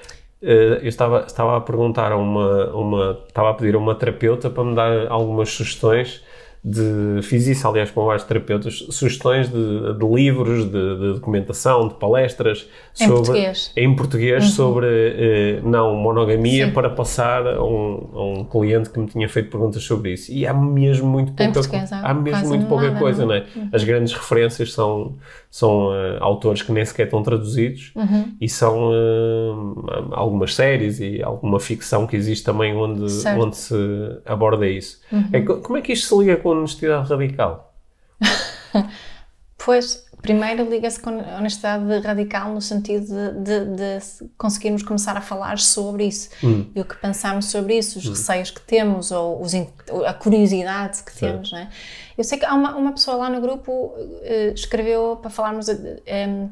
eh, 0.42 0.80
eu 0.82 0.88
estava, 0.88 1.24
estava 1.26 1.56
a 1.56 1.60
perguntar 1.60 2.12
a 2.12 2.16
uma, 2.16 2.70
uma, 2.74 3.22
estava 3.26 3.50
a 3.50 3.54
pedir 3.54 3.74
a 3.74 3.78
uma 3.78 3.94
terapeuta 3.94 4.50
para 4.50 4.64
me 4.64 4.74
dar 4.74 5.08
algumas 5.08 5.50
sugestões 5.50 6.22
de, 6.68 7.22
fiz 7.22 7.46
isso 7.46 7.68
aliás 7.68 7.92
com 7.92 8.04
vários 8.04 8.24
terapeutas, 8.24 8.84
sugestões 8.90 9.48
de, 9.48 9.94
de 9.94 10.04
livros, 10.04 10.64
de, 10.64 10.70
de, 10.70 11.12
documentação, 11.14 11.86
de 11.86 11.94
palestras 11.94 12.68
em 12.98 13.06
sobre, 13.06 13.14
português, 13.14 13.72
em 13.76 13.94
português 13.94 14.44
uhum. 14.44 14.50
sobre 14.50 14.86
eh, 14.88 15.60
não 15.62 15.94
monogamia 15.94 16.66
Sim. 16.66 16.72
para 16.72 16.90
passar 16.90 17.46
a 17.46 17.62
um, 17.62 18.10
a 18.12 18.24
um, 18.24 18.44
cliente 18.44 18.90
que 18.90 18.98
me 18.98 19.06
tinha 19.06 19.28
feito 19.28 19.48
perguntas 19.48 19.84
sobre 19.84 20.14
isso 20.14 20.32
e 20.32 20.44
há 20.44 20.52
mesmo 20.52 21.08
muito 21.08 21.32
pouca, 21.32 21.60
há, 21.92 22.10
há 22.10 22.14
mesmo 22.14 22.48
muito 22.48 22.66
pouca 22.66 22.88
nada, 22.88 22.98
coisa, 22.98 23.24
não 23.24 23.34
é? 23.34 23.44
Uhum. 23.54 23.68
As 23.72 23.84
grandes 23.84 24.12
referências 24.12 24.72
são 24.72 25.14
são 25.56 25.88
uh, 25.88 26.18
autores 26.20 26.60
que 26.60 26.70
nem 26.70 26.84
sequer 26.84 27.04
estão 27.04 27.22
traduzidos 27.22 27.92
uhum. 27.94 28.34
e 28.38 28.46
são 28.46 28.90
uh, 28.90 30.10
algumas 30.12 30.54
séries 30.54 31.00
e 31.00 31.22
alguma 31.22 31.58
ficção 31.58 32.06
que 32.06 32.14
existe 32.14 32.44
também 32.44 32.76
onde, 32.76 33.06
onde 33.38 33.56
se 33.56 33.74
aborda 34.26 34.68
isso. 34.68 35.00
Uhum. 35.10 35.28
É, 35.32 35.40
como 35.40 35.78
é 35.78 35.80
que 35.80 35.94
isto 35.94 36.08
se 36.08 36.18
liga 36.20 36.36
com 36.36 36.55
honestidade 36.58 37.08
radical? 37.08 37.74
pois, 39.58 40.06
primeiro 40.22 40.68
liga-se 40.68 41.00
com 41.00 41.10
honestidade 41.10 41.98
radical 42.00 42.52
no 42.52 42.60
sentido 42.60 43.06
de, 43.06 43.44
de, 43.44 43.76
de, 43.76 44.30
conseguirmos 44.36 44.82
começar 44.82 45.16
a 45.16 45.20
falar 45.20 45.58
sobre 45.58 46.04
isso 46.04 46.30
hum. 46.42 46.66
e 46.74 46.80
o 46.80 46.84
que 46.84 46.96
pensamos 46.96 47.46
sobre 47.46 47.78
isso, 47.78 47.98
os 47.98 48.06
hum. 48.06 48.10
receios 48.10 48.50
que 48.50 48.60
temos 48.60 49.10
ou 49.10 49.40
os, 49.40 49.52
a 50.06 50.14
curiosidade 50.14 51.02
que 51.02 51.12
certo. 51.12 51.32
temos, 51.32 51.52
não 51.52 51.58
é? 51.58 51.68
Eu 52.16 52.24
sei 52.24 52.38
que 52.38 52.44
há 52.44 52.54
uma, 52.54 52.74
uma 52.74 52.92
pessoa 52.92 53.16
lá 53.16 53.30
no 53.30 53.40
grupo 53.40 53.72
uh, 53.72 54.54
escreveu 54.54 55.16
para 55.20 55.30
falarmos 55.30 55.68
um, 55.68 56.48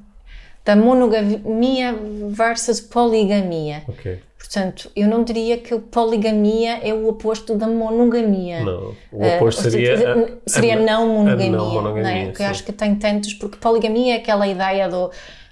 da 0.64 0.76
monogamia 0.76 1.94
versus 2.30 2.80
poligamia. 2.80 3.82
Ok. 3.88 4.20
Portanto, 4.54 4.88
eu 4.94 5.08
não 5.08 5.24
diria 5.24 5.58
que 5.58 5.76
poligamia 5.80 6.78
é 6.78 6.94
o 6.94 7.08
oposto 7.08 7.56
da 7.56 7.66
monogamia. 7.66 8.62
Não, 8.62 8.94
o 9.10 9.26
oposto 9.26 9.66
uh, 9.66 9.70
seria, 9.70 9.94
a, 9.94 10.26
seria 10.46 10.74
a, 10.74 10.80
não 10.80 11.08
monogamia. 11.08 11.50
não 11.50 11.70
monogamia 11.72 12.10
é? 12.10 12.24
Porque 12.26 12.42
eu 12.44 12.46
acho 12.46 12.62
que 12.62 12.72
tem 12.72 12.94
tantos, 12.94 13.34
porque 13.34 13.56
poligamia 13.56 14.14
é 14.14 14.16
aquela 14.18 14.46
ideia 14.46 14.88
do 14.88 15.10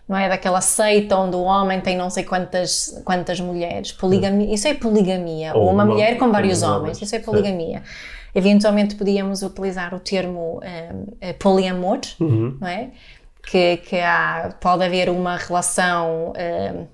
não 0.09 0.17
é 0.17 0.29
daquela 0.29 0.61
seita 0.61 1.17
onde 1.17 1.35
o 1.35 1.43
homem 1.43 1.81
tem 1.81 1.97
não 1.97 2.11
sei 2.11 2.23
quantas 2.23 3.03
quantas 3.05 3.41
mulheres. 3.41 3.91
Poligamia, 3.91 4.55
isso 4.55 4.69
é 4.69 4.75
poligamia, 4.75 5.53
ou, 5.53 5.63
ou 5.63 5.71
uma, 5.73 5.83
uma, 5.83 5.95
mulher 5.95 6.17
com 6.17 6.31
vários 6.31 6.63
homens, 6.63 6.81
homens, 6.81 7.03
isso 7.03 7.17
é 7.17 7.19
poligamia. 7.19 7.79
Sim. 7.79 8.39
Eventualmente 8.39 8.95
podíamos 8.95 9.43
utilizar 9.43 9.93
o 9.95 9.99
termo 9.99 10.61
um, 10.63 11.33
poliamor, 11.41 11.99
uhum. 12.21 12.57
não 12.61 12.69
é? 12.69 12.91
Que, 13.45 13.79
que 13.79 13.97
há, 13.97 14.55
pode 14.61 14.85
haver 14.85 15.11
uma 15.11 15.37
relação 15.37 16.33
um, 16.37 16.87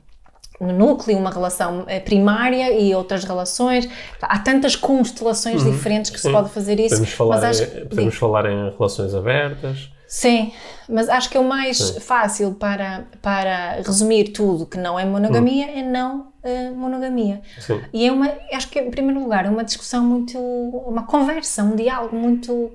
no 0.61 0.73
núcleo, 0.73 1.17
uma 1.17 1.31
relação 1.31 1.85
eh, 1.87 2.01
primária 2.01 2.73
e 2.73 2.95
outras 2.95 3.25
relações. 3.25 3.89
Há 4.21 4.39
tantas 4.39 4.75
constelações 4.75 5.63
uhum. 5.63 5.71
diferentes 5.71 6.11
que 6.11 6.21
Sim. 6.21 6.29
se 6.29 6.35
pode 6.35 6.51
fazer 6.51 6.81
isso. 6.81 6.97
Podemos 6.97 7.13
falar, 7.13 7.37
mas 7.37 7.45
acho, 7.45 7.63
em, 7.63 7.87
podemos 7.87 8.15
falar 8.17 8.47
em 8.47 8.71
relações 8.71 9.15
abertas. 9.15 9.91
Sim, 10.07 10.53
mas 10.89 11.09
acho 11.09 11.29
que 11.29 11.37
é 11.37 11.41
o 11.41 11.45
mais 11.45 11.77
Sim. 11.77 12.01
fácil 12.01 12.55
para, 12.55 13.05
para 13.21 13.83
resumir 13.87 14.33
tudo 14.33 14.65
que 14.65 14.79
não 14.79 14.99
é 14.99 15.05
monogamia 15.05 15.67
hum. 15.67 15.79
é 15.79 15.83
não 15.83 16.33
uh, 16.43 16.75
monogamia. 16.75 17.43
Sim. 17.61 17.81
E 17.93 18.07
é 18.07 18.11
uma, 18.11 18.33
acho 18.53 18.69
que 18.71 18.81
em 18.81 18.91
primeiro 18.91 19.21
lugar 19.21 19.45
é 19.45 19.51
uma 19.51 19.63
discussão 19.63 20.03
muito, 20.03 20.39
uma 20.39 21.05
conversa, 21.05 21.63
um 21.63 21.77
diálogo 21.77 22.17
muito, 22.17 22.73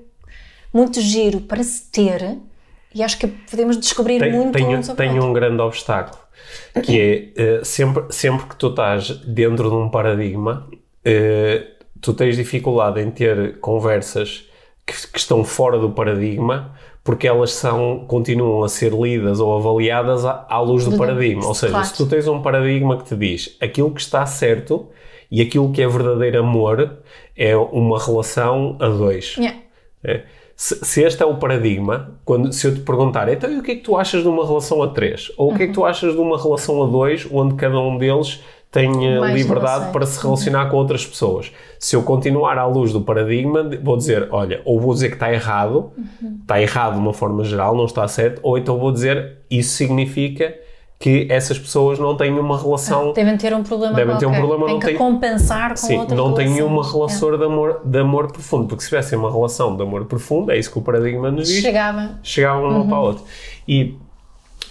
muito 0.72 1.00
giro 1.00 1.40
para 1.40 1.62
se 1.62 1.90
ter 1.90 2.38
e 2.94 3.02
acho 3.02 3.18
que 3.18 3.26
podemos 3.26 3.76
descobrir 3.76 4.20
tem, 4.20 4.32
muito 4.32 4.52
tem, 4.52 4.94
Tem 4.94 5.20
um 5.20 5.32
grande 5.32 5.60
obstáculo, 5.60 6.16
que 6.82 7.32
é 7.36 7.60
uh, 7.60 7.64
sempre, 7.64 8.04
sempre 8.10 8.46
que 8.46 8.56
tu 8.56 8.68
estás 8.68 9.10
dentro 9.26 9.68
de 9.68 9.76
um 9.76 9.88
paradigma, 9.88 10.68
uh, 10.70 11.64
tu 12.00 12.12
tens 12.14 12.36
dificuldade 12.36 13.00
em 13.00 13.10
ter 13.10 13.58
conversas 13.60 14.48
que, 14.86 14.92
que 15.08 15.18
estão 15.18 15.44
fora 15.44 15.78
do 15.78 15.90
paradigma 15.90 16.74
porque 17.04 17.28
elas 17.28 17.52
são, 17.52 18.06
continuam 18.08 18.64
a 18.64 18.68
ser 18.68 18.90
lidas 18.92 19.38
ou 19.38 19.58
avaliadas 19.58 20.24
à, 20.24 20.46
à 20.48 20.58
luz 20.60 20.86
do 20.86 20.96
paradigma. 20.96 21.46
Ou 21.46 21.54
seja, 21.54 21.72
claro. 21.72 21.86
se 21.86 21.94
tu 21.94 22.06
tens 22.06 22.26
um 22.26 22.40
paradigma 22.40 22.96
que 22.96 23.04
te 23.04 23.14
diz 23.14 23.56
aquilo 23.60 23.90
que 23.90 24.00
está 24.00 24.24
certo 24.24 24.88
e 25.30 25.42
aquilo 25.42 25.70
que 25.70 25.82
é 25.82 25.86
verdadeiro 25.86 26.40
amor 26.40 26.98
é 27.36 27.54
uma 27.54 28.02
relação 28.02 28.78
a 28.80 28.88
dois. 28.88 29.36
Yeah. 29.36 29.60
É. 30.02 30.22
Se, 30.56 30.84
se, 30.84 31.02
este 31.02 31.22
é 31.22 31.26
o 31.26 31.36
paradigma, 31.36 32.12
quando, 32.24 32.52
se 32.52 32.66
eu 32.66 32.74
te 32.74 32.80
perguntar, 32.80 33.28
então 33.28 33.50
e 33.50 33.58
o 33.58 33.62
que 33.62 33.72
é 33.72 33.74
que 33.74 33.82
tu 33.82 33.96
achas 33.96 34.22
de 34.22 34.28
uma 34.28 34.46
relação 34.46 34.82
a 34.82 34.88
três? 34.88 35.32
Ou 35.36 35.52
o 35.52 35.56
que 35.56 35.64
é 35.64 35.66
que 35.66 35.72
tu 35.72 35.80
uhum. 35.80 35.86
achas 35.86 36.12
de 36.12 36.20
uma 36.20 36.40
relação 36.40 36.82
a 36.82 36.86
dois, 36.86 37.26
onde 37.30 37.54
cada 37.54 37.78
um 37.80 37.98
deles 37.98 38.40
tenha 38.70 39.20
Mais 39.20 39.40
liberdade 39.40 39.92
para 39.92 40.04
se 40.04 40.20
relacionar 40.20 40.64
uhum. 40.64 40.70
com 40.70 40.76
outras 40.78 41.06
pessoas. 41.06 41.52
Se 41.78 41.94
eu 41.94 42.02
continuar 42.02 42.58
à 42.58 42.66
luz 42.66 42.92
do 42.92 43.00
paradigma, 43.00 43.68
vou 43.82 43.96
dizer, 43.96 44.28
olha, 44.32 44.60
ou 44.64 44.80
vou 44.80 44.92
dizer 44.92 45.08
que 45.10 45.14
está 45.14 45.32
errado, 45.32 45.92
uhum. 45.96 46.38
está 46.40 46.60
errado 46.60 46.94
de 46.94 46.98
uma 46.98 47.12
forma 47.12 47.44
geral, 47.44 47.76
não 47.76 47.84
está 47.84 48.06
certo, 48.08 48.40
ou 48.42 48.58
então 48.58 48.78
vou 48.78 48.90
dizer, 48.90 49.38
isso 49.48 49.76
significa 49.76 50.54
que 51.04 51.26
essas 51.28 51.58
pessoas 51.58 51.98
não 51.98 52.16
têm 52.16 52.32
uma 52.32 52.58
relação... 52.58 53.10
Ah, 53.10 53.12
devem 53.12 53.36
ter 53.36 53.52
um 53.52 53.62
problema 53.62 53.94
devem 53.94 54.16
ter 54.16 54.24
um 54.24 54.32
problema, 54.32 54.64
tem 54.64 54.72
não 54.72 54.80
que 54.80 54.86
tem, 54.86 54.96
compensar 54.96 55.72
com 55.72 55.76
sim, 55.76 55.98
outra 55.98 56.16
não 56.16 56.32
têm 56.32 56.62
uma 56.62 56.82
relação 56.82 57.34
é. 57.34 57.36
de, 57.36 57.44
amor, 57.44 57.82
de 57.84 57.98
amor 57.98 58.32
profundo, 58.32 58.68
porque 58.68 58.84
se 58.84 58.88
tivessem 58.88 59.18
uma 59.18 59.30
relação 59.30 59.76
de 59.76 59.82
amor 59.82 60.06
profundo, 60.06 60.50
é 60.50 60.58
isso 60.58 60.72
que 60.72 60.78
o 60.78 60.80
paradigma 60.80 61.30
nos 61.30 61.46
diz, 61.46 61.60
chegava, 61.60 62.18
chegavam 62.22 62.70
uma 62.70 62.78
uhum. 62.78 62.88
para 62.88 62.96
a 62.96 63.00
outra. 63.00 63.24
E 63.68 63.98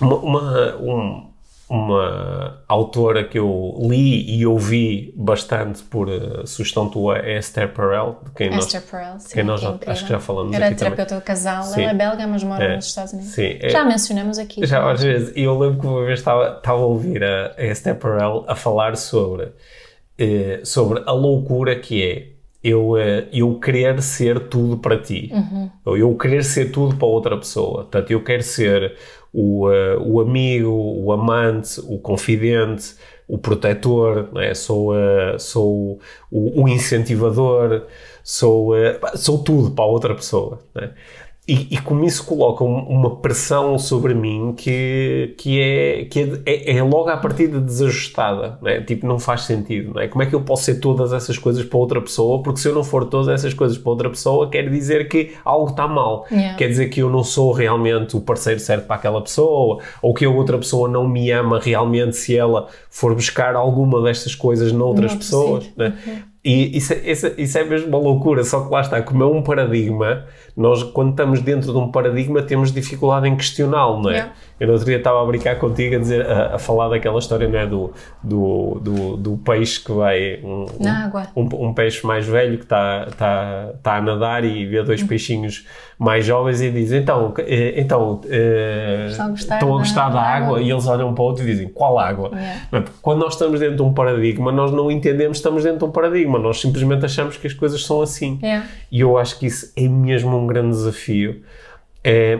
uma, 0.01 0.15
uma 0.15 0.75
um, 0.77 1.27
uma 1.73 2.63
autora 2.67 3.23
que 3.23 3.39
eu 3.39 3.75
li 3.81 4.37
e 4.37 4.45
ouvi 4.45 5.11
bastante 5.17 5.81
por 5.81 6.07
uh, 6.07 6.45
sugestão 6.45 6.87
tua 6.87 7.17
é 7.17 7.39
Esther 7.39 7.73
Perel, 7.73 8.19
de 8.23 8.31
quem 8.31 8.55
Esther 8.55 8.81
nós, 8.81 8.91
Perel, 8.91 9.19
sim, 9.19 9.33
quem 9.33 9.43
nós 9.43 9.59
já, 9.59 9.75
acho 9.87 10.03
que 10.03 10.09
já 10.11 10.19
falamos 10.19 10.53
Era 10.53 10.67
aqui 10.67 10.75
terapeuta 10.75 11.05
também. 11.07 11.21
do 11.21 11.25
casal, 11.25 11.63
sim. 11.63 11.81
ela 11.81 11.91
é 11.91 11.93
belga, 11.95 12.27
mas 12.27 12.43
mora 12.43 12.63
é, 12.63 12.75
nos 12.75 12.85
Estados 12.85 13.13
Unidos. 13.13 13.31
Sim, 13.31 13.57
já 13.63 13.79
é, 13.79 13.85
mencionamos 13.85 14.37
aqui. 14.37 14.63
Já 14.67 14.91
às 14.91 15.01
vezes, 15.01 15.33
eu 15.35 15.57
lembro 15.57 15.79
que 15.79 15.87
uma 15.87 16.05
vez 16.05 16.19
estava, 16.19 16.57
estava 16.57 16.77
a 16.77 16.85
ouvir 16.85 17.23
a, 17.23 17.55
a 17.57 17.65
Esther 17.65 17.95
Perel 17.95 18.45
a 18.47 18.55
falar 18.55 18.95
sobre, 18.95 19.45
uh, 19.45 20.63
sobre 20.63 21.01
a 21.07 21.11
loucura 21.11 21.75
que 21.75 22.03
é 22.03 22.27
eu, 22.63 22.91
uh, 22.91 23.27
eu 23.33 23.59
querer 23.59 23.99
ser 23.99 24.47
tudo 24.47 24.77
para 24.77 24.99
ti, 24.99 25.31
uhum. 25.33 25.71
ou 25.83 25.97
eu 25.97 26.15
querer 26.15 26.43
ser 26.43 26.71
tudo 26.71 26.95
para 26.95 27.07
outra 27.07 27.35
pessoa. 27.35 27.77
Portanto, 27.77 28.11
eu 28.11 28.23
quero 28.23 28.43
ser 28.43 28.95
o, 29.33 29.67
uh, 29.67 29.99
o 29.99 30.21
amigo, 30.21 30.69
o 30.69 31.11
amante, 31.11 31.81
o 31.87 31.97
confidente, 31.97 32.95
o 33.27 33.37
protetor, 33.37 34.29
é? 34.37 34.53
sou, 34.53 34.93
uh, 34.93 35.39
sou 35.39 35.99
o, 36.29 36.63
o, 36.63 36.69
incentivador, 36.69 37.87
sou, 38.23 38.75
uh, 38.75 39.17
sou 39.17 39.43
tudo 39.43 39.71
para 39.71 39.83
a 39.83 39.87
outra 39.87 40.13
pessoa. 40.13 40.59
E, 41.45 41.75
e, 41.75 41.77
como 41.77 42.05
isso 42.05 42.25
coloca 42.25 42.63
uma 42.63 43.17
pressão 43.17 43.77
sobre 43.77 44.13
mim 44.13 44.53
que, 44.55 45.35
que, 45.37 45.59
é, 45.59 46.05
que 46.05 46.19
é, 46.21 46.41
é, 46.45 46.77
é 46.77 46.83
logo 46.83 47.09
à 47.09 47.17
partida 47.17 47.59
desajustada, 47.59 48.57
não 48.61 48.69
é? 48.69 48.79
tipo, 48.79 49.05
não 49.05 49.19
faz 49.19 49.41
sentido, 49.41 49.93
não 49.93 50.01
é? 50.01 50.07
Como 50.07 50.23
é 50.23 50.25
que 50.25 50.33
eu 50.33 50.39
posso 50.41 50.63
ser 50.63 50.75
todas 50.75 51.11
essas 51.11 51.37
coisas 51.37 51.65
para 51.65 51.77
outra 51.77 52.01
pessoa? 52.01 52.41
Porque 52.41 52.61
se 52.61 52.69
eu 52.69 52.73
não 52.73 52.81
for 52.81 53.03
todas 53.03 53.27
essas 53.27 53.53
coisas 53.53 53.77
para 53.77 53.89
outra 53.89 54.09
pessoa, 54.09 54.49
quer 54.49 54.69
dizer 54.69 55.09
que 55.09 55.33
algo 55.43 55.71
está 55.71 55.85
mal. 55.85 56.25
Yeah. 56.31 56.57
Quer 56.57 56.69
dizer 56.69 56.87
que 56.87 57.01
eu 57.01 57.09
não 57.09 57.25
sou 57.25 57.51
realmente 57.51 58.15
o 58.15 58.21
parceiro 58.21 58.61
certo 58.61 58.87
para 58.87 58.95
aquela 58.95 59.21
pessoa, 59.21 59.79
ou 60.01 60.13
que 60.13 60.23
a 60.23 60.29
outra 60.29 60.57
pessoa 60.57 60.87
não 60.87 61.05
me 61.05 61.29
ama 61.29 61.59
realmente 61.59 62.15
se 62.15 62.37
ela 62.37 62.69
for 62.89 63.13
buscar 63.13 63.53
alguma 63.53 64.01
destas 64.01 64.33
coisas 64.33 64.71
noutras 64.71 65.11
não, 65.11 65.17
pessoas. 65.17 65.69
Né? 65.75 65.93
Uhum. 66.07 66.32
E 66.43 66.77
isso, 66.77 66.91
é, 66.91 67.09
isso, 67.09 67.31
isso, 67.37 67.57
é 67.57 67.63
mesmo 67.63 67.87
uma 67.87 67.97
loucura, 67.97 68.43
só 68.43 68.65
que 68.65 68.71
lá 68.71 68.81
está, 68.81 69.01
como 69.01 69.23
é 69.23 69.25
um 69.25 69.41
paradigma, 69.41 70.25
nós 70.57 70.83
quando 70.83 71.11
estamos 71.11 71.41
dentro 71.41 71.71
de 71.71 71.77
um 71.77 71.89
paradigma 71.89 72.41
temos 72.41 72.69
dificuldade 72.69 73.29
em 73.29 73.37
questioná-lo, 73.37 74.01
não 74.01 74.09
é? 74.09 74.15
Yeah. 74.15 74.33
Eu 74.59 74.67
no 74.67 74.73
outro 74.73 74.85
dia 74.85 74.97
estava 74.97 75.21
a 75.21 75.25
brincar 75.25 75.57
contigo 75.57 75.95
a, 75.95 75.99
dizer, 75.99 76.25
a, 76.25 76.55
a 76.55 76.59
falar 76.59 76.89
daquela 76.89 77.17
história 77.17 77.47
não 77.47 77.59
é? 77.59 77.65
do, 77.65 77.91
do, 78.21 78.79
do, 78.81 79.17
do 79.17 79.37
peixe 79.37 79.83
que 79.83 79.91
vai. 79.91 80.39
Um, 80.43 80.65
Na 80.79 81.05
água. 81.05 81.27
Um, 81.35 81.67
um, 81.67 81.73
peixe 81.73 82.05
mais 82.05 82.27
velho 82.27 82.57
que 82.57 82.63
está 82.63 83.07
tá, 83.17 83.71
tá 83.81 83.97
a 83.97 84.01
nadar 84.01 84.45
e 84.45 84.65
vê 84.65 84.83
dois 84.83 85.01
uhum. 85.01 85.07
peixinhos 85.07 85.65
mais 85.97 86.25
jovens 86.25 86.61
e 86.61 86.69
diz: 86.69 86.91
Então, 86.91 87.33
eh, 87.39 87.73
então 87.77 88.21
eh, 88.29 89.07
estão 89.09 89.25
a 89.25 89.29
gostar, 89.29 89.55
estão 89.55 89.75
a 89.75 89.77
gostar 89.79 90.09
da, 90.09 90.15
da 90.15 90.21
água? 90.21 90.47
água? 90.47 90.61
E 90.61 90.69
eles 90.69 90.85
olham 90.87 91.13
para 91.13 91.23
o 91.23 91.25
outro 91.25 91.43
e 91.43 91.47
dizem: 91.47 91.67
Qual 91.69 91.97
água? 91.97 92.31
Yeah. 92.33 92.85
Quando 93.01 93.19
nós 93.19 93.33
estamos 93.33 93.59
dentro 93.59 93.77
de 93.77 93.81
um 93.81 93.93
paradigma, 93.93 94.51
nós 94.51 94.71
não 94.71 94.91
entendemos 94.91 95.37
que 95.37 95.39
estamos 95.39 95.63
dentro 95.63 95.79
de 95.79 95.85
um 95.85 95.91
paradigma, 95.91 96.37
nós 96.37 96.61
simplesmente 96.61 97.05
achamos 97.05 97.37
que 97.37 97.47
as 97.47 97.53
coisas 97.53 97.83
são 97.83 98.01
assim. 98.01 98.39
Yeah. 98.41 98.67
E 98.91 98.99
eu 98.99 99.17
acho 99.17 99.39
que 99.39 99.47
isso 99.47 99.73
é 99.75 99.87
mesmo 99.87 100.37
um 100.37 100.45
grande 100.45 100.69
desafio. 100.69 101.41
É, 102.03 102.39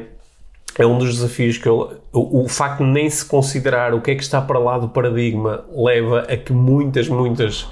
é 0.80 0.86
um 0.86 0.98
dos 0.98 1.16
desafios 1.16 1.58
que 1.58 1.68
eu, 1.68 2.02
o, 2.12 2.44
o, 2.44 2.48
facto 2.48 2.84
de 2.84 2.90
nem 2.90 3.10
se 3.10 3.24
considerar 3.26 3.94
o 3.94 4.02
que 4.02 4.12
é 4.12 4.16
que 4.16 4.24
está 4.24 4.42
para 4.42 4.58
lá 4.58 4.78
do 4.78 4.90
paradigma 4.90 5.64
leva 5.72 6.22
a 6.22 6.36
que 6.36 6.52
muitas, 6.52 7.08
muitas 7.08 7.68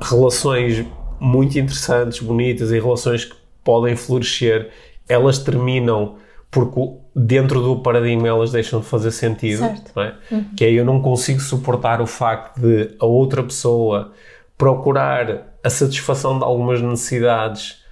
relações 0.00 0.84
muito 1.20 1.58
interessantes, 1.58 2.20
bonitas 2.20 2.72
e 2.72 2.80
relações 2.80 3.24
que 3.24 3.36
podem 3.62 3.94
florescer, 3.94 4.70
elas 5.08 5.38
terminam 5.38 6.16
porque 6.50 6.80
dentro 7.14 7.60
do 7.60 7.80
paradigma 7.80 8.28
elas 8.28 8.52
deixam 8.52 8.80
de 8.80 8.86
fazer 8.86 9.10
sentido, 9.10 9.64
é? 9.64 10.14
uhum. 10.30 10.44
que 10.56 10.64
é 10.64 10.70
eu 10.70 10.84
não 10.84 11.00
consigo 11.00 11.40
suportar 11.40 12.00
o 12.00 12.06
facto 12.06 12.60
de 12.60 12.94
a 12.98 13.06
outra 13.06 13.42
pessoa 13.42 14.12
procurar 14.56 15.54
a 15.62 15.70
satisfação 15.70 16.38
de 16.38 16.44
algumas 16.44 16.80
necessidades 16.80 17.83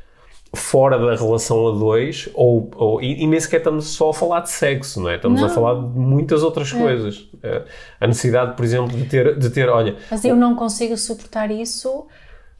fora 0.54 0.98
da 0.98 1.14
relação 1.14 1.68
a 1.68 1.70
dois, 1.72 2.28
ou, 2.34 2.70
ou 2.76 3.02
e, 3.02 3.22
e, 3.22 3.26
nem 3.26 3.40
sequer 3.40 3.58
estamos 3.58 3.86
só 3.86 4.10
a 4.10 4.14
falar 4.14 4.40
de 4.40 4.50
sexo, 4.50 5.00
não 5.00 5.08
é? 5.08 5.16
Estamos 5.16 5.40
não. 5.40 5.48
a 5.48 5.50
falar 5.50 5.74
de 5.74 5.98
muitas 5.98 6.42
outras 6.42 6.72
é. 6.72 6.78
coisas. 6.78 7.28
É, 7.42 7.62
a 8.00 8.06
necessidade, 8.06 8.54
por 8.54 8.64
exemplo, 8.64 8.96
de 8.96 9.04
ter, 9.06 9.38
de 9.38 9.50
ter, 9.50 9.68
olha... 9.68 9.96
Mas 10.10 10.24
eu 10.24 10.36
não 10.36 10.54
consigo 10.54 10.96
suportar 10.96 11.50
isso... 11.50 12.06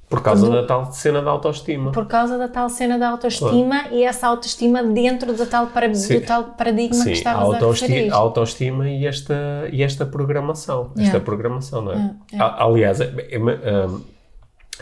Por 0.09 0.23
causa 0.23 0.51
da 0.51 0.67
tal 0.67 0.93
cena 0.93 1.23
da 1.23 1.31
autoestima. 1.31 1.91
Por 1.91 2.07
causa 2.07 2.37
da 2.37 2.47
tal 2.47 2.69
cena 2.69 2.99
da 2.99 3.09
autoestima 3.09 3.81
claro. 3.81 3.95
e 3.95 4.05
essa 4.05 4.27
autoestima 4.27 4.83
dentro 4.83 5.33
do 5.33 5.47
tal, 5.47 5.69
para, 5.69 5.89
do 5.89 6.21
tal 6.21 6.45
paradigma 6.45 6.97
Sim, 6.97 7.05
que 7.05 7.13
estavas 7.13 7.41
a, 7.41 7.47
autoestima, 7.47 7.89
a 7.89 7.95
referir. 7.95 8.13
a 8.13 8.17
autoestima 8.17 8.91
e 8.91 9.07
esta, 9.07 9.35
e 9.73 9.83
esta 9.83 10.05
programação. 10.05 10.91
Esta 10.91 11.03
yeah. 11.03 11.21
programação, 11.21 11.81
não 11.81 11.93
é? 11.93 11.95
Yeah. 11.95 12.17
Yeah. 12.31 12.63
Aliás, 12.63 13.01
é, 13.01 13.05
é, 13.05 13.37
é, 13.37 13.89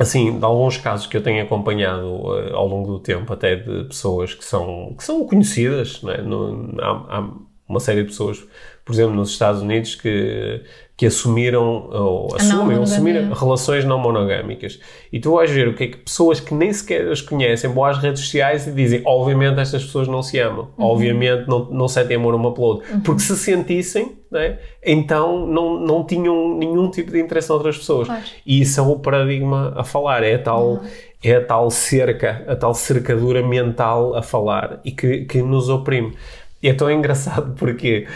assim, 0.01 0.39
de 0.39 0.45
alguns 0.45 0.79
casos 0.79 1.07
que 1.07 1.15
eu 1.15 1.23
tenho 1.23 1.43
acompanhado 1.43 2.07
uh, 2.07 2.55
ao 2.55 2.67
longo 2.67 2.91
do 2.91 2.99
tempo, 3.01 3.31
até 3.33 3.55
de 3.55 3.85
pessoas 3.85 4.33
que 4.33 4.45
são, 4.45 4.95
que 4.97 5.05
são 5.05 5.27
conhecidas, 5.27 6.01
é? 6.09 6.23
no, 6.23 6.75
há, 6.81 7.19
há, 7.19 7.31
uma 7.69 7.79
série 7.79 8.03
de 8.03 8.09
pessoas, 8.09 8.43
por 8.85 8.93
exemplo, 8.93 9.15
nos 9.15 9.31
Estados 9.31 9.63
Unidos, 9.63 9.95
que, 9.95 10.63
que 11.01 11.07
assumiram, 11.07 11.89
ou 11.91 12.35
assumem, 12.35 12.77
ou 12.77 12.83
assumiram 12.83 13.33
relações 13.33 13.87
não 13.87 13.99
monogâmicas. 13.99 14.79
E 15.11 15.19
tu 15.19 15.33
vais 15.33 15.51
ver 15.51 15.69
o 15.69 15.75
que 15.75 15.85
é 15.85 15.87
que 15.87 15.97
pessoas 15.97 16.41
que 16.41 16.53
nem 16.53 16.71
sequer 16.73 17.11
as 17.11 17.23
conhecem 17.23 17.73
vão 17.73 17.87
às 17.87 17.97
redes 17.97 18.21
sociais 18.21 18.67
e 18.67 18.73
dizem, 18.73 19.01
obviamente 19.07 19.59
estas 19.59 19.83
pessoas 19.83 20.07
não 20.09 20.23
se 20.23 20.39
amam, 20.39 20.69
uhum. 20.77 20.85
obviamente 20.85 21.49
não, 21.49 21.65
não 21.71 21.89
sentem 21.89 22.17
amor 22.17 22.35
uma 22.35 22.53
pelo 22.53 22.67
outro. 22.67 22.93
Uhum. 22.93 23.01
Porque 23.01 23.23
se 23.23 23.35
sentissem, 23.35 24.17
é? 24.35 24.59
então 24.85 25.47
não, 25.47 25.81
não 25.81 26.05
tinham 26.05 26.59
nenhum 26.59 26.91
tipo 26.91 27.11
de 27.11 27.19
interesse 27.19 27.51
em 27.51 27.55
outras 27.55 27.79
pessoas. 27.79 28.07
Claro. 28.07 28.23
E 28.45 28.61
isso 28.61 28.79
é 28.79 28.83
o 28.83 28.99
paradigma 28.99 29.73
a 29.77 29.85
falar, 29.85 30.23
é 30.23 30.35
a 30.35 30.43
tal, 30.43 30.65
uhum. 30.73 30.81
é 31.25 31.37
a 31.37 31.45
tal 31.45 31.71
cerca, 31.71 32.45
a 32.47 32.55
tal 32.55 32.75
cercadura 32.75 33.43
mental 33.47 34.15
a 34.15 34.23
falar 34.23 34.81
e 34.85 34.93
que, 34.93 35.25
que 35.25 35.41
nos 35.41 35.71
oprime. 35.71 36.13
E 36.63 36.69
é 36.69 36.75
tão 36.75 36.91
engraçado 36.91 37.55
porque 37.59 38.07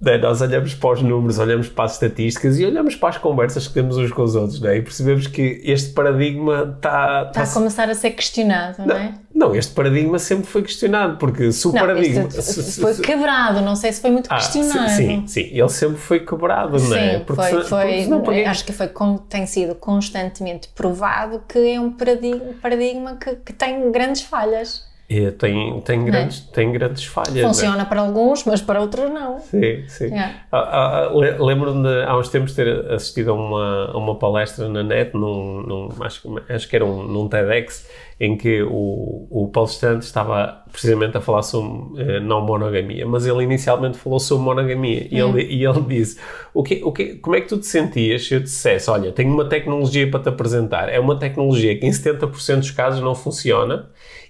né, 0.00 0.16
nós 0.16 0.40
olhamos 0.40 0.74
para 0.74 0.90
os 0.90 1.02
números, 1.02 1.38
olhamos 1.38 1.68
para 1.68 1.84
as 1.86 1.94
estatísticas 1.94 2.58
e 2.58 2.64
olhamos 2.64 2.94
para 2.94 3.08
as 3.08 3.18
conversas 3.18 3.66
que 3.66 3.74
temos 3.74 3.96
uns 3.96 4.12
com 4.12 4.22
os 4.22 4.36
outros 4.36 4.60
né, 4.60 4.76
e 4.76 4.82
percebemos 4.82 5.26
que 5.26 5.60
este 5.64 5.92
paradigma 5.92 6.74
está... 6.76 7.28
Está, 7.28 7.42
está 7.42 7.42
a 7.42 7.54
começar 7.54 7.90
a 7.90 7.94
ser 7.94 8.10
questionado, 8.10 8.78
não, 8.78 8.86
não 8.86 8.96
é? 8.96 9.14
Não, 9.34 9.54
este 9.54 9.74
paradigma 9.74 10.18
sempre 10.18 10.46
foi 10.46 10.62
questionado, 10.62 11.16
porque 11.16 11.50
se 11.50 11.66
o 11.66 11.72
não, 11.72 11.80
paradigma... 11.80 12.30
Se, 12.30 12.80
foi 12.80 12.94
quebrado, 12.96 13.60
não 13.60 13.74
sei 13.74 13.92
se 13.92 14.00
foi 14.00 14.10
muito 14.10 14.28
ah, 14.30 14.36
questionado. 14.36 14.90
Sim, 14.90 15.24
sim, 15.26 15.50
ele 15.52 15.68
sempre 15.68 15.98
foi 15.98 16.20
quebrado, 16.20 16.78
sim, 16.78 16.88
não 16.88 16.96
é? 16.96 17.18
Porque 17.20 17.42
foi, 17.42 17.64
foi 17.64 18.06
não, 18.06 18.20
porque... 18.22 18.40
acho 18.40 18.64
que 18.64 18.72
foi, 18.72 18.90
tem 19.28 19.46
sido 19.46 19.74
constantemente 19.74 20.68
provado 20.68 21.42
que 21.48 21.58
é 21.58 21.80
um 21.80 21.90
paradigma, 21.90 22.54
paradigma 22.62 23.16
que, 23.16 23.34
que 23.36 23.52
tem 23.52 23.90
grandes 23.90 24.22
falhas. 24.22 24.87
É, 25.10 25.30
tem, 25.30 25.80
tem, 25.80 26.04
grandes, 26.04 26.46
é? 26.46 26.54
tem 26.54 26.70
grandes 26.70 27.06
falhas. 27.06 27.40
Funciona 27.40 27.86
para 27.86 28.02
alguns, 28.02 28.44
mas 28.44 28.60
para 28.60 28.78
outros 28.78 29.10
não. 29.10 29.38
Sim, 29.38 29.84
sim. 29.88 30.14
É. 30.14 30.34
Ah, 30.52 31.08
ah, 31.08 31.10
Lembro-me 31.14 31.82
de 31.82 32.02
há 32.04 32.14
uns 32.18 32.28
tempos 32.28 32.54
ter 32.54 32.68
assistido 32.92 33.30
a 33.30 33.32
uma, 33.32 33.86
a 33.86 33.96
uma 33.96 34.18
palestra 34.18 34.68
na 34.68 34.82
net, 34.82 35.14
num, 35.14 35.62
num, 35.62 35.88
acho, 36.02 36.28
acho 36.50 36.68
que 36.68 36.76
era 36.76 36.84
um, 36.84 37.04
num 37.04 37.26
TEDx, 37.26 37.88
em 38.20 38.36
que 38.36 38.62
o, 38.62 39.26
o 39.30 39.48
palestrante 39.48 40.04
estava 40.04 40.62
precisamente 40.70 41.16
a 41.16 41.22
falar 41.22 41.42
sobre 41.42 42.02
eh, 42.02 42.20
não 42.20 42.44
monogamia, 42.44 43.06
mas 43.06 43.24
ele 43.24 43.44
inicialmente 43.44 43.96
falou 43.96 44.18
sobre 44.18 44.44
monogamia 44.44 45.08
e, 45.10 45.18
ele, 45.18 45.42
e 45.42 45.64
ele 45.64 45.80
disse: 45.88 46.20
o 46.52 46.62
que, 46.62 46.82
o 46.84 46.92
que, 46.92 47.14
Como 47.14 47.34
é 47.34 47.40
que 47.40 47.48
tu 47.48 47.56
te 47.56 47.66
sentias 47.66 48.26
se 48.26 48.34
eu 48.34 48.40
te 48.40 48.44
dissesse, 48.44 48.90
olha, 48.90 49.10
tenho 49.10 49.32
uma 49.32 49.48
tecnologia 49.48 50.10
para 50.10 50.20
te 50.20 50.28
apresentar, 50.28 50.90
é 50.90 51.00
uma 51.00 51.18
tecnologia 51.18 51.78
que 51.78 51.86
em 51.86 51.90
70% 51.90 52.56
dos 52.58 52.70
casos 52.72 53.00
não 53.00 53.14
funciona 53.14 53.88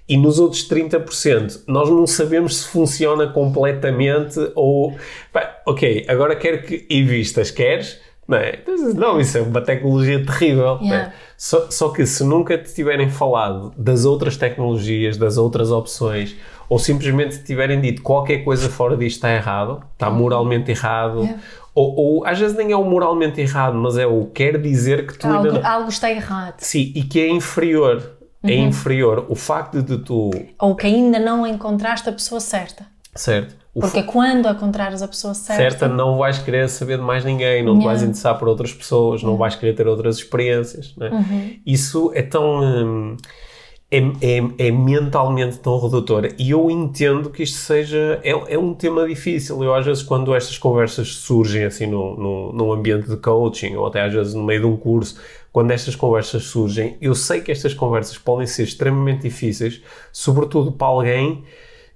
e 0.09 0.17
nos 0.17 0.39
outros 0.39 0.67
30% 0.69 1.65
nós 1.67 1.91
não 1.91 2.07
sabemos 2.07 2.59
se 2.59 2.69
funciona 2.69 3.27
completamente 3.27 4.39
ou. 4.55 4.97
Pá, 5.33 5.61
ok, 5.67 6.07
agora 6.09 6.35
quero 6.35 6.63
que 6.63 6.87
invistas, 6.89 7.51
queres? 7.51 8.01
Não, 8.27 8.37
é? 8.37 8.59
não, 8.95 9.19
isso 9.19 9.39
é 9.39 9.41
uma 9.41 9.61
tecnologia 9.61 10.25
terrível. 10.25 10.79
É? 10.83 10.85
Yeah. 10.85 11.13
Só, 11.37 11.71
só 11.71 11.89
que 11.89 12.05
se 12.05 12.23
nunca 12.23 12.59
te 12.59 12.75
tiverem 12.75 13.09
falado 13.09 13.73
das 13.77 14.05
outras 14.05 14.37
tecnologias, 14.37 15.17
das 15.17 15.39
outras 15.39 15.71
opções, 15.71 16.37
ou 16.69 16.79
simplesmente 16.79 17.43
tiverem 17.43 17.81
dito 17.81 18.03
qualquer 18.03 18.45
coisa 18.45 18.69
fora 18.69 18.97
disto 18.97 19.17
está 19.17 19.33
errado, 19.33 19.83
está 19.95 20.11
moralmente 20.11 20.71
errado, 20.71 21.21
yeah. 21.21 21.39
ou, 21.75 21.97
ou, 21.97 22.27
às 22.27 22.39
vezes 22.39 22.55
nem 22.55 22.73
é 22.73 22.77
o 22.77 22.85
moralmente 22.85 23.41
errado, 23.41 23.75
mas 23.77 23.97
é 23.97 24.07
o 24.07 24.27
quer 24.27 24.61
dizer 24.61 25.07
que 25.07 25.17
tu 25.17 25.27
algo, 25.27 25.49
ainda... 25.49 25.67
algo 25.67 25.89
está 25.89 26.11
errado. 26.11 26.57
Sim, 26.59 26.93
e 26.95 27.03
que 27.05 27.21
é 27.21 27.31
inferior 27.31 28.18
é 28.43 28.53
uhum. 28.53 28.68
inferior. 28.68 29.26
O 29.28 29.34
facto 29.34 29.82
de 29.82 29.99
tu. 29.99 30.30
Ou 30.59 30.74
que 30.74 30.86
ainda 30.86 31.18
não 31.18 31.47
encontraste 31.47 32.09
a 32.09 32.12
pessoa 32.12 32.41
certa. 32.41 32.86
Certo. 33.14 33.57
O 33.74 33.80
Porque 33.80 34.03
quando 34.03 34.49
encontrares 34.49 35.03
a 35.03 35.09
pessoa 35.09 35.34
certa. 35.34 35.62
Certa, 35.62 35.89
não 35.89 36.18
vais 36.18 36.39
querer 36.39 36.68
saber 36.68 36.99
de 36.99 37.05
mais 37.05 37.24
ninguém, 37.24 37.62
não 37.62 37.74
yeah. 37.74 37.82
te 37.82 37.86
vais 37.86 38.03
interessar 38.03 38.39
por 38.39 38.49
outras 38.49 38.72
pessoas, 38.72 39.22
não 39.22 39.36
vais 39.36 39.55
querer 39.55 39.74
ter 39.74 39.86
outras 39.86 40.16
experiências. 40.16 40.95
Né? 40.97 41.11
Uhum. 41.11 41.61
Isso 41.64 42.11
é 42.14 42.22
tão. 42.22 42.61
Hum, 42.61 43.16
é, 43.91 43.99
é, 43.99 44.66
é, 44.68 44.70
mentalmente 44.70 45.59
tão 45.59 45.80
redutor. 45.80 46.28
E 46.39 46.51
eu 46.51 46.70
entendo 46.70 47.30
que 47.30 47.43
isto 47.43 47.57
seja 47.57 48.20
é, 48.22 48.30
é, 48.30 48.59
um 48.59 48.74
tema 48.74 49.07
difícil. 49.09 49.62
Eu 49.64 49.74
às 49.74 49.86
vezes 49.86 50.03
quando 50.03 50.34
estas 50.34 50.59
conversas 50.59 51.09
surgem 51.09 51.64
assim 51.64 51.86
no, 51.86 52.14
no, 52.16 52.53
no 52.53 52.72
ambiente 52.72 53.09
de 53.09 53.16
coaching 53.16 53.76
ou 53.76 53.86
até 53.86 54.03
às 54.03 54.12
vezes 54.12 54.34
no 54.34 54.45
meio 54.45 54.61
de 54.61 54.66
um 54.66 54.76
curso 54.76 55.18
quando 55.51 55.70
estas 55.70 55.97
conversas 55.97 56.45
surgem, 56.45 56.97
eu 57.01 57.14
sei 57.14 57.41
que 57.41 57.51
estas 57.51 57.72
conversas 57.72 58.18
podem 58.18 58.47
ser 58.47 58.64
extremamente 58.64 59.22
difíceis, 59.22 59.82
sobretudo 60.12 60.70
para 60.70 60.86
alguém 60.86 61.43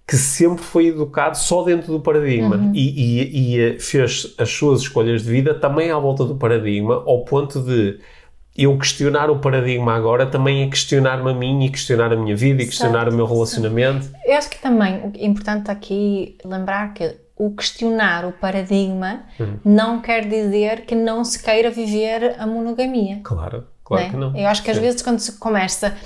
que 0.07 0.17
sempre 0.17 0.65
foi 0.65 0.87
educado 0.87 1.39
só 1.39 1.63
dentro 1.63 1.93
do 1.93 2.01
paradigma. 2.01 2.57
Uhum. 2.57 2.73
e, 2.75 3.21
e, 3.21 3.55
e, 3.55 3.61
eh, 3.61 3.79
fez 3.79 4.35
as 4.37 4.51
suas 4.51 4.81
escolhas 4.81 5.23
de 5.23 5.31
vida 5.31 5.55
também 5.55 5.91
à 5.91 5.99
volta 5.99 6.25
do 6.25 6.35
paradigma, 6.35 7.05
ao 7.07 7.25
ponto 7.25 7.61
de 7.61 8.01
eu 8.57 8.77
questionar 8.77 9.31
o 9.31 9.39
paradigma 9.39 9.95
agora 9.95 10.27
também 10.27 10.63
é 10.63 10.69
questionar-me 10.69 11.31
a 11.31 11.35
mim 11.35 11.65
e 11.65 11.71
questionar 11.71 12.13
a 12.13 12.17
minha 12.17 12.37
vida 12.37 12.63
e 12.63 12.67
questionar 12.67 13.05
certo, 13.05 13.13
o 13.13 13.17
meu 13.17 13.27
relacionamento. 13.27 14.05
Certo. 14.05 14.27
Eu 14.27 14.37
acho 14.37 14.51
que 14.51 14.59
também 14.59 15.13
é 15.19 15.27
importante 15.27 15.71
aqui 15.71 16.37
lembrar 16.45 16.93
que 16.93 17.17
o 17.37 17.51
questionar 17.51 18.27
o 18.27 18.33
paradigma 18.33 19.23
uhum. 19.41 19.59
não 19.65 20.01
quer 20.03 20.27
dizer 20.27 20.83
que 20.83 20.95
não 20.95 21.25
se 21.25 21.43
queira 21.43 21.71
viver 21.71 22.37
a 22.39 22.47
monogamia. 22.47 23.21
Claro, 23.23 23.65
claro 23.83 24.05
né? 24.05 24.11
que 24.11 24.17
não. 24.17 24.37
Eu 24.37 24.47
acho 24.47 24.63
que 24.63 24.71
às 24.71 24.77
Sim. 24.77 24.83
vezes 24.83 25.03
quando 25.03 25.19
se 25.19 25.33
começa 25.39 25.97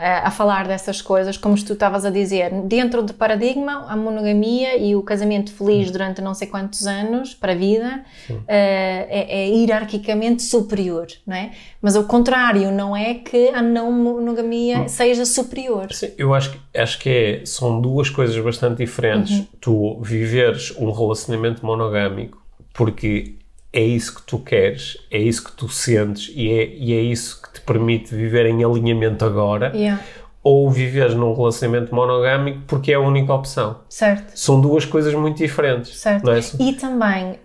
a 0.00 0.30
falar 0.30 0.66
dessas 0.66 1.02
coisas, 1.02 1.36
como 1.36 1.54
tu 1.62 1.74
estavas 1.74 2.04
a 2.04 2.10
dizer, 2.10 2.50
dentro 2.62 3.02
do 3.02 3.12
paradigma, 3.12 3.86
a 3.88 3.96
monogamia 3.96 4.76
e 4.76 4.96
o 4.96 5.02
casamento 5.02 5.52
feliz 5.52 5.88
hum. 5.88 5.92
durante 5.92 6.22
não 6.22 6.34
sei 6.34 6.48
quantos 6.48 6.86
anos 6.86 7.34
para 7.34 7.52
a 7.52 7.54
vida 7.54 8.02
uh, 8.30 8.44
é, 8.48 9.26
é, 9.28 9.48
hierarquicamente 9.48 10.42
superior, 10.42 11.06
não 11.26 11.36
é? 11.36 11.50
Mas 11.82 11.96
o 11.96 12.04
contrário 12.04 12.72
não 12.72 12.96
é 12.96 13.14
que 13.14 13.48
a 13.50 13.62
não 13.62 13.92
monogamia 13.92 14.88
seja 14.88 15.24
superior. 15.24 15.92
Sim, 15.92 16.12
eu 16.16 16.34
acho, 16.34 16.58
acho 16.74 16.98
que 16.98 17.08
é, 17.08 17.42
são 17.44 17.80
duas 17.80 18.08
coisas 18.08 18.36
bastante 18.42 18.78
diferentes. 18.78 19.38
Uhum. 19.38 19.46
Tu 19.60 20.00
viveres 20.02 20.74
um 20.78 20.90
relacionamento 20.90 21.64
monogâmico 21.64 22.40
porque 22.72 23.34
é 23.72 23.82
isso 23.82 24.16
que 24.16 24.22
tu 24.22 24.38
queres, 24.38 24.96
é 25.10 25.18
isso 25.18 25.44
que 25.44 25.52
tu 25.52 25.68
sentes 25.68 26.32
e 26.34 26.50
é, 26.50 26.74
e 26.74 26.92
é 26.92 27.00
isso 27.00 27.39
que 27.39 27.39
te 27.60 27.66
permite 27.66 28.14
viver 28.14 28.46
em 28.46 28.64
alinhamento 28.64 29.24
agora. 29.24 29.72
Yeah. 29.74 30.02
Ou 30.42 30.70
viveres 30.70 31.14
num 31.14 31.34
relacionamento 31.34 31.94
monogâmico 31.94 32.62
porque 32.66 32.92
é 32.92 32.94
a 32.94 33.00
única 33.00 33.32
opção. 33.34 33.80
Certo. 33.88 34.32
São 34.34 34.60
duas 34.60 34.84
coisas 34.84 35.14
muito 35.14 35.36
diferentes. 35.36 35.98
Certo. 35.98 36.30
É? 36.30 36.40
E 36.58 36.72
também, 36.72 37.38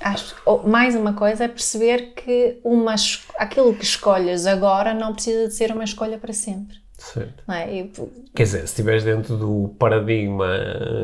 acho, 0.00 0.34
mais 0.66 0.96
uma 0.96 1.12
coisa 1.12 1.44
é 1.44 1.48
perceber 1.48 2.12
que 2.14 2.58
uma, 2.64 2.96
aquilo 3.38 3.72
que 3.74 3.84
escolhas 3.84 4.46
agora 4.46 4.92
não 4.92 5.14
precisa 5.14 5.46
de 5.46 5.54
ser 5.54 5.70
uma 5.70 5.84
escolha 5.84 6.18
para 6.18 6.32
sempre. 6.32 6.83
Certo. 7.12 7.44
É? 7.48 7.72
E, 7.72 7.92
Quer 8.34 8.42
dizer, 8.42 8.58
se 8.60 8.64
estiveres 8.64 9.04
dentro 9.04 9.36
do 9.36 9.74
paradigma 9.78 10.46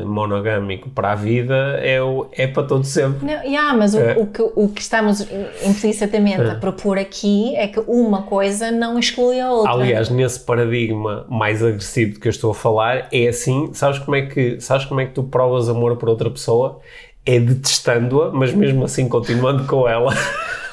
monogâmico 0.05 0.89
para 0.89 1.11
a 1.11 1.15
vida, 1.15 1.79
é, 1.81 2.01
o, 2.01 2.27
é 2.33 2.47
para 2.47 2.63
todo 2.63 2.83
sempre. 2.83 3.25
Não, 3.25 3.43
yeah, 3.43 3.73
mas 3.77 3.93
é. 3.93 4.15
o, 4.17 4.23
o, 4.23 4.27
que, 4.27 4.41
o 4.41 4.67
que 4.67 4.81
estamos 4.81 5.25
implicitamente 5.63 6.41
é. 6.41 6.51
a 6.51 6.55
propor 6.55 6.97
aqui 6.97 7.55
é 7.55 7.67
que 7.67 7.79
uma 7.81 8.23
coisa 8.23 8.71
não 8.71 8.97
exclui 8.97 9.39
a 9.39 9.51
outra. 9.51 9.71
Aliás, 9.71 10.09
nesse 10.09 10.39
paradigma 10.39 11.25
mais 11.29 11.63
agressivo 11.63 12.19
que 12.19 12.27
eu 12.27 12.31
estou 12.31 12.51
a 12.51 12.55
falar, 12.55 13.07
é 13.11 13.27
assim, 13.27 13.69
sabes 13.73 13.99
como 13.99 14.15
é 14.15 14.23
que, 14.23 14.59
sabes 14.59 14.85
como 14.85 14.99
é 14.99 15.05
que 15.05 15.13
tu 15.13 15.23
provas 15.23 15.69
amor 15.69 15.95
por 15.97 16.09
outra 16.09 16.29
pessoa? 16.29 16.79
É 17.23 17.39
detestando-a, 17.39 18.31
mas 18.31 18.51
mesmo 18.51 18.83
assim 18.83 19.07
continuando 19.07 19.65
com 19.65 19.87
ela. 19.87 20.11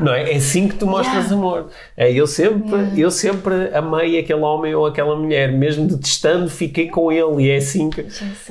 não 0.00 0.12
é? 0.12 0.32
É 0.32 0.36
assim 0.36 0.68
que 0.68 0.76
tu 0.76 0.86
mostras 0.86 1.30
yeah. 1.30 1.34
amor. 1.34 1.68
É, 1.96 2.12
eu, 2.12 2.26
sempre, 2.26 2.76
yeah. 2.76 2.98
eu 2.98 3.10
sempre 3.10 3.74
amei 3.74 4.18
aquele 4.18 4.40
homem 4.40 4.74
ou 4.74 4.86
aquela 4.86 5.16
mulher, 5.16 5.52
mesmo 5.52 5.86
detestando, 5.86 6.48
fiquei 6.48 6.88
com 6.88 7.10
ele 7.10 7.44
e 7.44 7.50
é 7.50 7.56
assim 7.56 7.90
que. 7.90 8.06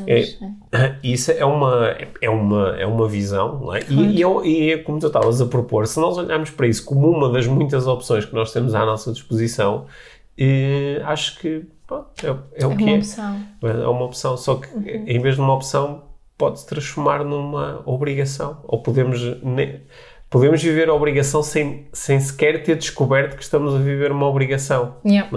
É, 0.06 0.22
é, 0.72 0.96
isso 1.04 1.32
é 1.32 1.46
uma, 1.46 1.96
é 2.22 2.30
uma, 2.30 2.76
é 2.78 2.86
uma 2.86 3.08
visão, 3.08 3.60
não 3.60 3.76
é? 3.76 3.82
E, 3.90 4.22
e, 4.22 4.50
e 4.50 4.72
é 4.72 4.78
como 4.78 5.00
tu 5.00 5.08
estavas 5.08 5.42
a 5.42 5.46
propor, 5.46 5.88
se 5.88 6.00
nós 6.00 6.18
olharmos 6.18 6.50
para 6.50 6.68
isso 6.68 6.84
como 6.86 7.10
uma 7.10 7.32
das 7.32 7.48
muitas 7.48 7.88
opções 7.88 8.26
que 8.26 8.34
nós 8.34 8.52
temos 8.52 8.76
à 8.76 8.86
nossa 8.86 9.12
disposição, 9.12 9.86
e, 10.38 11.02
acho 11.04 11.40
que 11.40 11.66
é, 12.24 12.28
é, 12.28 12.68
o 12.68 12.72
é 12.72 12.76
que 12.76 12.84
uma 12.84 12.92
é. 12.92 12.98
opção. 12.98 13.42
É 13.64 13.88
uma 13.88 14.06
opção, 14.06 14.38
só 14.38 14.56
que 14.56 14.68
uhum. 14.76 14.84
em 15.08 15.20
vez 15.20 15.36
de 15.36 15.42
uma 15.42 15.54
opção 15.54 16.04
pode 16.38 16.60
se 16.60 16.68
transformar 16.68 17.24
numa 17.24 17.82
obrigação. 17.86 18.60
Ou 18.66 18.82
podemos, 18.82 19.22
ne, 19.42 19.82
podemos 20.30 20.62
viver 20.62 20.90
a 20.90 20.94
obrigação 20.94 21.42
sem, 21.42 21.88
sem 21.94 22.20
sequer 22.20 22.64
ter 22.64 22.76
descoberto 22.76 23.36
que 23.36 23.44
estamos 23.44 23.74
a 23.74 23.78
viver 23.78 24.12
uma 24.12 24.28
obrigação. 24.28 24.98
Yeah. 25.06 25.30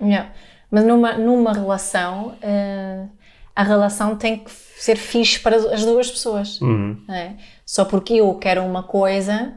É? 0.00 0.04
Yeah. 0.04 0.32
Mas 0.70 0.84
numa, 0.84 1.14
numa 1.14 1.52
relação, 1.52 2.28
uh, 2.28 3.08
a 3.54 3.62
relação 3.62 4.16
tem 4.16 4.38
que 4.38 4.50
ser 4.50 4.96
fixe 4.96 5.40
para 5.40 5.56
as 5.56 5.84
duas 5.84 6.10
pessoas. 6.10 6.60
Uhum. 6.60 7.02
É? 7.08 7.32
Só 7.66 7.84
porque 7.84 8.14
eu 8.14 8.32
quero 8.34 8.62
uma 8.62 8.82
coisa, 8.82 9.52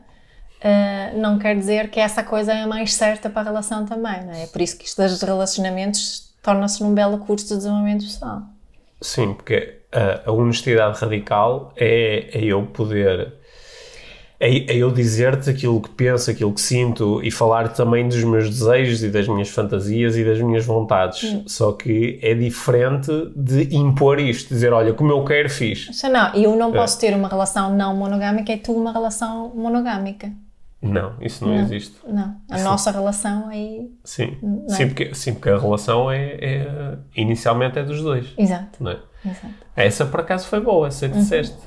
uh, 0.59 1.17
não 1.17 1.37
quer 1.37 1.55
dizer 1.55 1.89
que 1.89 1.99
essa 1.99 2.23
coisa 2.23 2.51
é 2.51 2.63
a 2.63 2.67
mais 2.67 2.93
certa 2.93 3.29
para 3.29 3.41
a 3.41 3.45
relação 3.45 3.85
também. 3.85 4.23
Não 4.25 4.33
é? 4.33 4.43
é 4.43 4.47
por 4.47 4.61
isso 4.61 4.77
que 4.77 4.85
isto 4.85 5.01
dos 5.01 5.21
relacionamentos 5.21 6.33
torna-se 6.41 6.83
num 6.83 6.93
belo 6.93 7.19
curso 7.19 7.47
de 7.47 7.55
desenvolvimento 7.55 8.03
pessoal. 8.03 8.41
Sim, 8.99 9.33
porque 9.33 9.79
a, 9.91 10.29
a 10.29 10.31
honestidade 10.31 10.99
radical 10.99 11.73
é, 11.75 12.29
é 12.33 12.43
eu 12.43 12.65
poder. 12.65 13.33
É, 14.43 14.73
é 14.73 14.75
eu 14.75 14.91
dizer-te 14.91 15.49
aquilo 15.49 15.79
que 15.79 15.89
penso, 15.89 16.29
aquilo 16.29 16.51
que 16.51 16.59
sinto 16.59 17.21
e 17.23 17.31
falar 17.31 17.69
também 17.69 18.09
dos 18.09 18.21
meus 18.25 18.49
desejos 18.49 19.01
e 19.01 19.09
das 19.09 19.25
minhas 19.25 19.47
fantasias 19.47 20.17
e 20.17 20.25
das 20.25 20.41
minhas 20.41 20.65
vontades. 20.65 21.23
Hum. 21.23 21.43
Só 21.47 21.71
que 21.71 22.19
é 22.21 22.33
diferente 22.33 23.09
de 23.33 23.73
impor 23.73 24.19
isto, 24.19 24.49
dizer, 24.49 24.73
olha, 24.73 24.93
como 24.93 25.13
eu 25.13 25.23
quero, 25.23 25.49
fiz. 25.49 25.89
Não, 26.03 26.33
eu 26.35 26.57
não 26.57 26.71
é. 26.71 26.73
posso 26.73 26.99
ter 26.99 27.15
uma 27.15 27.29
relação 27.29 27.73
não 27.73 27.95
monogâmica 27.95 28.51
e 28.51 28.57
tu 28.57 28.73
uma 28.73 28.91
relação 28.91 29.53
monogâmica. 29.55 30.29
Não, 30.81 31.13
isso 31.21 31.45
não, 31.45 31.55
não 31.55 31.61
existe. 31.61 31.95
Não, 32.05 32.35
a 32.51 32.57
nossa 32.59 32.91
relação 32.91 33.47
aí. 33.47 33.89
Sim, 34.03 34.37
é? 34.67 34.73
sim, 34.73 34.87
porque, 34.87 35.15
sim, 35.15 35.33
porque 35.33 35.49
a 35.49 35.57
relação 35.57 36.11
é, 36.11 36.33
é, 36.41 36.97
inicialmente 37.15 37.79
é 37.79 37.83
dos 37.83 38.01
dois. 38.01 38.33
Exato. 38.37 38.83
Não 38.83 38.91
é? 38.91 38.99
Exato. 39.25 39.53
Essa 39.77 40.05
por 40.05 40.19
acaso 40.19 40.45
foi 40.47 40.59
boa, 40.59 40.87
essa 40.87 41.07
que 41.07 41.15
uhum. 41.15 41.21
disseste. 41.21 41.57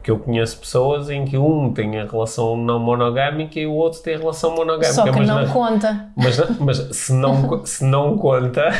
Porque 0.00 0.10
eu 0.10 0.18
conheço 0.18 0.56
pessoas 0.56 1.10
em 1.10 1.26
que 1.26 1.36
um 1.36 1.74
tem 1.74 2.00
a 2.00 2.06
relação 2.06 2.56
não 2.56 2.78
monogâmica 2.78 3.60
e 3.60 3.66
o 3.66 3.72
outro 3.72 4.00
tem 4.00 4.14
a 4.14 4.18
relação 4.18 4.52
monogâmica. 4.52 4.94
Só 4.94 5.04
que 5.04 5.10
mas 5.10 5.28
não, 5.28 5.48
conta. 5.48 6.06
Mas, 6.16 6.58
mas 6.58 6.96
se, 6.96 7.12
não, 7.12 7.60
se 7.66 7.84
não 7.84 8.16
conta, 8.16 8.70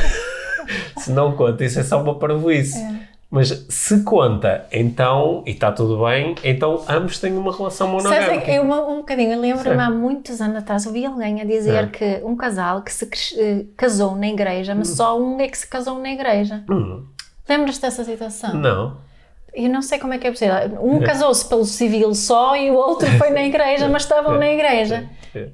se 0.96 1.12
não 1.12 1.32
conta, 1.32 1.62
isso 1.62 1.78
é 1.78 1.82
só 1.82 2.02
uma 2.02 2.14
parvoíce. 2.18 2.78
É. 2.78 3.10
Mas 3.30 3.66
se 3.68 4.02
conta, 4.02 4.66
então, 4.72 5.44
e 5.46 5.50
está 5.50 5.70
tudo 5.70 6.04
bem, 6.04 6.34
então 6.42 6.82
ambos 6.88 7.20
têm 7.20 7.36
uma 7.36 7.54
relação 7.54 7.86
monogâmica. 7.86 8.40
Sabe, 8.40 8.54
eu 8.54 8.64
um 8.64 8.96
bocadinho, 8.96 9.34
eu 9.34 9.40
lembro-me 9.40 9.80
há 9.80 9.90
muitos 9.90 10.40
anos 10.40 10.56
atrás, 10.56 10.84
ouvi 10.86 11.04
alguém 11.04 11.40
a 11.40 11.44
dizer 11.44 11.84
é. 11.84 11.86
que 11.86 12.20
um 12.24 12.34
casal 12.34 12.82
que 12.82 12.92
se 12.92 13.08
eh, 13.38 13.66
casou 13.76 14.16
na 14.16 14.26
igreja, 14.26 14.74
mas 14.74 14.90
hum. 14.90 14.96
só 14.96 15.20
um 15.20 15.38
é 15.38 15.46
que 15.46 15.58
se 15.58 15.68
casou 15.68 16.00
na 16.00 16.10
igreja. 16.10 16.64
Hum. 16.68 17.04
Lembras-te 17.48 17.82
dessa 17.82 18.02
situação? 18.04 18.54
Não. 18.54 19.09
Eu 19.55 19.68
não 19.68 19.82
sei 19.82 19.98
como 19.98 20.14
é 20.14 20.18
que 20.18 20.26
é 20.26 20.30
possível. 20.30 20.55
Um 20.82 21.03
é. 21.03 21.07
casou-se 21.07 21.48
pelo 21.48 21.64
civil 21.64 22.14
só 22.14 22.57
e 22.57 22.70
o 22.70 22.74
outro 22.74 23.09
foi 23.18 23.30
na 23.30 23.44
igreja, 23.44 23.88
mas 23.88 24.03
estavam 24.03 24.38
na 24.38 24.51
igreja. 24.51 25.09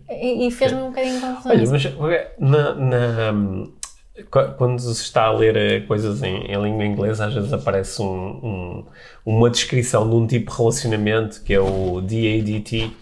E, 0.09 0.47
e 0.47 0.51
fez-me 0.51 0.80
um 0.80 0.88
bocadinho 0.88 1.20
confusão. 1.20 1.53
Olha, 1.53 1.70
mas 1.70 2.38
na, 2.38 2.74
na 2.74 3.32
quando 4.57 4.80
se 4.80 5.03
está 5.03 5.24
a 5.24 5.32
ler 5.32 5.57
eh, 5.57 5.80
coisas 5.80 6.22
em, 6.22 6.47
em, 6.47 6.62
língua 6.62 6.84
inglesa, 6.84 7.26
às 7.26 7.34
vezes 7.34 7.53
aparece 7.53 8.01
um, 8.01 8.07
um, 8.07 8.84
uma 9.26 9.51
descrição 9.51 10.09
de 10.09 10.14
um 10.14 10.26
tipo 10.26 10.51
de 10.51 10.57
relacionamento 10.57 11.42
que 11.42 11.53
é 11.53 11.61
o 11.61 12.01
DADT, 12.01 12.97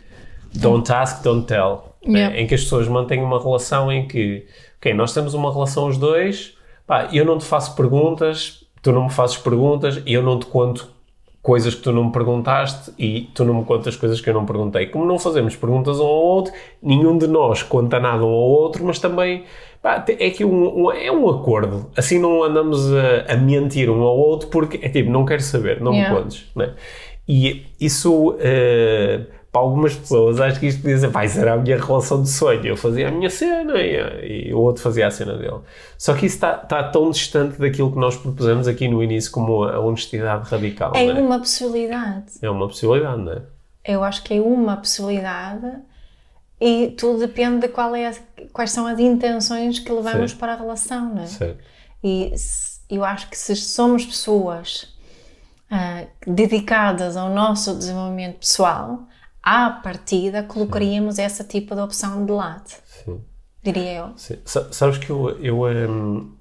Don't 0.53 0.90
Ask, 0.92 1.22
Don't 1.22 1.47
Tell, 1.47 1.95
né? 2.05 2.40
em 2.40 2.47
que 2.47 2.55
as 2.55 2.62
pessoas 2.62 2.88
mantêm 2.88 3.22
uma 3.22 3.40
relação 3.40 3.92
em 3.92 4.09
que, 4.09 4.47
ok, 4.78 4.92
nós 4.92 5.14
temos 5.14 5.34
uma 5.34 5.53
relação 5.53 5.86
os 5.86 5.97
dois, 5.97 6.57
pá, 6.86 7.09
eu 7.12 7.24
não 7.24 7.38
te 7.38 7.45
faço 7.45 7.76
perguntas, 7.76 8.63
tu 8.85 8.93
não 8.93 9.05
me 9.05 9.11
fazes 9.11 9.37
perguntas 9.39 10.01
e 10.05 10.12
eu 10.12 10.22
não 10.22 10.39
te 10.39 10.47
conto 10.47 10.89
coisas 11.43 11.74
que 11.74 11.82
tu 11.82 11.91
não 11.91 12.05
me 12.05 12.12
perguntaste 12.12 12.93
e 12.99 13.30
tu 13.35 13.45
não 13.45 13.55
me 13.55 13.64
contas 13.64 13.97
coisas 13.97 14.20
que 14.20 14.30
eu 14.30 14.35
não 14.35 14.47
perguntei. 14.47 14.87
Como 14.87 15.05
não 15.05 15.18
fazemos 15.18 15.57
perguntas 15.57 15.99
um 15.99 16.05
ao 16.05 16.22
outro, 16.22 16.53
nenhum 16.82 17.18
de 17.18 17.26
nós 17.26 17.62
conta 17.62 17.99
nada 17.99 18.22
um 18.22 18.28
ao 18.28 18.49
outro, 18.49 18.85
mas 18.85 18.99
também 18.99 19.45
Pá, 19.82 20.03
é 20.09 20.30
que 20.30 20.45
um, 20.47 20.85
um, 20.85 20.93
é 20.93 21.12
um 21.12 21.28
acordo. 21.28 21.91
Assim 21.95 22.18
não 22.18 22.43
andamos 22.43 22.91
a, 22.95 23.32
a, 23.35 23.37
mentir 23.37 23.91
um 23.91 24.01
ao 24.01 24.16
outro 24.16 24.49
porque 24.49 24.78
é 24.82 24.89
tipo, 24.89 25.11
não 25.11 25.26
quero 25.26 25.43
saber, 25.43 25.80
não 25.80 25.93
yeah. 25.93 26.14
me 26.14 26.22
contes. 26.22 26.47
Né? 26.57 26.72
E 27.28 27.66
isso, 27.78 28.30
uh, 28.30 29.26
para 29.55 29.62
algumas 29.62 29.94
pessoas, 29.94 30.40
acho 30.40 30.59
que 30.59 30.66
isto 30.66 30.82
podia 30.82 30.96
dizer, 30.96 31.07
vai 31.11 31.28
ser 31.28 31.46
a 31.46 31.57
minha 31.57 31.80
relação 31.80 32.20
de 32.20 32.28
sonho. 32.28 32.66
Eu 32.66 32.76
fazia 32.76 33.07
a 33.07 33.11
minha 33.12 33.30
cena 33.30 33.74
e, 33.80 34.48
e 34.48 34.52
o 34.52 34.59
outro 34.59 34.82
fazia 34.82 35.07
a 35.07 35.11
cena 35.12 35.38
dele. 35.38 35.61
Só 35.96 36.12
que 36.12 36.26
isso 36.26 36.34
está, 36.34 36.61
está 36.61 36.82
tão 36.82 37.09
distante 37.09 37.57
daquilo 37.61 37.92
que 37.92 37.96
nós 37.96 38.16
propusemos 38.16 38.66
aqui 38.66 38.88
no 38.88 39.00
início 39.00 39.30
como 39.30 39.62
a 39.62 39.78
honestidade 39.78 40.50
radical. 40.50 40.90
É, 40.96 41.07
é? 41.07 41.12
uma 41.12 41.38
possibilidade. 41.38 42.32
É 42.42 42.50
uma 42.50 42.66
possibilidade, 42.66 43.22
não 43.22 43.32
é? 43.32 43.42
Eu 43.84 44.02
acho 44.02 44.24
que 44.24 44.34
é 44.34 44.40
uma 44.40 44.76
possibilidade 44.76 45.72
e 46.61 46.92
tudo 46.98 47.20
depende 47.20 47.61
de 47.61 47.68
qual 47.68 47.94
é 47.94 48.11
quais 48.52 48.72
são 48.72 48.88
as 48.88 48.98
intenções 48.98 49.78
que 49.78 49.92
levamos 49.92 50.32
Sim. 50.32 50.36
para 50.38 50.55
a 50.55 50.57
relação, 50.57 51.14
não 51.14 51.22
é? 51.22 51.26
Sim. 51.26 51.55
E 52.02 52.32
eu 52.90 53.05
acho 53.05 53.30
que 53.30 53.38
se 53.38 53.55
somos 53.55 54.05
pessoas 54.05 54.92
uh, 55.70 56.09
dedicadas 56.26 57.16
ao 57.16 57.30
nosso 57.30 57.72
desenvolvimento 57.76 58.38
pessoal, 58.38 59.07
à 59.45 59.70
partida 59.70 60.42
colocaríamos 60.42 61.16
Sim. 61.16 61.22
essa 61.22 61.45
tipo 61.45 61.74
de 61.74 61.80
opção 61.80 62.24
de 62.24 62.32
lado. 62.32 62.70
Sim. 62.86 63.20
Diria 63.62 63.92
eu. 63.99 64.12
Sim. 64.16 64.38
Sabes 64.45 64.99
que 64.99 65.11
eu, 65.11 65.30
eu 65.40 65.62
um, 65.64 66.32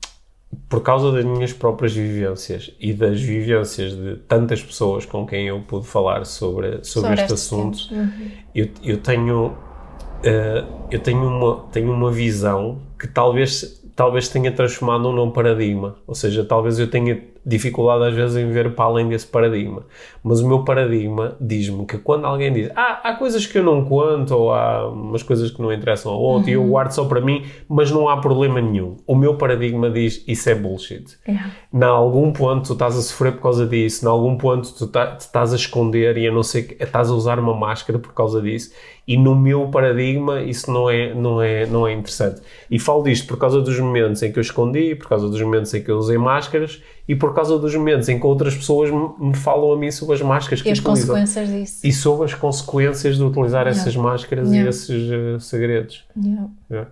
por 0.70 0.82
causa 0.82 1.12
das 1.12 1.26
minhas 1.26 1.51
próprias 1.51 1.93
vivências 1.93 2.72
e 2.80 2.93
das 2.93 3.22
vivências 3.22 3.95
de 3.95 4.16
tantas 4.28 4.62
pessoas 4.62 5.06
com 5.06 5.26
quem 5.26 5.47
eu 5.47 5.62
pude 5.62 5.88
falar 5.88 6.26
sobre, 6.26 6.84
sobre, 6.84 7.10
sobre 7.10 7.22
este 7.22 7.34
assunto, 7.34 7.78
uhum. 7.91 8.32
eu, 8.54 8.70
eu 8.84 8.97
tenho 8.97 9.47
uh, 9.47 10.86
eu 10.89 10.99
tenho 10.99 11.28
uma, 11.28 11.66
tenho 11.72 11.91
uma 11.91 12.12
visão 12.12 12.80
que 12.99 13.08
talvez, 13.08 13.84
talvez 13.95 14.30
tenha 14.30 14.51
transformado 14.51 15.12
num 15.12 15.32
paradigma. 15.32 15.95
Ou 16.08 16.16
seja, 16.16 16.43
talvez 16.43 16.80
eu 16.80 16.89
tenha 16.89 17.22
dificuldade 17.46 18.06
às 18.06 18.14
vezes 18.14 18.38
em 18.38 18.50
ver 18.50 18.74
para 18.74 18.86
além 18.86 19.10
desse 19.10 19.28
paradigma. 19.28 19.86
Mas 20.24 20.39
o 20.39 20.48
meu 20.48 20.64
paradigma 20.64 21.36
diz-me 21.39 21.86
que 21.86 21.98
quando 21.98 22.26
alguém 22.26 22.52
diz 22.52 22.72
ah, 22.76 23.02
há 23.04 23.14
coisas 23.14 23.46
que 23.46 23.58
eu 23.58 23.64
não 23.64 23.84
conto 23.84 24.34
ou 24.34 24.54
há 24.54 24.89
umas 24.89 25.24
coisas 25.24 25.52
que 25.52 25.62
não 25.62 25.72
interessam 25.72 26.12
ao 26.14 26.20
outro 26.20 26.46
uhum. 26.46 26.50
e 26.50 26.54
eu 26.54 26.62
uhum. 26.62 26.70
guardo 26.70 26.91
só 26.91 27.06
para 27.06 27.22
mim, 27.22 27.46
mas 27.68 27.91
não 27.91 28.08
há 28.08 28.18
problema 28.18 28.62
nenhum. 28.62 28.98
O 29.06 29.16
meu 29.16 29.36
paradigma 29.36 29.89
diz 29.89 30.24
isso 30.28 30.50
é 30.50 30.56
bullshit. 30.56 31.18
Yeah. 31.28 31.52
Em 31.74 31.84
algum 31.84 32.32
ponto 32.32 32.68
tu 32.68 32.74
estás 32.74 32.98
a 32.98 33.02
sofrer 33.02 33.34
por 33.34 33.41
causa 33.41 33.66
disso, 33.66 34.06
em 34.06 34.08
algum 34.08 34.38
ponto 34.38 34.74
tu 34.74 34.88
tá, 34.88 35.18
estás 35.20 35.52
a 35.52 35.56
esconder 35.56 36.18
e 36.18 36.28
a 36.28 36.32
não 36.32 36.44
ser 36.44 36.64
que 36.64 36.84
estás 36.84 37.10
a 37.10 37.14
usar 37.14 37.39
uma 37.39 37.54
máscara 37.54 38.00
por 38.00 38.14
causa 38.14 38.41
disso 38.41 38.72
e 39.08 39.18
no 39.18 39.36
meu 39.36 39.68
paradigma 39.68 40.41
isso 40.41 40.72
não 40.72 40.89
é, 40.89 41.14
não 41.14 41.41
é, 41.41 41.66
não 41.66 41.88
é 41.88 41.94
interessante. 41.94 42.41
E 42.72 42.80
falo 42.80 43.04
disto 43.04 43.28
por 43.28 43.38
causa 43.38 43.62
dos 43.62 43.78
momentos 43.80 44.24
em 44.24 44.32
que 44.32 44.39
eu 44.39 44.41
escondi, 44.41 44.96
por 44.96 45.10
causa 45.10 45.28
dos 45.28 45.41
momentos 45.41 45.74
em 45.74 45.84
que 45.84 45.91
eu 45.91 45.98
usei 45.98 46.18
máscaras 46.18 46.82
e 47.08 47.16
por 47.16 47.34
causa 47.34 47.58
dos 47.58 47.76
momentos 47.76 48.08
em 48.08 48.20
que 48.20 48.26
outras 48.26 48.56
pessoas 48.56 48.89
me 49.20 49.36
falam 49.36 49.74
a 49.74 49.78
mim 49.78 49.91
sobre 49.91 50.16
as 50.16 50.22
máscaras 50.22 50.62
que 50.62 50.70
e 50.70 50.72
as 50.72 50.80
utilizam. 50.80 51.08
consequências 51.08 51.49
disso. 51.49 51.80
E 51.88 51.91
sobre 51.91 52.26
as 52.26 52.34
consequências 52.34 53.18
de 53.18 53.24
utilizar 53.24 53.64
yeah. 53.68 53.82
essas 53.82 53.95
máscaras 53.95 54.49
yeah. 54.49 54.66
e 54.66 54.70
esses 54.70 55.12
uh, 55.12 55.39
segredos. 55.39 56.06
Yeah. 56.18 56.89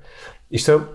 Isto 0.51 0.85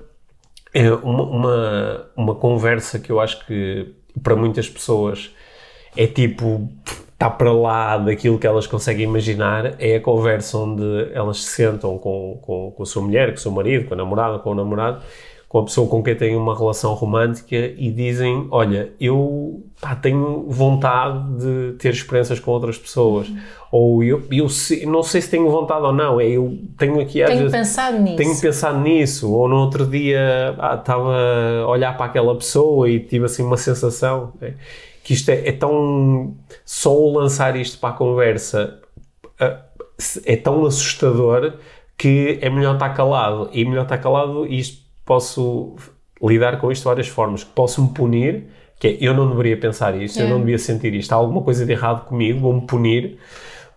é, 0.75 0.83
é 0.83 0.93
uma, 0.93 1.23
uma, 1.23 2.07
uma 2.15 2.35
conversa 2.35 2.99
que 2.99 3.11
eu 3.11 3.19
acho 3.19 3.47
que 3.47 3.95
para 4.23 4.37
muitas 4.37 4.69
pessoas 4.69 5.31
é 5.97 6.07
tipo 6.07 6.69
está 7.13 7.31
para 7.31 7.51
lá 7.51 7.97
daquilo 7.97 8.39
que 8.39 8.47
elas 8.47 8.67
conseguem 8.67 9.05
imaginar 9.05 9.77
é 9.79 9.97
a 9.97 10.01
conversa 10.03 10.59
onde 10.59 11.11
elas 11.15 11.43
se 11.43 11.51
sentam 11.51 11.97
com, 11.97 12.39
com, 12.43 12.71
com 12.73 12.83
a 12.83 12.87
sua 12.87 13.01
mulher, 13.01 13.31
com 13.31 13.37
o 13.37 13.41
seu 13.41 13.51
marido, 13.51 13.89
com 13.89 13.95
a 13.95 13.97
namorada, 13.97 14.39
com 14.39 14.51
o 14.51 14.55
namorado 14.55 15.03
com 15.57 15.61
a 15.61 15.65
pessoa 15.65 15.89
com 15.89 16.03
quem 16.03 16.15
têm 16.15 16.37
uma 16.37 16.55
relação 16.55 16.93
romântica 16.93 17.57
e 17.57 17.91
dizem: 17.91 18.47
Olha, 18.51 18.93
eu 19.01 19.65
pá, 19.81 19.95
tenho 19.97 20.45
vontade 20.51 21.19
de 21.39 21.79
ter 21.79 21.95
experiências 21.95 22.39
com 22.39 22.51
outras 22.51 22.77
pessoas. 22.77 23.27
Uhum. 23.27 23.39
Ou 23.73 24.05
eu, 24.05 24.23
eu 24.31 24.47
não 24.87 25.03
sei 25.03 25.23
se 25.23 25.31
tenho 25.31 25.51
vontade 25.51 25.83
ou 25.83 25.95
não, 25.95 26.21
é, 26.21 26.29
eu 26.29 26.59
tenho 26.77 27.01
aqui 27.01 27.25
tenho 27.25 27.39
vezes, 27.39 27.53
pensado 27.53 27.99
nisso. 27.99 28.17
Tenho 28.17 28.39
pensado 28.39 28.81
nisso. 28.81 29.33
Ou 29.33 29.49
no 29.49 29.57
outro 29.57 29.87
dia 29.87 30.55
ah, 30.59 30.75
estava 30.75 31.17
a 31.65 31.69
olhar 31.69 31.97
para 31.97 32.05
aquela 32.05 32.35
pessoa 32.37 32.91
e 32.91 33.01
tive 33.01 33.25
assim 33.25 33.43
uma 33.43 33.57
sensação. 33.57 34.35
É, 34.43 34.53
que 35.03 35.15
isto 35.15 35.31
é, 35.31 35.49
é 35.49 35.53
tão. 35.53 36.35
Só 36.67 36.95
o 36.95 37.17
lançar 37.17 37.57
isto 37.57 37.79
para 37.79 37.91
a 37.91 37.93
conversa 37.93 38.79
ah, 39.41 39.63
é 40.27 40.37
tão 40.37 40.67
assustador 40.67 41.55
que 41.97 42.39
é 42.43 42.51
melhor 42.51 42.75
estar 42.75 42.91
calado. 42.91 43.49
E 43.55 43.65
melhor 43.65 43.85
estar 43.85 43.97
calado, 43.97 44.47
isto 44.47 44.86
posso 45.07 45.77
lidar 46.23 46.61
com 46.61 46.71
isto 46.71 46.83
de 46.83 46.89
várias 46.89 47.09
formas. 47.09 47.43
Posso 47.43 47.81
me 47.81 47.89
punir, 47.89 48.49
que 48.79 48.89
é 48.89 48.99
eu 49.01 49.15
não 49.15 49.31
deveria 49.31 49.57
pensar 49.57 49.97
isto, 49.97 50.21
é. 50.21 50.25
eu 50.25 50.29
não 50.29 50.41
devia 50.41 50.59
sentir 50.59 50.93
isto, 50.93 51.13
há 51.13 51.17
alguma 51.17 51.41
coisa 51.41 51.65
de 51.65 51.73
errado 51.73 52.05
comigo, 52.07 52.41
vou-me 52.41 52.67
punir. 52.67 53.19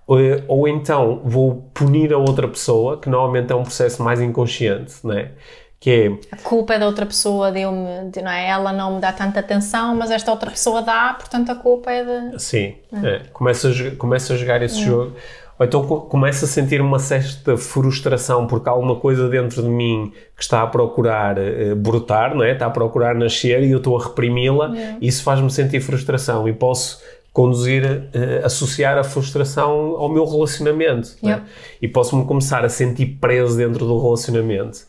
Ou, 0.05 0.17
ou 0.47 0.67
então 0.67 1.21
vou 1.23 1.69
punir 1.73 2.11
a 2.11 2.17
outra 2.17 2.47
pessoa, 2.47 2.99
que 2.99 3.07
normalmente 3.07 3.53
é 3.53 3.55
um 3.55 3.63
processo 3.63 4.03
mais 4.03 4.19
inconsciente, 4.19 4.95
né? 5.05 5.31
que 5.79 5.89
é... 5.89 6.35
A 6.35 6.37
culpa 6.37 6.73
é 6.73 6.79
da 6.79 6.85
outra 6.85 7.05
pessoa, 7.05 7.51
deu-me, 7.51 8.11
não 8.21 8.31
é? 8.31 8.49
Ela 8.49 8.73
não 8.73 8.95
me 8.95 9.01
dá 9.01 9.13
tanta 9.13 9.39
atenção, 9.39 9.95
mas 9.95 10.11
esta 10.11 10.29
outra 10.29 10.51
pessoa 10.51 10.81
dá, 10.81 11.15
portanto 11.17 11.51
a 11.51 11.55
culpa 11.55 11.89
é 11.89 12.03
de... 12.03 12.39
Sim, 12.39 12.75
é. 12.91 13.07
É. 13.07 13.19
Começa, 13.31 13.69
a, 13.69 13.95
começa 13.95 14.33
a 14.33 14.37
jogar 14.37 14.61
esse 14.61 14.81
é. 14.81 14.85
jogo, 14.85 15.15
ou 15.59 15.65
então 15.65 15.85
começa 15.85 16.45
a 16.45 16.47
sentir 16.47 16.79
uma 16.79 16.99
certa 16.99 17.57
frustração 17.57 18.47
porque 18.47 18.69
há 18.69 18.71
alguma 18.71 18.95
coisa 18.95 19.27
dentro 19.27 19.61
de 19.61 19.67
mim 19.67 20.13
que 20.35 20.41
está 20.41 20.63
a 20.63 20.67
procurar 20.67 21.37
uh, 21.37 21.75
brotar, 21.75 22.33
não 22.33 22.43
é? 22.43 22.53
Está 22.53 22.67
a 22.67 22.69
procurar 22.69 23.13
nascer 23.13 23.61
e 23.63 23.71
eu 23.71 23.79
estou 23.79 23.97
a 23.97 24.03
reprimi-la, 24.05 24.73
é. 24.73 24.97
isso 25.01 25.21
faz-me 25.21 25.51
sentir 25.51 25.81
frustração 25.81 26.47
e 26.47 26.53
posso 26.53 27.01
conduzir, 27.33 27.83
uh, 27.85 28.45
associar 28.45 28.97
a 28.97 29.03
frustração 29.03 29.97
ao 29.97 30.07
meu 30.07 30.25
relacionamento. 30.25 31.17
Né? 31.21 31.43
E 31.81 31.89
posso-me 31.89 32.25
começar 32.25 32.63
a 32.63 32.69
sentir 32.69 33.17
preso 33.19 33.57
dentro 33.57 33.85
do 33.85 34.01
relacionamento. 34.01 34.79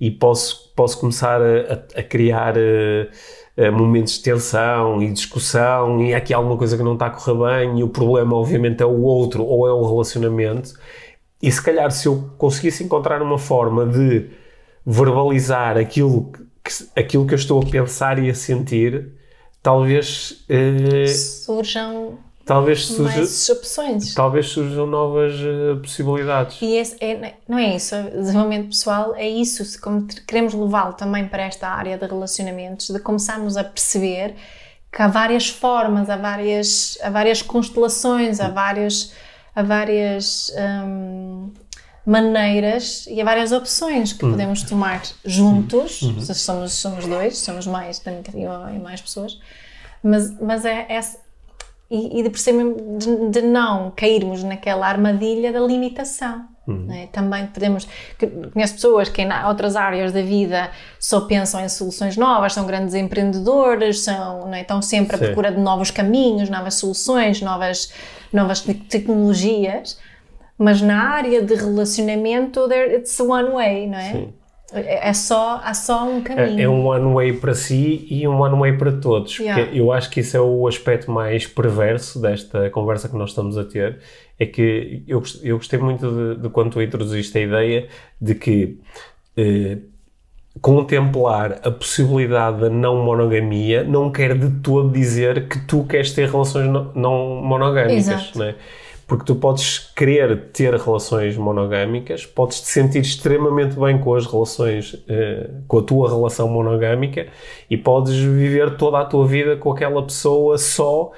E 0.00 0.12
posso, 0.12 0.70
posso 0.76 0.98
começar 0.98 1.40
a, 1.42 1.98
a 1.98 2.02
criar 2.04 2.56
uh, 2.56 3.08
momentos 3.70 4.14
de 4.14 4.22
tensão 4.22 5.02
e 5.02 5.12
discussão, 5.12 6.00
e 6.02 6.14
aqui 6.14 6.32
há 6.32 6.36
alguma 6.36 6.56
coisa 6.56 6.76
que 6.76 6.82
não 6.82 6.94
está 6.94 7.06
a 7.06 7.10
correr 7.10 7.66
bem, 7.66 7.80
e 7.80 7.82
o 7.82 7.88
problema, 7.88 8.34
obviamente, 8.34 8.82
é 8.82 8.86
o 8.86 9.02
outro 9.02 9.44
ou 9.44 9.68
é 9.68 9.72
o 9.72 9.86
relacionamento. 9.86 10.72
E 11.42 11.50
se 11.50 11.62
calhar, 11.62 11.90
se 11.90 12.06
eu 12.06 12.30
conseguisse 12.38 12.84
encontrar 12.84 13.22
uma 13.22 13.38
forma 13.38 13.86
de 13.86 14.30
verbalizar 14.84 15.76
aquilo 15.76 16.32
que, 16.64 17.00
aquilo 17.00 17.26
que 17.26 17.34
eu 17.34 17.38
estou 17.38 17.62
a 17.62 17.66
pensar 17.66 18.18
e 18.18 18.30
a 18.30 18.34
sentir 18.34 19.12
talvez 19.62 20.44
uh, 20.48 21.08
surjam 21.08 22.18
talvez 22.50 22.86
surja, 22.86 23.02
mais 23.02 23.48
opções. 23.48 24.12
Talvez 24.12 24.48
surjam 24.48 24.84
novas 24.84 25.34
uh, 25.34 25.80
possibilidades. 25.80 26.60
E 26.60 26.74
esse 26.74 26.96
é, 27.00 27.34
não 27.48 27.56
é 27.56 27.76
isso, 27.76 27.94
desenvolvimento 28.12 28.70
pessoal 28.70 29.14
é 29.14 29.28
isso, 29.28 29.64
se 29.64 29.80
como 29.80 30.04
queremos 30.26 30.52
levá-lo 30.52 30.94
também 30.94 31.28
para 31.28 31.44
esta 31.44 31.68
área 31.68 31.96
de 31.96 32.04
relacionamentos, 32.04 32.90
de 32.90 32.98
começarmos 32.98 33.56
a 33.56 33.62
perceber 33.62 34.34
que 34.92 35.00
há 35.00 35.06
várias 35.06 35.48
formas, 35.48 36.10
há 36.10 36.16
várias, 36.16 36.98
há 37.00 37.08
várias 37.08 37.40
constelações, 37.40 38.40
há 38.40 38.48
vários, 38.48 39.12
há 39.54 39.62
várias 39.62 40.52
hum, 40.84 41.52
maneiras 42.04 43.06
e 43.06 43.20
há 43.20 43.24
várias 43.24 43.52
opções 43.52 44.12
que 44.12 44.24
uhum. 44.24 44.32
podemos 44.32 44.64
tomar 44.64 45.00
juntos, 45.24 46.02
uhum. 46.02 46.20
se 46.20 46.34
somos, 46.34 46.72
somos 46.72 47.06
dois, 47.06 47.38
somos 47.38 47.68
mais, 47.68 48.00
também 48.00 48.24
e 48.74 48.78
mais 48.80 49.00
pessoas, 49.00 49.38
mas, 50.02 50.36
mas 50.40 50.64
é, 50.64 50.86
é 50.88 51.00
e, 51.90 52.20
e 52.20 52.22
de 52.22 52.30
perceber 52.30 52.74
de, 52.98 53.30
de, 53.30 53.42
não 53.42 53.92
cairmos 53.96 54.44
naquela 54.44 54.86
armadilha 54.86 55.52
da 55.52 55.60
limitação. 55.60 56.46
Uhum. 56.66 56.86
É? 56.92 57.06
Também 57.08 57.46
podemos. 57.48 57.88
Conheço 58.52 58.74
pessoas 58.74 59.08
que 59.08 59.22
em 59.22 59.28
outras 59.46 59.74
áreas 59.74 60.12
da 60.12 60.22
vida 60.22 60.70
só 61.00 61.22
pensam 61.22 61.60
em 61.64 61.68
soluções 61.68 62.16
novas, 62.16 62.52
são 62.52 62.66
grandes 62.66 62.94
empreendedores, 62.94 64.00
são, 64.00 64.54
é? 64.54 64.60
estão 64.60 64.80
sempre 64.80 65.16
Sim. 65.16 65.24
à 65.24 65.26
procura 65.26 65.50
de 65.50 65.60
novos 65.60 65.90
caminhos, 65.90 66.48
novas 66.48 66.74
soluções, 66.74 67.42
novas, 67.42 67.92
novas 68.32 68.60
tecnologias 68.60 69.98
mas 70.60 70.82
na 70.82 71.08
área 71.08 71.40
de 71.40 71.54
relacionamento, 71.54 72.70
it's 72.70 73.18
one 73.18 73.48
way, 73.48 73.86
não 73.86 73.98
é? 73.98 74.12
Sim. 74.12 74.34
É, 74.72 75.08
é 75.08 75.12
só, 75.12 75.60
há 75.62 75.74
só 75.74 76.08
um 76.08 76.22
caminho. 76.22 76.60
É, 76.60 76.62
é, 76.62 76.68
um 76.68 76.86
one 76.86 77.14
way 77.14 77.32
para 77.32 77.54
si 77.54 78.06
e 78.10 78.26
um 78.26 78.40
one 78.40 78.58
way 78.58 78.72
para 78.74 78.92
todos. 78.92 79.38
Yeah. 79.38 79.72
eu 79.74 79.92
acho 79.92 80.10
que 80.10 80.20
isso 80.20 80.36
é 80.36 80.40
o 80.40 80.66
aspecto 80.66 81.10
mais 81.10 81.46
perverso 81.46 82.20
desta 82.20 82.70
conversa 82.70 83.08
que 83.08 83.16
nós 83.16 83.30
estamos 83.30 83.58
a 83.58 83.64
ter. 83.64 83.98
É 84.38 84.46
que 84.46 85.02
eu, 85.06 85.22
eu 85.42 85.56
gostei 85.56 85.78
muito 85.78 86.10
de, 86.10 86.42
de 86.42 86.48
quando 86.48 86.72
tu 86.72 86.82
introduziste 86.82 87.36
a 87.36 87.40
ideia 87.40 87.88
de 88.20 88.34
que 88.34 88.78
eh, 89.36 89.78
contemplar 90.60 91.60
a 91.62 91.70
possibilidade 91.70 92.60
da 92.60 92.70
não 92.70 93.04
monogamia 93.04 93.84
não 93.84 94.10
quer 94.10 94.36
de 94.36 94.50
todo 94.60 94.90
dizer 94.90 95.48
que 95.48 95.58
tu 95.60 95.84
queres 95.84 96.12
ter 96.12 96.28
relações 96.28 96.68
não, 96.68 96.92
não 96.94 97.42
monogâmicas. 97.42 98.08
Exato. 98.08 98.38
Não 98.38 98.46
é? 98.46 98.54
Porque 99.10 99.24
tu 99.24 99.34
podes 99.34 99.80
querer 99.96 100.50
ter 100.52 100.72
relações 100.72 101.36
monogâmicas, 101.36 102.24
podes 102.24 102.60
te 102.60 102.68
sentir 102.68 103.00
extremamente 103.00 103.74
bem 103.74 103.98
com 103.98 104.14
as 104.14 104.24
relações, 104.24 105.02
eh, 105.08 105.50
com 105.66 105.78
a 105.78 105.82
tua 105.82 106.08
relação 106.08 106.48
monogâmica 106.48 107.26
e 107.68 107.76
podes 107.76 108.14
viver 108.14 108.76
toda 108.76 109.00
a 109.00 109.04
tua 109.04 109.26
vida 109.26 109.56
com 109.56 109.72
aquela 109.72 110.00
pessoa 110.04 110.56
só 110.58 111.10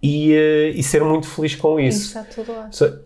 e, 0.00 0.32
eh, 0.32 0.68
e 0.76 0.82
ser 0.84 1.02
muito 1.02 1.26
feliz 1.26 1.56
com 1.56 1.80
isso. 1.80 2.16
Isso 2.16 2.28
tudo 2.32 2.52
lá. 2.52 2.68
So, 2.70 3.00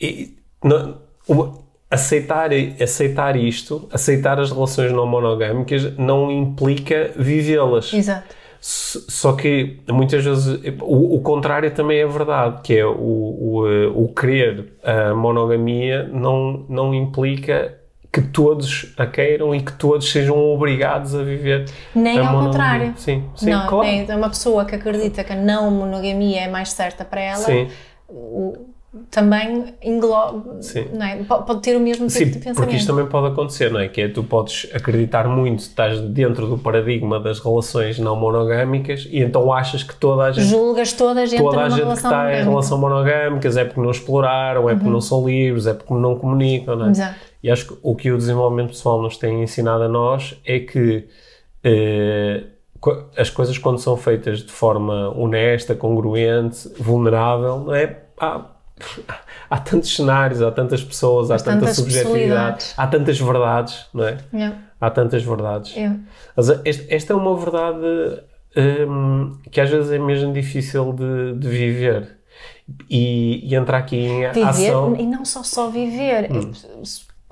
e, 0.00 0.38
não, 0.64 1.00
uma, 1.28 1.56
aceitar, 1.88 2.50
aceitar 2.82 3.36
isto, 3.36 3.88
aceitar 3.92 4.40
as 4.40 4.50
relações 4.50 4.90
não 4.90 5.06
monogâmicas, 5.06 5.96
não 5.96 6.32
implica 6.32 7.12
vivê-las. 7.14 7.94
Exato. 7.94 8.34
Só 8.66 9.34
que 9.34 9.80
muitas 9.90 10.24
vezes 10.24 10.58
o, 10.80 11.16
o, 11.16 11.20
contrário 11.20 11.70
também 11.70 11.98
é 11.98 12.06
verdade, 12.06 12.62
que 12.62 12.74
é 12.74 12.86
o, 12.86 12.92
o, 12.96 13.68
eh, 13.68 13.88
o 13.88 14.08
querer 14.08 14.72
a 14.82 15.14
monogamia 15.14 16.08
não, 16.10 16.64
não 16.66 16.94
implica 16.94 17.78
que 18.10 18.22
todos 18.22 18.94
a 18.96 19.06
queiram 19.06 19.54
e 19.54 19.60
que 19.60 19.72
todos 19.72 20.10
sejam 20.10 20.38
obrigados 20.38 21.14
a 21.14 21.22
viver 21.22 21.66
nem 21.94 22.18
a 22.18 22.20
ao 22.26 22.32
monogamia. 22.32 22.52
contrário 22.52 22.94
sim, 22.96 23.24
sim 23.36 23.50
não, 23.50 23.66
claro. 23.66 23.86
nem 23.86 24.16
uma 24.16 24.30
pessoa 24.30 24.64
que 24.64 24.74
acredita 24.74 25.22
que 25.22 25.32
a 25.34 25.36
não 25.36 25.70
monogamia 25.70 26.44
é 26.44 26.48
mais 26.48 26.72
certa 26.72 27.04
para 27.04 27.20
ela 27.20 27.44
sim 27.44 27.68
também 29.10 29.74
engloba, 29.82 30.58
não 30.92 31.06
é? 31.06 31.22
pode 31.24 31.60
ter 31.60 31.76
o 31.76 31.80
mesmo 31.80 32.06
tipo 32.06 32.18
Sim, 32.18 32.24
de 32.26 32.38
pensamento. 32.38 32.56
porque 32.56 32.76
isto 32.76 32.86
também 32.86 33.06
pode 33.06 33.28
acontecer, 33.28 33.70
não 33.70 33.80
é? 33.80 33.88
Que 33.88 34.02
é, 34.02 34.08
tu 34.08 34.22
podes 34.22 34.68
acreditar 34.72 35.28
muito, 35.28 35.60
estás 35.60 36.00
dentro 36.00 36.46
do 36.46 36.58
paradigma 36.58 37.18
das 37.18 37.40
relações 37.40 37.98
não 37.98 38.14
monogâmicas 38.16 39.08
e 39.10 39.20
então 39.20 39.52
achas 39.52 39.82
que 39.82 39.94
toda 39.96 40.24
a 40.24 40.32
gente... 40.32 40.46
Julgas 40.46 40.92
toda 40.92 41.22
a 41.22 41.26
gente 41.26 41.42
Toda 41.42 41.62
a 41.62 41.68
gente 41.68 41.86
que 41.86 41.92
está 41.92 42.08
monogâmica. 42.08 42.40
em 42.40 42.44
relação 42.44 42.78
monogâmicas 42.78 43.56
é 43.56 43.64
porque 43.64 43.80
não 43.80 43.90
exploraram, 43.90 44.70
é 44.70 44.74
porque 44.74 44.86
uhum. 44.86 44.92
não 44.92 45.00
são 45.00 45.26
livres, 45.26 45.66
é 45.66 45.74
porque 45.74 45.92
não 45.94 46.16
comunicam, 46.16 46.76
não 46.76 46.86
é? 46.86 46.90
Exato. 46.90 47.18
E 47.42 47.50
acho 47.50 47.66
que 47.66 47.78
o 47.82 47.94
que 47.94 48.10
o 48.10 48.16
desenvolvimento 48.16 48.68
pessoal 48.68 49.02
nos 49.02 49.16
tem 49.16 49.42
ensinado 49.42 49.82
a 49.82 49.88
nós 49.88 50.40
é 50.46 50.60
que 50.60 51.08
eh, 51.62 52.44
as 53.16 53.30
coisas 53.30 53.58
quando 53.58 53.78
são 53.78 53.96
feitas 53.96 54.40
de 54.40 54.52
forma 54.52 55.10
honesta, 55.10 55.74
congruente, 55.74 56.68
vulnerável, 56.78 57.60
não 57.60 57.74
é? 57.74 58.02
Ah, 58.18 58.53
há 59.48 59.58
tantos 59.58 59.94
cenários, 59.94 60.42
há 60.42 60.50
tantas 60.50 60.82
pessoas, 60.82 61.30
há 61.30 61.36
tanta 61.36 61.72
subjetividade, 61.72 62.72
há 62.76 62.86
tantas 62.86 63.18
verdades, 63.18 63.86
não 63.92 64.04
é? 64.04 64.18
Yeah. 64.32 64.58
Há 64.80 64.90
tantas 64.90 65.22
verdades. 65.22 65.74
Yeah. 65.74 65.98
Mas 66.36 66.48
esta, 66.64 66.94
esta, 66.94 67.12
é 67.12 67.16
uma 67.16 67.36
verdade 67.36 68.22
um, 68.88 69.38
que 69.50 69.60
às 69.60 69.70
vezes 69.70 69.90
é 69.92 69.98
mesmo 69.98 70.32
difícil 70.32 70.92
de, 70.92 71.38
de 71.38 71.48
viver. 71.48 72.18
E, 72.90 73.48
e 73.48 73.54
entrar 73.54 73.78
aqui 73.78 73.96
em 73.96 74.26
viver, 74.32 74.42
ação. 74.42 74.96
E 74.96 75.06
não 75.06 75.24
só 75.24 75.42
só 75.42 75.68
viver. 75.68 76.30
Hum 76.32 76.52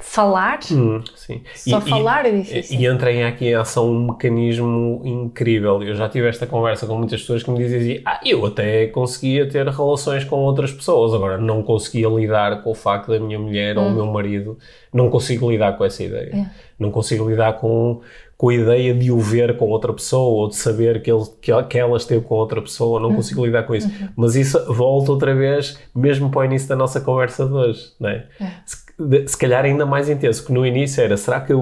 falar, 0.02 0.58
hum, 0.70 1.00
sim. 1.14 1.42
só 1.54 1.78
e, 1.78 1.88
falar 1.88 2.26
e, 2.26 2.28
é 2.28 2.32
difícil. 2.40 2.80
E 2.80 2.86
entrem 2.86 3.24
aqui 3.24 3.46
em 3.46 3.54
ação 3.54 3.88
um 3.88 4.08
mecanismo 4.08 5.00
incrível. 5.04 5.82
Eu 5.82 5.94
já 5.94 6.08
tive 6.08 6.28
esta 6.28 6.46
conversa 6.46 6.86
com 6.86 6.98
muitas 6.98 7.20
pessoas 7.20 7.42
que 7.42 7.50
me 7.50 7.58
dizem 7.58 7.80
assim, 7.80 8.02
ah, 8.04 8.20
eu 8.24 8.44
até 8.44 8.88
conseguia 8.88 9.48
ter 9.48 9.66
relações 9.68 10.24
com 10.24 10.36
outras 10.36 10.72
pessoas, 10.72 11.14
agora 11.14 11.38
não 11.38 11.62
conseguia 11.62 12.08
lidar 12.08 12.62
com 12.62 12.70
o 12.70 12.74
facto 12.74 13.12
da 13.12 13.20
minha 13.20 13.38
mulher 13.38 13.78
hum. 13.78 13.84
ou 13.84 13.88
o 13.88 13.92
meu 13.92 14.06
marido, 14.06 14.58
não 14.92 15.08
consigo 15.08 15.50
lidar 15.50 15.78
com 15.78 15.84
essa 15.84 16.02
ideia. 16.02 16.30
É. 16.34 16.46
Não 16.78 16.90
consigo 16.90 17.28
lidar 17.30 17.54
com, 17.54 18.00
com 18.36 18.48
a 18.48 18.54
ideia 18.54 18.92
de 18.92 19.12
o 19.12 19.20
ver 19.20 19.56
com 19.56 19.66
outra 19.66 19.92
pessoa 19.92 20.42
ou 20.42 20.48
de 20.48 20.56
saber 20.56 21.00
que, 21.00 21.12
ele, 21.12 21.24
que, 21.40 21.62
que 21.62 21.78
ela 21.78 21.96
esteve 21.96 22.24
com 22.24 22.34
outra 22.34 22.60
pessoa, 22.60 22.98
não 22.98 23.10
uhum. 23.10 23.16
consigo 23.16 23.46
lidar 23.46 23.62
com 23.62 23.74
isso. 23.74 23.86
Uhum. 23.86 24.08
Mas 24.16 24.34
isso 24.34 24.58
volta 24.72 25.12
outra 25.12 25.32
vez, 25.32 25.78
mesmo 25.94 26.28
para 26.28 26.40
o 26.40 26.44
início 26.44 26.68
da 26.68 26.74
nossa 26.74 27.00
conversa 27.00 27.46
de 27.46 27.52
hoje, 27.52 27.92
não 28.00 28.08
é? 28.08 28.26
é 28.40 28.46
se 29.26 29.36
calhar 29.36 29.64
ainda 29.64 29.86
mais 29.86 30.08
intenso, 30.08 30.44
que 30.44 30.52
no 30.52 30.66
início 30.66 31.02
era, 31.02 31.16
será 31.16 31.40
que 31.40 31.52
eu 31.52 31.60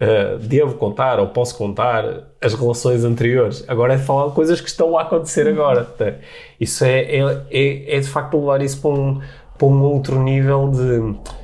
uh, 0.00 0.38
devo 0.40 0.74
contar 0.74 1.18
ou 1.18 1.28
posso 1.28 1.56
contar 1.56 2.04
as 2.40 2.54
relações 2.54 3.04
anteriores? 3.04 3.64
Agora 3.68 3.94
é 3.94 3.98
falar 3.98 4.32
coisas 4.32 4.60
que 4.60 4.68
estão 4.68 4.96
a 4.96 5.02
acontecer 5.02 5.46
uhum. 5.46 5.52
agora. 5.52 5.84
Tá? 5.84 6.14
Isso 6.60 6.84
é, 6.84 7.00
é, 7.00 7.42
é, 7.50 7.96
é, 7.96 8.00
de 8.00 8.08
facto 8.08 8.38
levar 8.38 8.62
isso 8.62 8.80
para 8.80 8.90
um, 8.90 9.20
para 9.56 9.66
um 9.66 9.82
outro 9.82 10.22
nível 10.22 10.70
de 10.70 11.38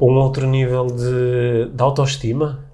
um 0.00 0.14
outro 0.14 0.46
nível 0.46 0.86
de, 0.86 1.70
de 1.72 1.82
autoestima. 1.82 2.64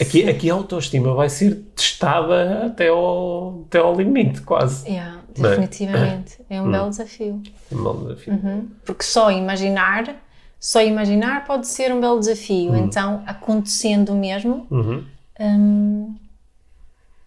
Aqui, 0.00 0.28
aqui 0.28 0.50
a 0.50 0.54
autoestima 0.54 1.14
vai 1.14 1.28
ser 1.28 1.54
testada 1.76 2.66
até 2.66 2.88
ao, 2.88 3.62
até 3.66 3.78
ao 3.78 3.94
limite, 3.94 4.40
quase. 4.40 4.88
Yeah, 4.88 5.20
definitivamente. 5.32 6.40
É? 6.50 6.56
é? 6.56 6.60
um 6.60 6.66
hum. 6.66 6.72
belo 6.72 6.90
desafio. 6.90 7.40
É 7.70 7.74
um 7.76 7.82
belo 7.82 7.98
desafio. 8.08 8.32
Uhum. 8.32 8.68
Porque 8.84 9.04
só 9.04 9.30
imaginar 9.30 10.16
só 10.64 10.80
imaginar 10.80 11.44
pode 11.44 11.66
ser 11.66 11.92
um 11.92 12.00
belo 12.00 12.18
desafio. 12.18 12.70
Uhum. 12.70 12.86
Então, 12.86 13.22
acontecendo 13.26 14.14
mesmo, 14.14 14.66
uhum. 14.70 15.04
um, 15.38 16.14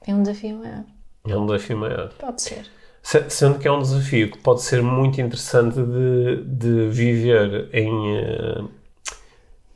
é 0.07 0.15
um 0.15 0.23
desafio 0.23 0.57
maior. 0.57 0.83
É 1.27 1.38
um 1.38 1.45
desafio 1.45 1.77
maior. 1.77 2.09
Pode 2.17 2.41
ser. 2.41 2.65
Sendo 3.03 3.59
que 3.59 3.67
é 3.67 3.71
um 3.71 3.79
desafio 3.79 4.31
que 4.31 4.39
pode 4.39 4.63
ser 4.63 4.81
muito 4.81 5.21
interessante 5.21 5.75
de, 5.75 6.43
de 6.45 6.89
viver 6.89 7.69
em, 7.71 8.17
eh, 8.17 8.63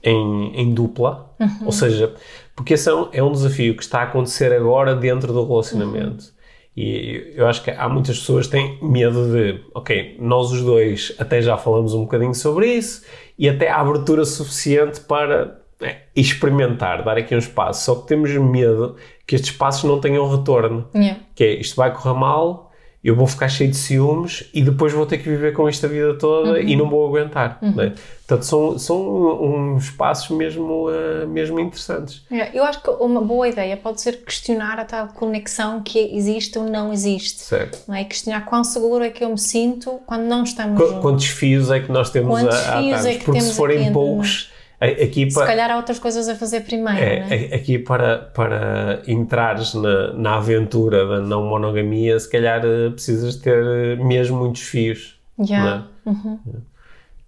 em, 0.06 0.60
em 0.60 0.74
dupla, 0.74 1.32
uhum. 1.40 1.68
ou 1.68 1.72
seja, 1.72 2.16
porque 2.56 2.74
esse 2.74 2.90
é 2.90 2.96
um, 2.96 3.10
é 3.14 3.22
um, 3.22 3.32
desafio 3.32 3.78
que 3.78 3.84
está 3.84 4.00
a 4.00 4.04
acontecer 4.06 4.52
agora 4.54 4.96
dentro 4.96 5.32
do 5.32 5.46
relacionamento. 5.46 6.34
E 6.76 7.34
eu 7.36 7.48
acho 7.48 7.64
que 7.64 7.72
há 7.72 7.90
muitas 7.90 8.20
pessoas 8.20 8.46
que 8.46 8.54
têm 8.54 8.80
medo 8.82 9.32
de, 9.32 9.62
ok, 9.74 10.18
nós 10.20 10.52
os 10.52 10.62
dois 10.62 11.14
até 11.20 11.42
já 11.42 11.58
falamos 11.58 11.94
um 11.94 12.02
bocadinho 12.02 12.34
sobre 12.34 12.68
isso 12.68 13.06
e 13.38 13.50
até 13.50 13.70
há 13.70 13.82
abertura 13.82 14.24
suficiente 14.24 15.02
para 15.02 15.60
é, 15.82 16.04
experimentar, 16.16 17.04
dar 17.04 17.18
aqui 17.18 17.36
um 17.36 17.40
espaço. 17.40 17.86
Só 17.86 18.02
que 18.02 18.08
temos 18.08 18.32
medo 18.32 18.96
que 19.28 19.36
estes 19.36 19.52
passos 19.52 19.84
não 19.84 20.00
tenham 20.00 20.30
retorno. 20.30 20.88
Yeah. 20.96 21.20
Que 21.36 21.44
é, 21.44 21.54
isto 21.60 21.76
vai 21.76 21.94
correr 21.94 22.18
mal, 22.18 22.71
eu 23.04 23.16
vou 23.16 23.26
ficar 23.26 23.50
cheio 23.50 23.72
de 23.72 23.78
ciúmes 23.78 24.48
e 24.54 24.62
depois 24.62 24.94
vou 24.94 25.08
ter 25.08 25.18
que 25.18 25.28
viver 25.28 25.54
com 25.54 25.68
isto 25.68 25.86
a 25.88 25.90
vida 25.90 26.14
toda 26.20 26.52
uhum. 26.52 26.58
e 26.58 26.76
não 26.76 26.88
vou 26.88 27.08
aguentar. 27.08 27.58
Uhum. 27.60 27.76
Né? 27.76 27.94
Portanto, 28.28 28.46
são, 28.46 28.78
são 28.78 29.74
uns 29.76 29.90
passos 29.90 30.38
mesmo, 30.38 30.88
uh, 30.88 31.28
mesmo 31.28 31.60
interessantes. 31.60 32.24
É, 32.32 32.56
eu 32.56 32.64
acho 32.64 32.82
que 32.84 32.92
uma 32.92 33.20
boa 33.20 33.50
ideia 33.50 33.76
pode 33.76 34.02
ser 34.02 34.24
questionar 34.24 34.80
a 34.80 34.86
tal 34.86 35.08
conexão 35.08 35.82
que 35.82 35.98
existe 36.16 36.60
ou 36.60 36.66
não 36.66 36.94
existe. 36.94 37.40
Certo. 37.40 37.80
Não 37.88 37.96
é? 37.96 38.04
Questionar 38.04 38.46
quão 38.46 38.64
seguro 38.64 39.04
é 39.04 39.10
que 39.10 39.24
eu 39.24 39.30
me 39.30 39.40
sinto 39.40 40.00
quando 40.06 40.24
não 40.24 40.44
estamos 40.44 40.80
Qu 40.80 40.88
juntos. 40.88 41.02
Quantos 41.02 41.26
fios 41.26 41.72
é 41.72 41.80
que 41.80 41.92
nós 41.92 42.12
temos 42.12 42.30
quantos 42.30 42.56
a, 42.56 42.78
a 42.78 42.82
fios 42.84 43.06
é 43.06 43.16
que 43.16 43.26
Porque 43.26 43.42
se 43.42 43.56
forem 43.56 43.92
poucos 43.92 44.51
Aqui 44.82 45.32
para, 45.32 45.44
Se 45.44 45.52
calhar 45.52 45.70
há 45.70 45.78
outras 45.78 46.00
coisas 46.00 46.28
a 46.28 46.36
fazer 46.36 46.62
primeiro, 46.62 47.00
é, 47.00 47.52
é? 47.52 47.56
Aqui 47.56 47.78
para, 47.78 48.18
para 48.18 49.04
entrares 49.06 49.76
na, 49.76 50.14
na 50.14 50.38
aventura 50.38 51.06
da 51.06 51.20
não 51.20 51.46
monogamia, 51.46 52.20
se 52.20 52.28
calhar 52.28 52.66
eh, 52.66 52.90
precisas 52.90 53.36
ter 53.36 53.64
eh, 53.64 53.96
mesmo 53.98 54.38
muitos 54.38 54.64
fios. 54.64 55.22
Yeah. 55.40 55.86
É? 56.04 56.10
Uhum. 56.10 56.40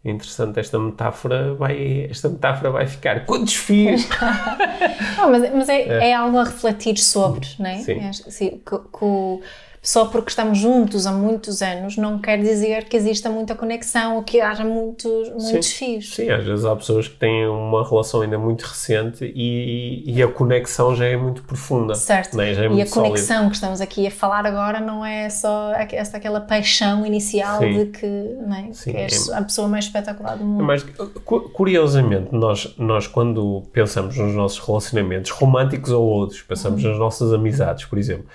É 0.04 0.10
interessante 0.10 0.60
esta 0.60 0.80
metáfora 0.80 1.54
vai 1.54 2.08
esta 2.10 2.28
metáfora 2.28 2.72
vai 2.72 2.86
ficar 2.86 3.26
quantos 3.26 3.56
fios 3.56 4.06
não, 5.18 5.32
mas, 5.32 5.54
mas 5.54 5.70
é, 5.70 6.10
é, 6.10 6.14
algo 6.14 6.38
a 6.38 6.44
refletir 6.44 6.98
sobre 6.98 7.48
não 7.58 7.70
é? 7.70 7.78
Sim. 7.78 8.12
Sim, 8.12 8.50
que, 8.66 8.78
que 8.78 9.40
só 9.84 10.06
porque 10.06 10.30
estamos 10.30 10.60
juntos 10.60 11.06
há 11.06 11.12
muitos 11.12 11.62
anos 11.62 11.98
não 11.98 12.18
quer 12.18 12.40
dizer 12.40 12.86
que 12.86 12.96
exista 12.96 13.30
muita 13.30 13.54
conexão 13.54 14.16
ou 14.16 14.24
que 14.24 14.40
haja 14.40 14.64
muitos, 14.64 15.30
muitos 15.32 15.68
sim, 15.68 16.00
fios. 16.00 16.16
Sim, 16.16 16.30
às 16.30 16.46
vezes 16.46 16.64
há 16.64 16.74
pessoas 16.74 17.10
que 17.10 17.18
têm 17.18 17.46
uma 17.48 17.86
relação 17.88 18.22
ainda 18.22 18.40
muito 18.40 18.62
recente 18.62 19.30
e, 19.36 20.04
e 20.06 20.24
a 20.24 20.28
conexão 20.30 20.96
já 20.96 21.04
é 21.06 21.18
muito 21.18 21.44
profunda. 21.44 21.96
Certo. 21.96 22.38
Né? 22.38 22.54
É 22.54 22.72
e 22.72 22.82
a 22.82 22.90
conexão 22.90 23.26
sólida. 23.26 23.50
que 23.50 23.56
estamos 23.56 23.82
aqui 23.82 24.08
a 24.08 24.12
falar 24.12 24.46
agora 24.46 24.80
não 24.80 25.06
é 25.06 25.30
só 25.30 25.74
essa 25.74 26.16
aquela 26.16 26.40
paixão 26.40 27.06
inicial 27.06 27.60
sim. 27.60 27.74
de 27.74 27.86
que, 27.88 28.06
é? 28.06 28.72
sim, 28.72 28.92
que 28.92 28.98
és 28.98 29.28
é... 29.28 29.36
a 29.36 29.42
pessoa 29.42 29.68
mais 29.68 29.84
espetacular 29.84 30.38
do 30.38 30.46
mundo. 30.46 30.64
Mas, 30.64 30.86
curiosamente, 31.54 32.30
nós, 32.32 32.74
nós 32.78 33.06
quando 33.06 33.64
pensamos 33.74 34.16
nos 34.16 34.34
nossos 34.34 34.66
relacionamentos 34.66 35.30
românticos 35.32 35.92
ou 35.92 36.06
outros, 36.06 36.42
pensamos 36.42 36.82
uhum. 36.86 36.92
nas 36.92 37.00
nossas 37.00 37.34
amizades, 37.34 37.84
por 37.84 38.00
exemplo, 38.00 38.28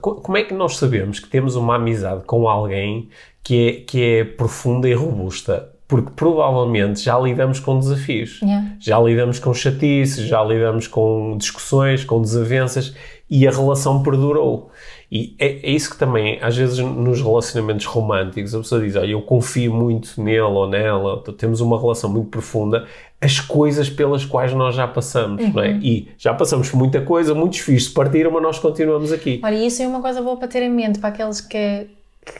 como 0.00 0.36
é 0.36 0.44
que 0.44 0.54
nós 0.54 0.76
sabemos 0.76 1.18
que 1.18 1.28
temos 1.28 1.56
uma 1.56 1.76
amizade 1.76 2.24
com 2.24 2.48
alguém 2.48 3.08
que 3.42 3.68
é, 3.68 3.72
que 3.80 4.02
é 4.02 4.24
profunda 4.24 4.88
e 4.88 4.94
robusta? 4.94 5.68
Porque 5.88 6.10
provavelmente 6.14 7.02
já 7.02 7.18
lidamos 7.18 7.60
com 7.60 7.78
desafios, 7.78 8.40
yeah. 8.40 8.76
já 8.80 8.98
lidamos 8.98 9.38
com 9.38 9.52
chatices, 9.52 10.26
já 10.26 10.42
lidamos 10.42 10.86
com 10.86 11.36
discussões, 11.36 12.02
com 12.02 12.22
desavenças 12.22 12.94
e 13.28 13.46
a 13.46 13.50
relação 13.50 14.02
perdurou. 14.02 14.70
E 15.14 15.36
é, 15.38 15.58
é, 15.62 15.70
isso 15.70 15.90
que 15.90 15.98
também, 15.98 16.38
às 16.40 16.56
vezes, 16.56 16.78
nos 16.78 17.20
relacionamentos 17.20 17.84
românticos, 17.84 18.54
a 18.54 18.58
pessoa 18.58 18.80
diz: 18.80 18.96
Olha, 18.96 19.10
eu 19.10 19.20
confio 19.20 19.70
muito 19.70 20.18
nele 20.18 20.40
ou 20.40 20.66
nela, 20.66 21.22
temos 21.36 21.60
uma 21.60 21.78
relação 21.78 22.08
muito 22.08 22.30
profunda, 22.30 22.88
as 23.20 23.38
coisas 23.38 23.90
pelas 23.90 24.24
quais 24.24 24.54
nós 24.54 24.74
já 24.74 24.88
passamos, 24.88 25.44
uhum. 25.44 25.52
não 25.52 25.62
é? 25.62 25.72
Uhum. 25.72 25.80
E 25.82 26.08
já 26.16 26.32
passamos 26.32 26.70
por 26.70 26.78
muita 26.78 27.02
coisa, 27.02 27.34
muitos 27.34 27.58
filhos 27.58 27.88
partiram, 27.88 28.30
mas 28.30 28.42
nós 28.42 28.58
continuamos 28.58 29.12
aqui. 29.12 29.38
Olha, 29.44 29.66
isso 29.66 29.82
é 29.82 29.86
uma 29.86 30.00
coisa 30.00 30.22
boa 30.22 30.38
para 30.38 30.48
ter 30.48 30.62
em 30.62 30.70
mente 30.70 30.98
para 30.98 31.10
aqueles 31.10 31.42
que, 31.42 31.88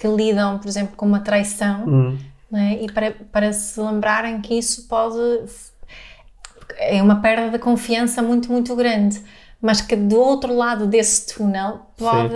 que 0.00 0.08
lidam, 0.08 0.58
por 0.58 0.66
exemplo, 0.66 0.96
com 0.96 1.04
uma 1.04 1.20
traição, 1.20 1.84
uhum. 1.84 2.18
é? 2.54 2.82
e 2.82 2.90
para, 2.90 3.12
para 3.30 3.52
se 3.52 3.78
lembrarem 3.78 4.40
que 4.40 4.54
isso 4.54 4.88
pode. 4.88 5.18
é 6.78 7.02
uma 7.02 7.16
perda 7.16 7.50
de 7.50 7.58
confiança 7.58 8.22
muito, 8.22 8.50
muito 8.50 8.74
grande 8.74 9.20
mas 9.62 9.80
que 9.80 9.94
do 9.94 10.18
outro 10.18 10.52
lado 10.52 10.88
desse 10.88 11.32
túnel 11.32 11.82
pode, 11.96 12.34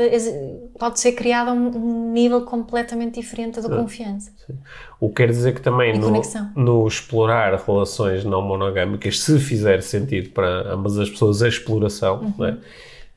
pode 0.78 1.00
ser 1.00 1.10
criado 1.12 1.50
um, 1.50 2.12
nível 2.12 2.42
completamente 2.42 3.20
diferente 3.20 3.60
de 3.60 3.68
confiança. 3.68 4.30
Sim. 4.46 4.56
O 5.00 5.08
que 5.08 5.16
quer 5.16 5.30
dizer 5.30 5.52
que 5.52 5.60
também 5.60 5.98
no, 5.98 6.12
no, 6.54 6.86
explorar 6.86 7.52
relações 7.66 8.24
não 8.24 8.40
monogâmicas, 8.42 9.18
se 9.18 9.40
fizer 9.40 9.82
sentido 9.82 10.30
para 10.30 10.72
ambas 10.72 10.96
as 10.96 11.10
pessoas 11.10 11.42
a 11.42 11.48
exploração, 11.48 12.32
uhum. 12.38 12.46
é? 12.46 12.58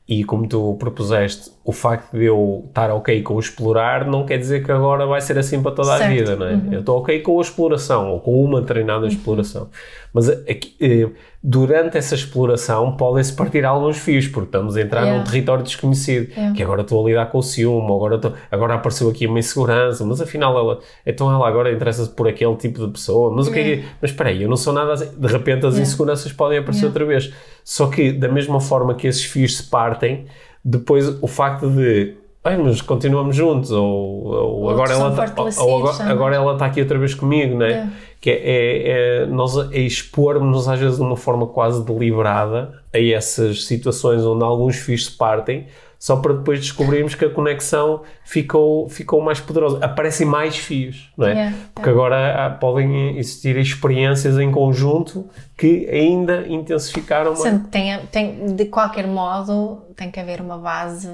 e 0.08 0.24
como 0.24 0.48
tu 0.48 0.74
propuseste, 0.74 1.52
o 1.62 1.72
facto 1.72 2.16
de 2.16 2.24
eu 2.24 2.64
estar 2.68 2.90
ok 2.90 3.22
com 3.22 3.34
o 3.34 3.38
explorar 3.38 4.06
não 4.06 4.24
quer 4.24 4.38
dizer 4.38 4.64
que 4.64 4.72
agora 4.72 5.04
vai 5.06 5.20
ser 5.20 5.38
assim 5.38 5.62
para 5.62 5.72
toda 5.72 5.96
certo. 5.98 6.04
a 6.04 6.08
vida, 6.08 6.36
não 6.36 6.46
é? 6.46 6.54
Uhum. 6.54 6.72
Eu 6.72 6.80
estou 6.80 6.98
ok 6.98 7.20
com 7.20 7.38
a 7.38 7.42
exploração, 7.42 8.10
ou 8.12 8.20
com 8.20 8.42
uma 8.42 8.62
treinada 8.62 9.02
uhum. 9.02 9.08
exploração. 9.08 9.68
Mas 10.12 10.28
aqui, 10.28 10.74
eh, 10.80 11.08
durante 11.42 11.98
essa 11.98 12.14
exploração 12.14 12.96
podem-se 12.96 13.34
partir 13.34 13.64
alguns 13.64 13.98
fios, 13.98 14.26
porque 14.26 14.46
estamos 14.46 14.74
a 14.74 14.80
entrar 14.80 15.02
yeah. 15.02 15.18
num 15.18 15.24
território 15.24 15.62
desconhecido, 15.62 16.30
yeah. 16.30 16.54
que 16.54 16.62
agora 16.62 16.80
estou 16.80 17.04
a 17.04 17.08
lidar 17.08 17.26
com 17.26 17.38
o 17.38 17.42
ciúme, 17.42 17.92
agora, 17.92 18.16
estou, 18.16 18.32
agora 18.50 18.74
apareceu 18.74 19.10
aqui 19.10 19.26
uma 19.26 19.38
insegurança, 19.38 20.02
mas 20.04 20.18
afinal 20.20 20.58
ela, 20.58 20.80
então 21.06 21.30
ela 21.30 21.46
agora 21.46 21.70
interessa-se 21.70 22.10
por 22.10 22.26
aquele 22.26 22.56
tipo 22.56 22.84
de 22.86 22.90
pessoa, 22.90 23.30
mas 23.36 23.46
o 23.48 23.52
que 23.52 23.58
é 23.58 23.62
que, 23.62 23.84
mas 24.00 24.10
espera 24.12 24.30
aí, 24.30 24.42
eu 24.42 24.48
não 24.48 24.56
sou 24.56 24.72
nada 24.72 24.94
assim, 24.94 25.10
de 25.14 25.28
repente 25.28 25.66
as 25.66 25.78
inseguranças 25.78 26.32
podem 26.32 26.58
aparecer 26.58 26.86
outra 26.86 27.04
vez. 27.04 27.32
Só 27.62 27.86
que 27.86 28.10
da 28.10 28.28
mesma 28.28 28.60
forma 28.60 28.94
que 28.94 29.06
esses 29.06 29.24
fios 29.24 29.58
se 29.58 29.62
partem, 29.62 30.26
depois 30.64 31.08
o 31.22 31.26
facto 31.26 31.68
de 31.70 32.16
Bem, 32.42 32.56
mas 32.56 32.80
continuamos 32.80 33.36
juntos, 33.36 33.70
ou, 33.70 34.24
ou, 34.24 34.60
ou 34.62 34.70
agora, 34.70 34.94
ela 34.94 35.10
tá, 35.10 35.30
ou 35.58 35.76
agora, 35.76 36.04
agora, 36.04 36.36
ela 36.36 36.52
está 36.54 36.64
aqui 36.64 36.80
outra 36.80 36.98
vez 36.98 37.14
comigo, 37.14 37.58
não 37.58 37.66
é? 37.66 37.90
Que 38.18 38.30
é, 38.30 38.34
é, 38.34 39.22
é 39.22 39.26
nós 39.26 39.54
é 39.70 39.80
expormos-nos 39.80 40.66
às 40.66 40.80
vezes 40.80 40.96
de 40.96 41.02
uma 41.02 41.18
forma 41.18 41.46
quase 41.46 41.84
deliberada 41.84 42.80
a 42.94 42.98
essas 42.98 43.64
situações 43.64 44.24
onde 44.24 44.42
alguns 44.42 44.76
fios 44.76 45.04
se 45.04 45.12
partem, 45.18 45.66
só 46.00 46.16
para 46.16 46.32
depois 46.32 46.58
descobrirmos 46.58 47.14
que 47.14 47.24
a 47.24 47.30
conexão 47.30 48.02
ficou, 48.24 48.88
ficou 48.88 49.20
mais 49.20 49.38
poderosa. 49.38 49.78
Aparecem 49.84 50.26
mais 50.26 50.56
fios, 50.56 51.12
não 51.16 51.28
é? 51.28 51.32
Yeah, 51.32 51.56
Porque 51.72 51.90
yeah. 51.90 52.02
agora 52.02 52.46
há, 52.46 52.50
podem 52.50 53.16
existir 53.18 53.56
experiências 53.56 54.36
em 54.36 54.50
conjunto 54.50 55.28
que 55.56 55.88
ainda 55.88 56.48
intensificaram 56.48 57.38
mais. 57.38 57.60
Tem, 57.70 57.98
tem, 58.06 58.56
de 58.56 58.64
qualquer 58.64 59.06
modo, 59.06 59.82
tem 59.94 60.10
que 60.10 60.18
haver 60.18 60.40
uma 60.40 60.58
base. 60.58 61.08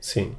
Sim 0.00 0.34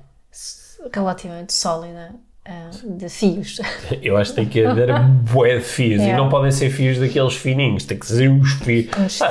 relativamente 0.93 1.53
sólida 1.53 2.13
uh, 2.47 2.97
de 2.97 3.09
fios. 3.09 3.59
Eu 4.01 4.17
acho 4.17 4.31
que 4.31 4.35
tem 4.37 4.49
que 4.49 4.65
haver 4.65 4.89
bué 4.99 5.57
de 5.57 5.63
fios 5.63 6.01
e 6.01 6.13
não 6.13 6.29
podem 6.29 6.51
ser 6.51 6.69
fios 6.69 6.99
daqueles 6.99 7.35
fininhos, 7.35 7.85
tem 7.85 7.97
que 7.97 8.05
ser 8.05 8.29
uns 8.29 8.53
fios. 8.53 8.89
Uns, 8.97 9.21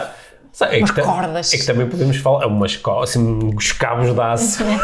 é 0.64 0.78
umas 0.78 0.90
cordas. 0.90 1.54
É 1.54 1.58
que 1.58 1.66
também 1.66 1.88
podemos 1.88 2.16
falar, 2.16 2.46
umas 2.46 2.80
assim, 3.02 3.20
uns 3.20 3.72
cabos 3.72 4.14
de 4.14 4.20
aço. 4.20 4.64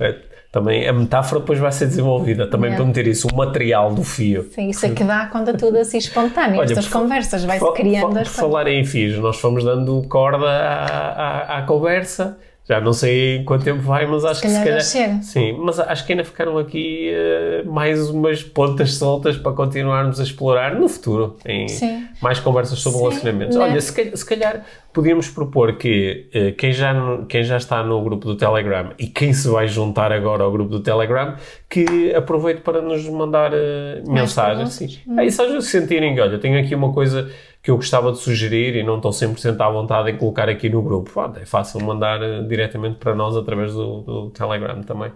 É. 0.00 0.08
é. 0.08 0.18
também 0.50 0.88
a 0.88 0.92
metáfora 0.92 1.40
depois 1.40 1.58
vai 1.58 1.70
ser 1.70 1.86
desenvolvida 1.86 2.48
também 2.48 2.72
é. 2.72 2.76
para 2.76 2.84
meter 2.84 3.06
isso, 3.06 3.28
o 3.32 3.36
material 3.36 3.94
do 3.94 4.02
fio. 4.02 4.48
Sim, 4.52 4.70
isso 4.70 4.84
é 4.84 4.90
que 4.90 5.04
dá 5.04 5.26
quando 5.26 5.56
tudo 5.56 5.78
assim 5.78 5.98
espontâneo, 5.98 6.58
Olha, 6.58 6.64
estas 6.64 6.88
conversas, 6.88 7.44
vai-se 7.44 7.72
criando. 7.72 8.12
Por 8.12 8.26
falar 8.26 8.66
em 8.66 8.84
fios, 8.84 9.18
nós 9.18 9.38
fomos 9.38 9.62
dando 9.62 10.02
corda 10.08 10.46
à, 10.46 11.56
à, 11.56 11.58
à 11.58 11.62
conversa 11.62 12.36
já 12.70 12.80
não 12.80 12.92
sei 12.92 13.42
quanto 13.42 13.64
tempo 13.64 13.80
vai, 13.80 14.06
mas 14.06 14.24
acho 14.24 14.36
se 14.36 14.46
que 14.46 14.52
se 14.52 14.62
calhar. 14.62 14.80
Chega. 14.80 15.22
Sim, 15.22 15.58
mas 15.58 15.80
acho 15.80 16.06
que 16.06 16.12
ainda 16.12 16.24
ficaram 16.24 16.56
aqui 16.56 17.10
uh, 17.12 17.68
mais 17.68 18.08
umas 18.10 18.44
pontas 18.44 18.94
soltas 18.94 19.36
para 19.36 19.50
continuarmos 19.50 20.20
a 20.20 20.22
explorar 20.22 20.76
no 20.76 20.88
futuro, 20.88 21.36
em 21.44 21.66
sim. 21.66 22.06
mais 22.22 22.38
conversas 22.38 22.78
sobre 22.78 22.98
sim, 22.98 23.04
relacionamentos. 23.04 23.56
Né? 23.56 23.64
Olha, 23.64 23.80
se 23.80 23.92
calhar, 23.92 24.16
se 24.16 24.24
calhar, 24.24 24.64
podíamos 24.92 25.28
propor 25.28 25.78
que 25.78 26.28
uh, 26.32 26.54
quem, 26.54 26.72
já, 26.72 26.94
quem 27.28 27.42
já 27.42 27.56
está 27.56 27.82
no 27.82 28.00
grupo 28.04 28.24
do 28.24 28.36
Telegram 28.36 28.90
e 28.96 29.08
quem 29.08 29.32
se 29.32 29.48
vai 29.48 29.66
juntar 29.66 30.12
agora 30.12 30.44
ao 30.44 30.52
grupo 30.52 30.70
do 30.70 30.78
Telegram, 30.78 31.34
que 31.68 32.14
aproveite 32.14 32.60
para 32.60 32.80
nos 32.80 33.04
mandar 33.08 33.50
uh, 33.52 34.08
mensagens. 34.08 34.74
Sim. 34.74 34.96
Hum. 35.08 35.18
Aí 35.18 35.32
só 35.32 35.44
se 35.60 35.66
sentirem, 35.66 36.20
olha, 36.20 36.38
tenho 36.38 36.56
aqui 36.60 36.72
uma 36.72 36.92
coisa 36.92 37.28
que 37.62 37.70
eu 37.70 37.76
gostava 37.76 38.10
de 38.12 38.18
sugerir 38.18 38.76
e 38.76 38.82
não 38.82 38.96
estou 38.96 39.10
100% 39.10 39.60
à 39.60 39.70
vontade 39.70 40.10
em 40.10 40.16
colocar 40.16 40.48
aqui 40.48 40.68
no 40.68 40.82
grupo. 40.82 41.12
é 41.40 41.44
fácil 41.44 41.80
mandar 41.80 42.20
uh, 42.22 42.46
diretamente 42.46 42.98
para 42.98 43.14
nós 43.14 43.36
através 43.36 43.74
do, 43.74 44.00
do 44.00 44.30
Telegram 44.30 44.82
também. 44.82 45.12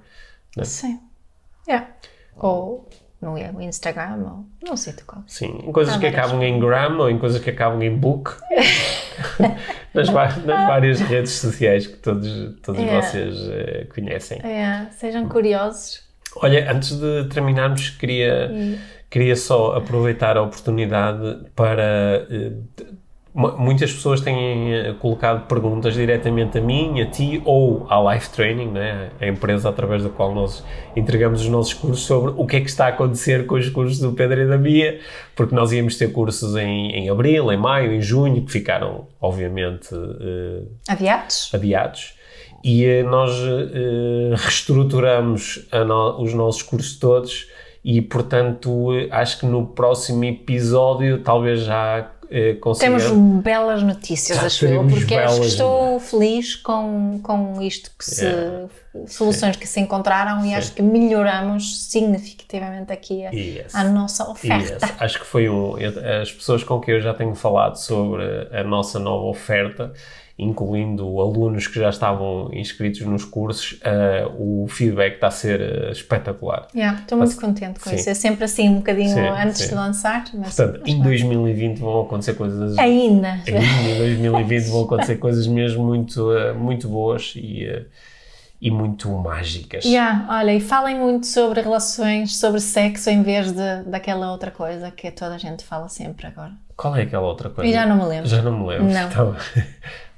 Né? 0.57 0.65
Sim. 0.65 1.01
Yeah. 1.67 1.89
Ou 2.37 2.89
no 3.23 3.63
Instagram 3.63 4.19
ou 4.19 4.45
não 4.63 4.77
sei 4.77 4.93
qual. 5.07 5.23
Sim, 5.27 5.63
em 5.65 5.73
coisas 5.73 5.97
que 5.97 6.07
acabam 6.07 6.43
em 6.43 6.61
gram 6.61 6.99
ou 6.99 7.09
em 7.09 7.19
coisas 7.19 7.41
que 7.43 7.49
acabam 7.49 7.83
em 7.83 7.97
book. 7.97 8.33
nas, 9.95 10.11
nas, 10.11 10.45
várias 10.45 11.01
redes 11.01 11.33
sociais 11.33 11.87
que 11.87 11.97
todos, 11.97 12.61
todos 12.61 12.83
vocês 12.83 13.37
uh, 13.39 13.95
conhecem. 13.95 14.41
Sejam 14.91 15.29
curiosos. 15.29 16.03
Olha, 16.37 16.71
antes 16.71 16.99
de 16.99 17.29
terminarmos, 17.29 17.91
queria, 17.91 18.51
queria 19.15 19.37
só 19.37 19.77
aproveitar 19.77 20.37
a 20.37 20.43
oportunidade 20.43 21.47
para 21.55 22.27
uh, 22.29 22.95
muitas 23.33 23.93
pessoas 23.93 24.21
têm 24.21 24.75
eh, 24.75 24.95
colocado 25.01 25.47
perguntas 25.47 25.95
diretamente 25.95 26.59
a 26.59 26.61
mim, 26.61 27.01
a 27.01 27.07
ti 27.07 27.41
ou 27.45 27.87
à 27.89 28.13
Life 28.13 28.31
Training, 28.31 28.71
né? 28.73 29.11
a 29.21 29.27
empresa 29.27 29.69
através 29.69 30.03
da 30.03 30.09
qual 30.09 30.35
nós 30.35 30.65
entregamos 30.97 31.43
os 31.43 31.49
nossos 31.49 31.75
cursos, 31.75 32.07
sobre 32.07 32.33
o 32.37 32.45
que 32.45 32.57
é 32.57 32.61
que 32.61 32.69
está 32.69 32.87
a 32.87 32.89
acontecer 32.89 33.47
com 33.47 33.55
os 33.55 33.69
cursos 33.69 34.01
do 34.01 34.13
Pedro 34.13 34.41
e 34.41 34.47
da 34.47 34.57
Bia, 34.57 35.01
porque 35.37 35.55
nós 35.55 35.73
íamos 35.73 35.97
ter 35.97 36.13
cursos 36.13 36.57
em, 36.57 36.91
em 36.91 37.09
abril, 37.09 37.53
em 37.53 37.57
maio, 37.57 37.93
em 37.93 38.01
junho, 38.01 38.45
que 38.45 38.51
ficaram, 38.51 39.07
obviamente, 39.21 39.95
uh, 39.95 40.69
adiados. 40.89 41.51
adiados. 41.53 42.15
E 42.65 43.03
nós 43.05 43.33
uh, 43.33 44.35
reestruturamos 44.37 45.69
no, 45.73 46.21
os 46.21 46.35
nossos 46.35 46.63
cursos 46.63 46.99
todos 46.99 47.54
e, 47.85 48.01
portanto, 48.01 48.89
acho 49.11 49.41
que 49.41 49.47
no 49.47 49.67
próximo 49.67 50.25
episódio 50.25 51.23
talvez 51.23 51.61
já 51.61 52.11
eh, 52.31 52.57
Temos 52.81 53.11
belas 53.43 53.83
notícias, 53.83 54.39
Já 54.39 54.47
acho 54.47 54.67
eu, 54.67 54.87
porque 54.87 55.15
belas... 55.15 55.39
estou 55.39 56.01
feliz 56.01 56.57
com, 56.57 57.21
com 57.23 57.61
isto 57.61 57.91
que 57.99 58.05
se. 58.05 58.25
Yeah. 58.25 58.69
soluções 59.07 59.55
Sim. 59.55 59.61
que 59.61 59.69
se 59.69 59.81
encontraram 59.81 60.41
Sim. 60.41 60.51
e 60.51 60.55
acho 60.55 60.73
que 60.73 60.83
melhoramos 60.83 61.85
significativamente 61.91 62.93
aqui 62.93 63.27
a, 63.27 63.31
yes. 63.31 63.75
a 63.75 63.85
nossa 63.85 64.29
oferta. 64.31 64.87
Yes. 64.87 64.95
Acho 64.99 65.21
que 65.21 65.27
foi 65.27 65.49
um. 65.49 65.75
As 66.21 66.33
pessoas 66.33 66.65
com 66.65 66.81
quem 66.81 66.95
eu 66.95 67.01
já 67.01 67.13
tenho 67.13 67.35
falado 67.35 67.77
sobre 67.77 68.25
a 68.51 68.65
nossa 68.65 68.99
nova 68.99 69.27
oferta 69.27 69.93
incluindo 70.37 71.21
alunos 71.21 71.69
que 71.69 71.79
já 71.79 71.89
estavam 71.89 72.51
inscritos 72.53 73.01
nos 73.03 73.25
cursos, 73.25 73.81
uh, 73.83 74.35
o 74.37 74.67
feedback 74.69 75.15
está 75.15 75.29
a 75.29 75.31
ser 75.31 75.61
uh, 75.61 75.93
espetacular. 75.93 76.67
Yeah, 76.75 77.01
estou 77.01 77.19
muito 77.19 77.37
contente 77.37 77.79
com 77.79 77.91
sim. 77.91 77.97
isso. 77.97 78.11
É 78.11 78.15
sempre 78.15 78.45
assim, 78.45 78.69
um 78.69 78.77
bocadinho 78.77 79.15
sim, 79.15 79.21
antes 79.21 79.63
sim. 79.63 79.69
de 79.69 79.75
lançar. 79.75 80.25
Mas, 80.35 80.57
Portanto, 80.57 80.81
mas 80.83 80.93
em 80.93 81.01
2020 81.01 81.79
vão 81.79 82.03
acontecer 82.03 82.35
coisas. 82.35 82.77
Ainda! 82.79 83.29
Ainda 83.47 83.91
em 83.91 83.99
2020 83.99 84.65
vão 84.67 84.85
acontecer 84.85 85.17
coisas 85.17 85.47
mesmo 85.47 85.85
muito, 85.85 86.31
uh, 86.33 86.55
muito 86.55 86.89
boas 86.89 87.35
e 87.37 87.69
e 88.65 88.71
muito 88.71 89.11
mágicas. 89.11 89.85
Yeah, 89.85 90.27
olha, 90.27 90.55
e 90.55 90.59
falem 90.59 90.97
muito 90.99 91.27
sobre 91.27 91.61
relações, 91.61 92.39
sobre 92.39 92.61
sexo, 92.61 93.11
em 93.11 93.23
vez 93.23 93.53
de, 93.53 93.83
daquela 93.85 94.33
outra 94.33 94.51
coisa 94.51 94.91
que 94.91 95.11
toda 95.11 95.35
a 95.35 95.39
gente 95.39 95.63
fala 95.63 95.87
sempre 95.91 96.27
agora. 96.27 96.53
Qual 96.75 96.97
é 96.97 97.03
aquela 97.03 97.27
outra 97.27 97.51
coisa? 97.51 97.69
E 97.69 97.75
já 97.75 97.85
não 97.85 97.97
me 97.97 98.05
lembro. 98.07 98.27
Já 98.27 98.41
não 98.41 98.59
me 98.59 98.67
lembro. 98.67 98.87
Não. 98.87 99.07
Então, 99.07 99.37